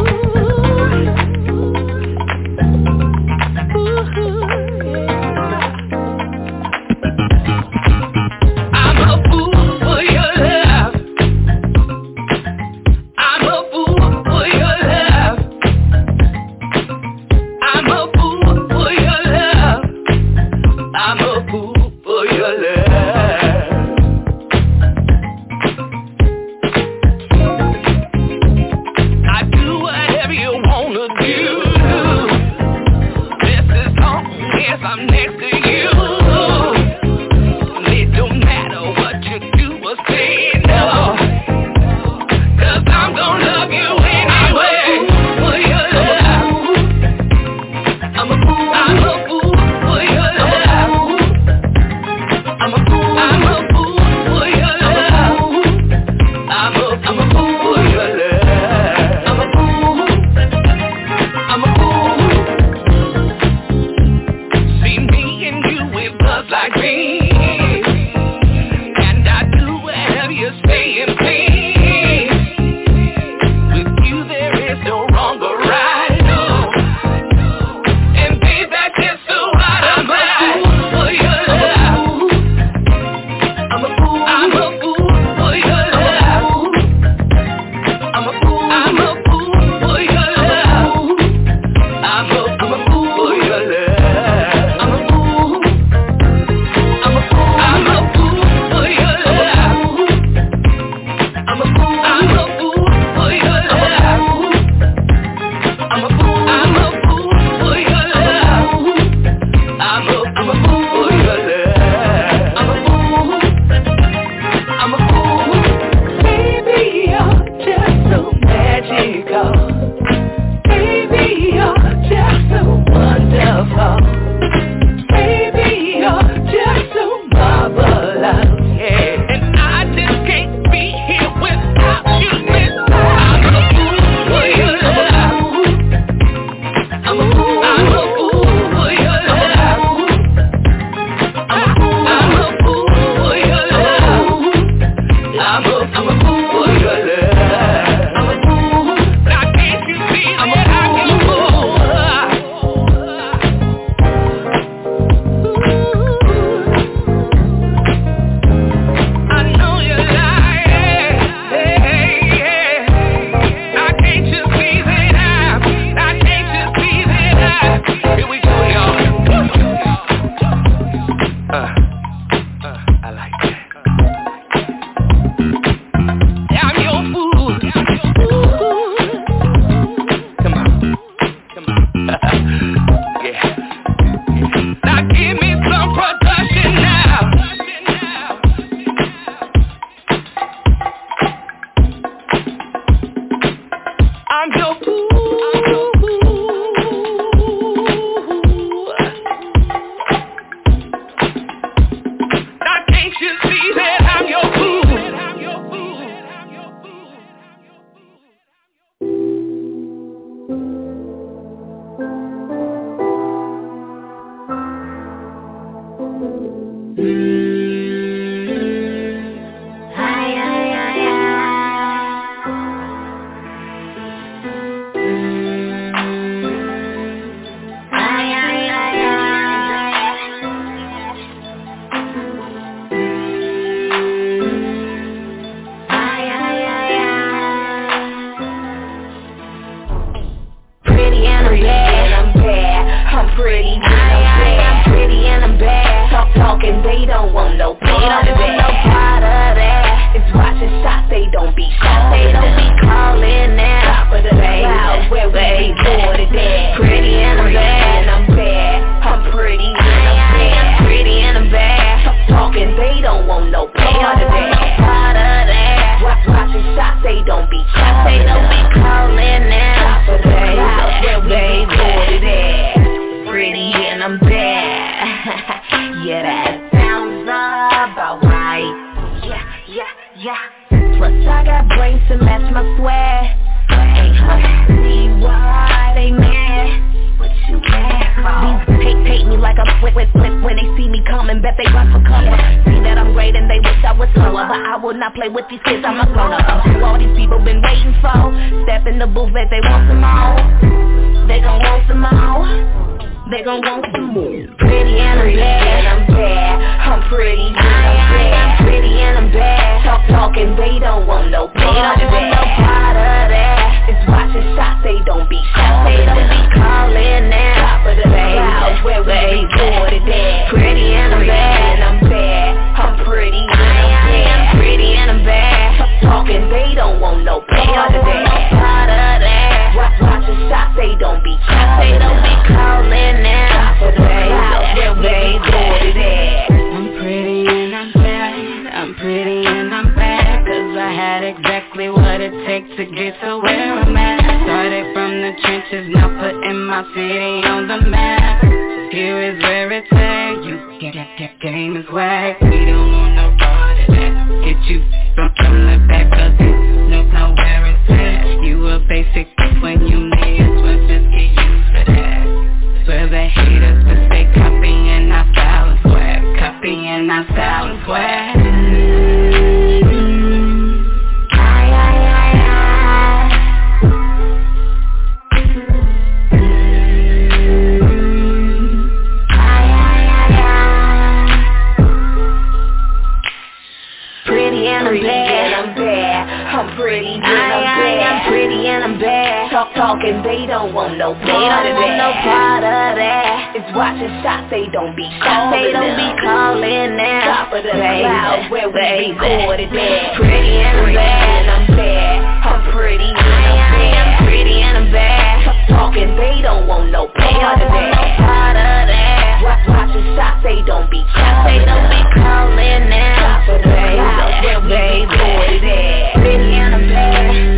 Talk 389.74 389.97
talking, 389.97 390.22
they 390.22 390.45
don't 390.45 390.74
want 390.78 390.97
no 391.01 391.18
part. 391.18 391.26
They 391.26 391.34
don't 391.34 391.74
want 391.74 391.97
no 391.97 392.09
part 392.22 392.61
of 392.61 393.01
that. 393.01 393.57
It's 393.57 393.72
watching 393.74 394.13
shots, 394.22 394.45
they 394.53 394.70
don't 394.70 394.93
be 394.93 395.09
shots. 395.18 395.57
They 395.57 395.74
don't 395.74 395.97
be 395.97 396.09
calling 396.22 396.93
now. 396.93 397.49
Top 397.49 397.53
of 397.55 397.66
the 397.66 397.74
clouds 397.74 398.51
where 398.53 398.70
we 398.70 399.09
be 399.09 399.18
boarded 399.18 399.74
at. 399.74 400.22
Pretty 400.22 400.61
and 400.61 400.78
I'm 400.78 400.93
bad. 400.93 401.49
I'm 401.49 401.66
bad. 401.74 402.20
I'm 402.45 402.61
pretty 402.78 403.09
and 403.09 403.18
I'm 403.18 403.74
bad. 403.74 403.95
I'm 403.97 404.28
pretty 404.28 404.57
and 404.61 404.78
I'm 404.78 404.91
bad. 404.93 405.70
Talking, 405.70 406.13
they 406.13 406.45
don't 406.45 406.68
want 406.70 406.91
no 406.91 407.09
part 407.09 407.57
of 407.57 407.66
that. 407.66 408.22
Part 408.22 408.57
of 408.59 408.82
that. 408.86 409.41
Watch, 409.41 409.66
watching 409.66 410.05
shots, 410.13 410.45
they 410.45 410.61
don't 410.61 410.91
be 410.93 411.01
shots. 411.09 411.49
They 411.49 411.66
don't 411.66 411.89
be 411.89 412.01
calling 412.22 412.86
now. 412.86 413.41
Top 413.41 413.49
of 413.49 413.59
the 413.66 413.74
clouds 413.74 414.38
where 414.45 414.61
we 414.61 414.78
be 414.78 415.09
boarded 415.09 415.63
at. 415.66 416.22
Pretty 416.22 416.53
and 416.53 416.76
I'm 416.76 416.86
bad. 416.86 417.55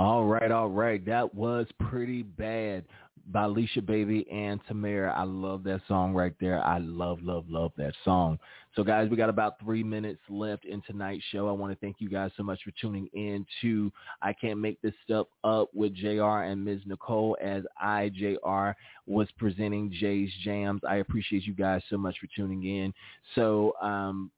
All 0.00 0.24
right, 0.24 0.50
all 0.50 0.70
right. 0.70 1.04
That 1.04 1.34
was 1.34 1.66
pretty 1.78 2.22
bad 2.22 2.86
by 3.30 3.42
Alicia 3.44 3.82
Baby 3.82 4.26
and 4.32 4.58
Tamara. 4.66 5.12
I 5.14 5.24
love 5.24 5.62
that 5.64 5.82
song 5.88 6.14
right 6.14 6.32
there. 6.40 6.64
I 6.64 6.78
love, 6.78 7.18
love, 7.20 7.44
love 7.50 7.72
that 7.76 7.92
song. 8.02 8.38
So 8.74 8.82
guys, 8.82 9.10
we 9.10 9.18
got 9.18 9.28
about 9.28 9.60
three 9.60 9.84
minutes 9.84 10.22
left 10.30 10.64
in 10.64 10.80
tonight's 10.80 11.22
show. 11.30 11.50
I 11.50 11.52
want 11.52 11.74
to 11.74 11.78
thank 11.80 11.96
you 11.98 12.08
guys 12.08 12.30
so 12.38 12.42
much 12.42 12.60
for 12.64 12.70
tuning 12.80 13.10
in 13.12 13.44
to 13.60 13.92
I 14.22 14.32
Can't 14.32 14.58
Make 14.58 14.80
This 14.80 14.94
Stuff 15.04 15.26
Up 15.44 15.68
with 15.74 15.94
JR 15.94 16.44
and 16.44 16.64
Ms. 16.64 16.80
Nicole 16.86 17.36
as 17.38 17.64
I, 17.78 18.08
JR, 18.08 18.70
was 19.04 19.28
presenting 19.36 19.92
Jay'e's 20.00 20.32
Jamz. 20.46 20.80
I 20.88 20.96
appreciate 20.96 21.44
you 21.44 21.52
guys 21.52 21.82
so 21.90 21.98
much 21.98 22.16
for 22.18 22.28
tuning 22.34 22.64
in. 22.64 22.94
So 23.34 23.74
um, 23.82 24.30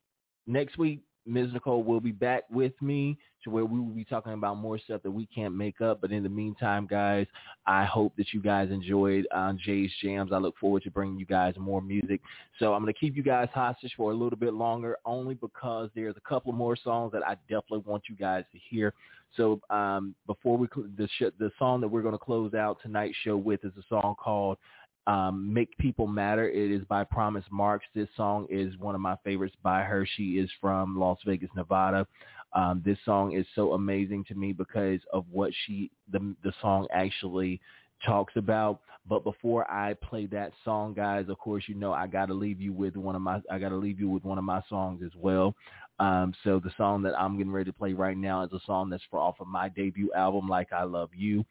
next 0.49 0.77
week, 0.77 1.03
Ms. 1.27 1.53
Nicole 1.53 1.83
will 1.83 2.01
be 2.01 2.13
back 2.13 2.45
with 2.51 2.73
me 2.81 3.17
to 3.45 3.51
where 3.51 3.65
we 3.65 3.79
will 3.79 3.87
be 3.87 4.05
talking 4.05 4.33
about 4.33 4.57
more 4.57 4.79
stuff 4.79 5.03
that 5.03 5.11
we 5.11 5.27
can't 5.27 5.55
make 5.55 5.81
up. 5.81 6.01
But 6.01 6.13
in 6.13 6.23
the 6.23 6.29
meantime, 6.29 6.87
guys, 6.87 7.27
I 7.67 7.85
hope 7.85 8.15
that 8.17 8.33
you 8.33 8.41
guys 8.41 8.71
enjoyed 8.71 9.27
uh, 9.35 9.53
Jay'e's 9.67 9.91
Jamz. 10.03 10.33
I 10.33 10.39
look 10.39 10.57
forward 10.59 10.83
to 10.85 10.91
bringing 10.91 11.19
you 11.19 11.27
guys 11.27 11.55
more 11.59 11.81
music. 11.81 12.21
So 12.59 12.73
I'm 12.75 12.83
going 12.83 12.93
to 12.93 12.99
keep 12.99 13.17
you 13.17 13.23
guys 13.23 13.49
hostage 13.53 13.93
for 13.97 14.11
a 14.13 14.15
little 14.15 14.39
bit 14.39 14.55
longer 14.55 14.97
only 15.05 15.35
because 15.35 15.91
there's 15.95 16.17
a 16.17 16.29
couple 16.29 16.53
more 16.53 16.77
songs 16.77 17.13
that 17.13 17.27
I 17.27 17.35
definitely 17.49 17.83
want 17.87 18.05
you 18.09 18.17
guys 18.17 18.45
to 18.53 18.59
hear. 18.71 18.95
So 19.37 19.61
um, 19.71 20.15
before 20.27 20.59
we, 20.59 20.69
cl- 20.75 20.89
the, 20.97 21.09
sh- 21.19 21.33
the 21.39 21.51
song 21.59 21.81
that 21.81 21.89
we're 21.89 22.03
going 22.03 22.13
to 22.13 22.19
close 22.19 22.55
out 22.55 22.79
tonight's 22.83 23.17
show 23.25 23.37
with 23.37 23.65
is 23.65 23.73
a 23.79 23.83
song 23.89 24.15
called 24.19 24.59
um, 25.07 25.53
Make 25.53 25.77
People 25.79 26.07
Matter. 26.07 26.49
It 26.49 26.71
is 26.71 26.85
by 26.85 27.05
Promise 27.05 27.45
Marks. 27.51 27.87
This 27.95 28.09
song 28.17 28.47
is 28.49 28.77
one 28.79 28.95
of 28.95 29.01
my 29.01 29.17
favorites 29.25 29.57
by 29.63 29.83
her. 29.83 30.07
She 30.17 30.39
is 30.39 30.51
from 30.61 30.99
Las 30.99 31.19
Vegas, 31.27 31.51
Nevada. 31.57 32.07
Um, 32.53 32.83
this 32.85 32.99
song 33.05 33.33
is 33.33 33.47
so 33.55 33.73
amazing 33.73 34.25
to 34.29 34.35
me 34.35 34.53
because 34.53 35.01
of 35.13 35.25
what 35.31 35.53
she, 35.65 35.91
the, 36.11 36.35
the 36.45 36.53
song 36.61 36.87
actually 36.93 37.61
talks 38.05 38.35
about. 38.37 38.81
But 39.09 39.25
before 39.25 39.69
I 39.71 39.95
play 39.95 40.27
that 40.27 40.53
song, 40.65 40.95
guys, 40.95 41.27
of 41.29 41.39
course, 41.39 41.65
you 41.67 41.75
know, 41.75 41.93
I 41.93 42.07
got 42.07 42.27
to 42.27 42.35
leave 42.35 42.61
you 42.61 42.73
with 42.73 42.97
one 42.97 43.17
of 43.17 43.23
my, 43.23 43.41
I 43.51 43.59
got 43.59 43.71
to 43.71 43.77
leave 43.77 43.99
you 43.99 44.09
with 44.09 44.25
one 44.25 44.39
of 44.39 44.45
my 44.45 44.63
songs 44.69 45.03
as 45.05 45.13
well. 45.17 45.57
Um, 45.99 46.33
so 46.45 46.61
the 46.61 46.73
song 46.77 47.03
that 47.03 47.19
I'm 47.19 47.37
getting 47.37 47.53
ready 47.53 47.71
to 47.71 47.77
play 47.77 47.93
right 47.93 48.17
now 48.17 48.45
is 48.45 48.53
a 48.53 48.61
song 48.67 48.91
that's 48.91 49.03
for 49.11 49.19
off 49.19 49.41
of 49.41 49.49
my 49.49 49.69
debut 49.71 50.13
album, 50.15 50.49
Like 50.49 50.73
I 50.73 50.85
Love 50.85 51.11
You. 51.15 51.45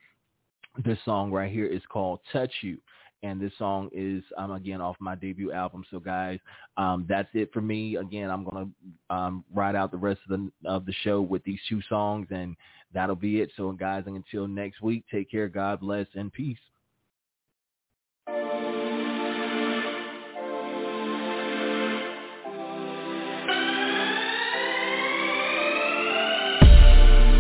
This 0.86 1.00
song 1.04 1.32
right 1.32 1.52
here 1.52 1.66
is 1.66 1.82
called 1.90 2.22
Touch 2.32 2.52
You 2.62 2.78
and 3.24 3.40
this 3.40 3.52
song 3.58 3.90
is 3.94 4.24
um, 4.38 4.52
again 4.52 4.82
off 4.82 4.96
my 5.00 5.16
debut 5.16 5.52
album. 5.52 5.84
So 5.92 6.00
guys, 6.00 6.40
um, 6.78 7.06
that's 7.08 7.30
it 7.34 7.52
for 7.54 7.62
me. 7.62 7.96
Again, 7.98 8.30
I'm 8.30 8.44
gonna 8.44 8.68
um, 9.10 9.44
ride 9.54 9.76
out 9.76 9.92
the 9.92 9.98
rest 9.98 10.22
of 10.30 10.40
the 10.40 10.70
of 10.70 10.86
the 10.86 10.94
show 11.04 11.22
with 11.22 11.44
these 11.44 11.60
two 11.70 11.82
songs, 11.88 12.28
and 12.32 12.56
that'll 12.94 13.16
be 13.16 13.42
it. 13.42 13.52
So 13.56 13.72
guys, 13.74 14.04
until 14.08 14.48
next 14.48 14.82
week, 14.82 15.06
take 15.12 15.30
care. 15.30 15.48
God 15.48 15.80
bless 15.82 16.08
and 16.16 16.32
peace. 16.32 16.58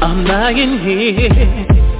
I'm 0.03 0.25
lying 0.25 0.79
here 0.79 1.27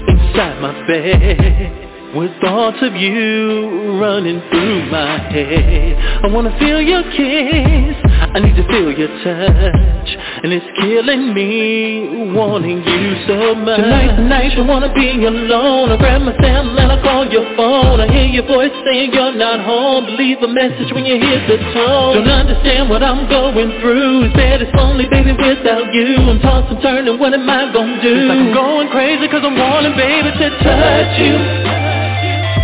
inside 0.08 0.60
my 0.60 0.88
bed 0.88 1.91
with 2.16 2.32
thoughts 2.42 2.78
of 2.82 2.94
you 2.96 4.00
running 4.00 4.42
through 4.50 4.92
my 4.92 5.18
head. 5.32 5.96
I 6.24 6.28
wanna 6.28 6.52
feel 6.60 6.82
your 6.82 7.04
kiss, 7.16 7.96
I 8.36 8.40
need 8.40 8.56
to 8.56 8.68
feel 8.68 8.92
your 8.92 9.08
touch, 9.24 10.10
and 10.44 10.52
it's 10.52 10.66
killing 10.80 11.34
me, 11.34 12.34
wanting 12.36 12.84
you 12.84 13.06
so 13.28 13.56
much. 13.56 13.80
Tonight, 13.80 14.16
tonight, 14.16 14.52
I 14.58 14.62
wanna 14.62 14.94
be 14.94 15.24
alone. 15.24 15.92
I 15.92 15.98
grab 15.98 16.22
my 16.22 16.36
cell 16.44 16.68
and 16.68 16.92
I 16.92 17.02
call 17.02 17.32
your 17.32 17.48
phone. 17.56 18.02
I 18.02 18.12
hear 18.12 18.28
your 18.28 18.46
voice 18.46 18.72
saying 18.84 19.14
you're 19.14 19.36
not 19.36 19.64
home. 19.64 20.06
Leave 20.18 20.44
a 20.44 20.48
message 20.48 20.92
when 20.92 21.06
you 21.06 21.16
hear 21.16 21.40
the 21.48 21.58
tone. 21.72 22.28
Don't 22.28 22.28
understand 22.28 22.90
what 22.90 23.04
I'm 23.04 23.30
going 23.30 23.80
through. 23.80 24.26
It's 24.26 24.36
bad, 24.36 24.62
it's 24.62 24.74
lonely, 24.76 25.08
baby, 25.08 25.32
without 25.32 25.94
you. 25.94 26.18
I'm 26.18 26.40
tossing, 26.42 26.82
turning, 26.82 27.20
what 27.20 27.34
am 27.34 27.50
I 27.50 27.72
gonna 27.72 28.02
do? 28.02 28.14
It's 28.16 28.30
like 28.30 28.40
I'm 28.40 28.54
going 28.54 28.90
crazy 28.90 29.28
cause 29.30 29.44
I'm 29.44 29.58
wanting, 29.58 29.96
baby, 29.96 30.28
to 30.28 30.50
touch 30.60 31.20
you 31.20 31.71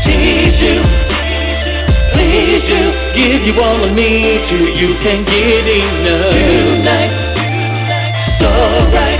tease 0.07 0.59
you, 0.63 0.77
please 2.15 2.63
you, 2.71 2.83
give 3.19 3.41
you 3.43 3.55
all 3.59 3.83
of 3.83 3.91
me 3.93 4.39
till 4.47 4.67
you 4.79 4.95
can't 5.03 5.25
get 5.27 5.67
enough. 5.67 6.31
Tonight, 6.31 7.11
so 8.39 8.49
right, 8.95 9.19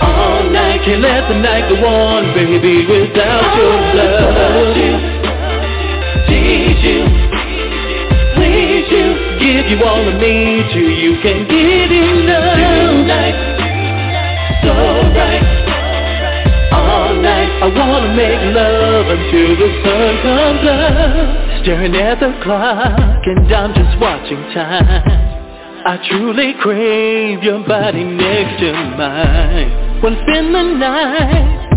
all 0.00 0.48
night, 0.48 0.80
can't 0.84 1.02
let 1.02 1.28
the 1.28 1.36
night 1.38 1.68
go 1.68 1.76
on, 1.84 2.32
baby, 2.32 2.86
without 2.88 3.48
your 3.60 3.76
love. 4.00 4.76
Tease 6.26 6.82
you, 6.88 7.00
please 8.36 8.88
you, 8.88 9.06
give 9.44 9.66
you 9.68 9.84
all 9.84 10.08
of 10.08 10.16
me 10.16 10.64
till 10.72 10.90
you 11.04 11.20
can't 11.22 11.48
get 11.48 11.90
enough. 11.92 12.56
Tonight, 12.56 13.36
so 14.64 14.72
right 15.16 15.69
night 17.22 17.50
I 17.62 17.68
wanna 17.68 18.14
make 18.16 18.42
love 18.54 19.06
until 19.06 19.50
the 19.56 19.70
sun 19.84 20.12
comes 20.22 20.64
up. 20.68 21.62
Staring 21.62 21.94
at 21.96 22.20
the 22.20 22.32
clock 22.42 23.26
and 23.26 23.52
I'm 23.52 23.74
just 23.74 24.00
watching 24.00 24.42
time. 24.52 25.04
I 25.86 25.96
truly 26.08 26.54
crave 26.60 27.42
your 27.42 27.66
body 27.66 28.04
next 28.04 28.60
to 28.60 28.72
mine. 28.72 30.02
Wanna 30.02 30.22
spend 30.26 30.54
the 30.54 30.62
night 30.62 31.69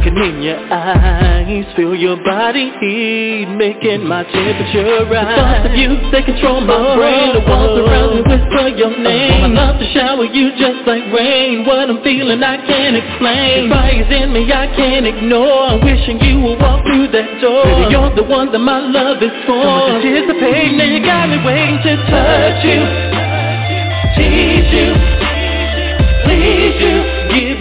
Looking 0.00 0.16
in 0.16 0.40
your 0.40 0.56
eyes, 0.72 1.68
feel 1.76 1.92
your 1.92 2.16
body 2.24 2.72
heat, 2.80 3.44
making 3.52 4.08
my 4.08 4.24
temperature 4.24 5.04
rise. 5.12 5.28
The 5.28 5.36
thoughts 5.36 5.68
of 5.68 5.74
you, 5.76 5.92
they 6.08 6.24
control 6.24 6.64
my 6.64 6.72
oh. 6.72 6.96
brain. 6.96 7.36
The 7.36 7.44
walls 7.44 7.76
around 7.84 8.16
me 8.16 8.20
whisper 8.24 8.80
your 8.80 8.96
name. 8.96 9.44
I 9.44 9.52
love 9.52 9.76
to 9.76 9.84
shower 9.92 10.24
you 10.24 10.56
just 10.56 10.88
like 10.88 11.04
rain. 11.12 11.68
What 11.68 11.92
I'm 11.92 12.00
feeling, 12.00 12.40
I 12.40 12.56
can't 12.64 12.96
explain. 12.96 13.68
The 13.68 13.76
fire's 13.76 14.08
in 14.08 14.32
me, 14.32 14.48
I 14.48 14.72
can't 14.72 15.04
ignore. 15.04 15.68
I'm 15.68 15.84
wishing 15.84 16.16
you 16.24 16.48
would 16.48 16.56
walk 16.64 16.80
through 16.88 17.12
that 17.12 17.36
door. 17.44 17.68
Baby, 17.68 17.92
you're 17.92 18.16
the 18.16 18.24
one 18.24 18.48
that 18.56 18.64
my 18.64 18.80
love 18.80 19.20
is 19.20 19.36
for. 19.44 19.60
So 19.60 20.00
much 20.00 20.00
anticipation, 20.00 21.04
got 21.04 21.28
me 21.28 21.44
waiting 21.44 21.76
to 21.76 21.92
touch 22.08 22.64
you, 22.64 22.80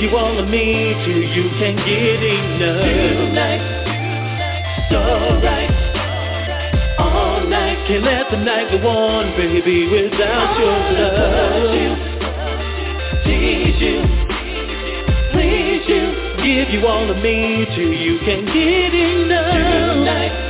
you 0.09 0.17
all 0.17 0.39
of 0.39 0.49
me 0.49 0.93
till 1.05 1.21
you 1.21 1.49
can't 1.59 1.77
get 1.77 2.23
enough. 2.23 2.81
Tonight, 3.29 3.61
so 4.89 4.99
right, 5.43 5.69
all 6.97 7.45
night. 7.47 7.87
Can't 7.87 8.03
let 8.03 8.31
the 8.31 8.37
night 8.37 8.71
go 8.71 8.87
on, 8.87 9.35
baby, 9.37 9.87
without 9.87 10.59
your 10.59 10.79
love. 10.97 11.97
Tease 13.25 13.81
you, 13.81 14.01
please 15.31 15.85
you. 15.87 16.15
Give 16.43 16.69
you 16.73 16.87
all 16.87 17.09
of 17.09 17.17
me 17.17 17.65
till 17.75 17.93
you 17.93 18.19
can't 18.25 18.45
get 18.47 18.93
enough. 18.93 19.53
Tonight, 19.53 20.48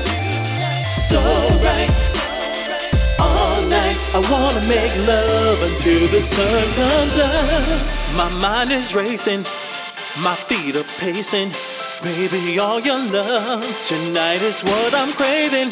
I 4.11 4.17
wanna 4.17 4.61
make 4.61 5.07
love 5.07 5.59
until 5.61 6.09
the 6.09 6.21
sun 6.33 6.65
comes 6.73 7.13
up. 7.21 8.15
My 8.15 8.29
mind 8.29 8.71
is 8.71 8.91
racing, 8.95 9.43
my 10.17 10.35
feet 10.49 10.75
are 10.75 10.89
pacing. 10.99 11.53
Baby, 12.01 12.57
all 12.57 12.81
your 12.81 12.97
love 12.97 13.63
tonight 13.87 14.41
is 14.41 14.55
what 14.63 14.95
I'm 14.95 15.13
craving. 15.13 15.69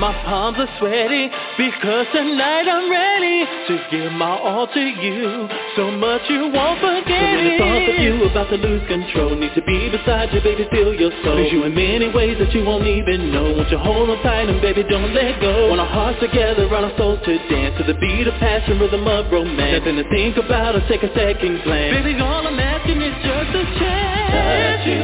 My 0.00 0.12
palms 0.24 0.56
are 0.58 0.68
sweaty 0.80 1.28
because 1.58 2.06
tonight 2.12 2.66
I'm 2.66 2.90
ready 2.90 3.44
to 3.68 3.74
give 3.90 4.12
my 4.12 4.34
all 4.38 4.66
to 4.66 4.80
you. 4.80 5.48
So 5.76 5.90
much 5.92 6.22
you 6.28 6.48
won't 6.48 6.80
forget 6.80 7.12
so 7.12 7.36
many 7.36 7.58
thoughts 7.60 7.86
of 7.92 7.96
you 8.00 8.24
about 8.24 8.48
to 8.50 8.56
lose 8.56 8.82
control. 8.88 9.36
Need 9.36 9.54
to 9.54 9.62
be 9.62 9.90
beside 9.92 10.32
you, 10.32 10.40
baby, 10.40 10.66
feel 10.72 10.94
your 10.94 11.12
soul. 11.22 11.36
Lose 11.36 11.52
you 11.52 11.64
in 11.64 11.74
many 11.74 12.08
ways 12.08 12.38
that 12.40 12.52
you 12.52 12.64
won't 12.64 12.86
even 12.86 13.30
know. 13.30 13.52
Want 13.52 13.70
you 13.70 13.78
hold 13.78 14.08
on 14.08 14.22
tight 14.24 14.48
and 14.48 14.60
baby, 14.60 14.82
don't 14.82 15.12
let 15.12 15.40
go. 15.40 15.68
Want 15.68 15.80
our 15.80 15.86
hearts 15.86 16.20
together, 16.20 16.66
run 16.68 16.84
our 16.84 16.96
souls 16.96 17.20
to 17.24 17.38
dance 17.52 17.76
to 17.78 17.84
the 17.84 17.94
beat 18.00 18.26
of 18.26 18.34
passion, 18.40 18.80
rhythm 18.80 19.06
of 19.06 19.30
romance. 19.30 19.78
Nothing 19.78 19.96
to 20.02 20.08
think 20.08 20.36
about 20.36 20.74
or 20.74 20.82
take 20.88 21.02
a 21.04 21.12
second 21.14 21.62
glance. 21.62 21.94
Baby, 22.00 22.18
all 22.18 22.46
I'm 22.46 22.58
asking 22.58 23.00
is 23.00 23.14
just 23.22 23.50
a 23.54 23.64
chance. 23.76 24.32
Touch 24.32 24.88
you, 24.88 25.02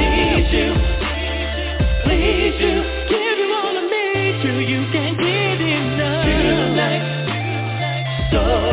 tease 0.00 0.50
you, 0.56 0.68
please 2.08 2.56
you, 2.58 2.76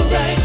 so 0.10 0.38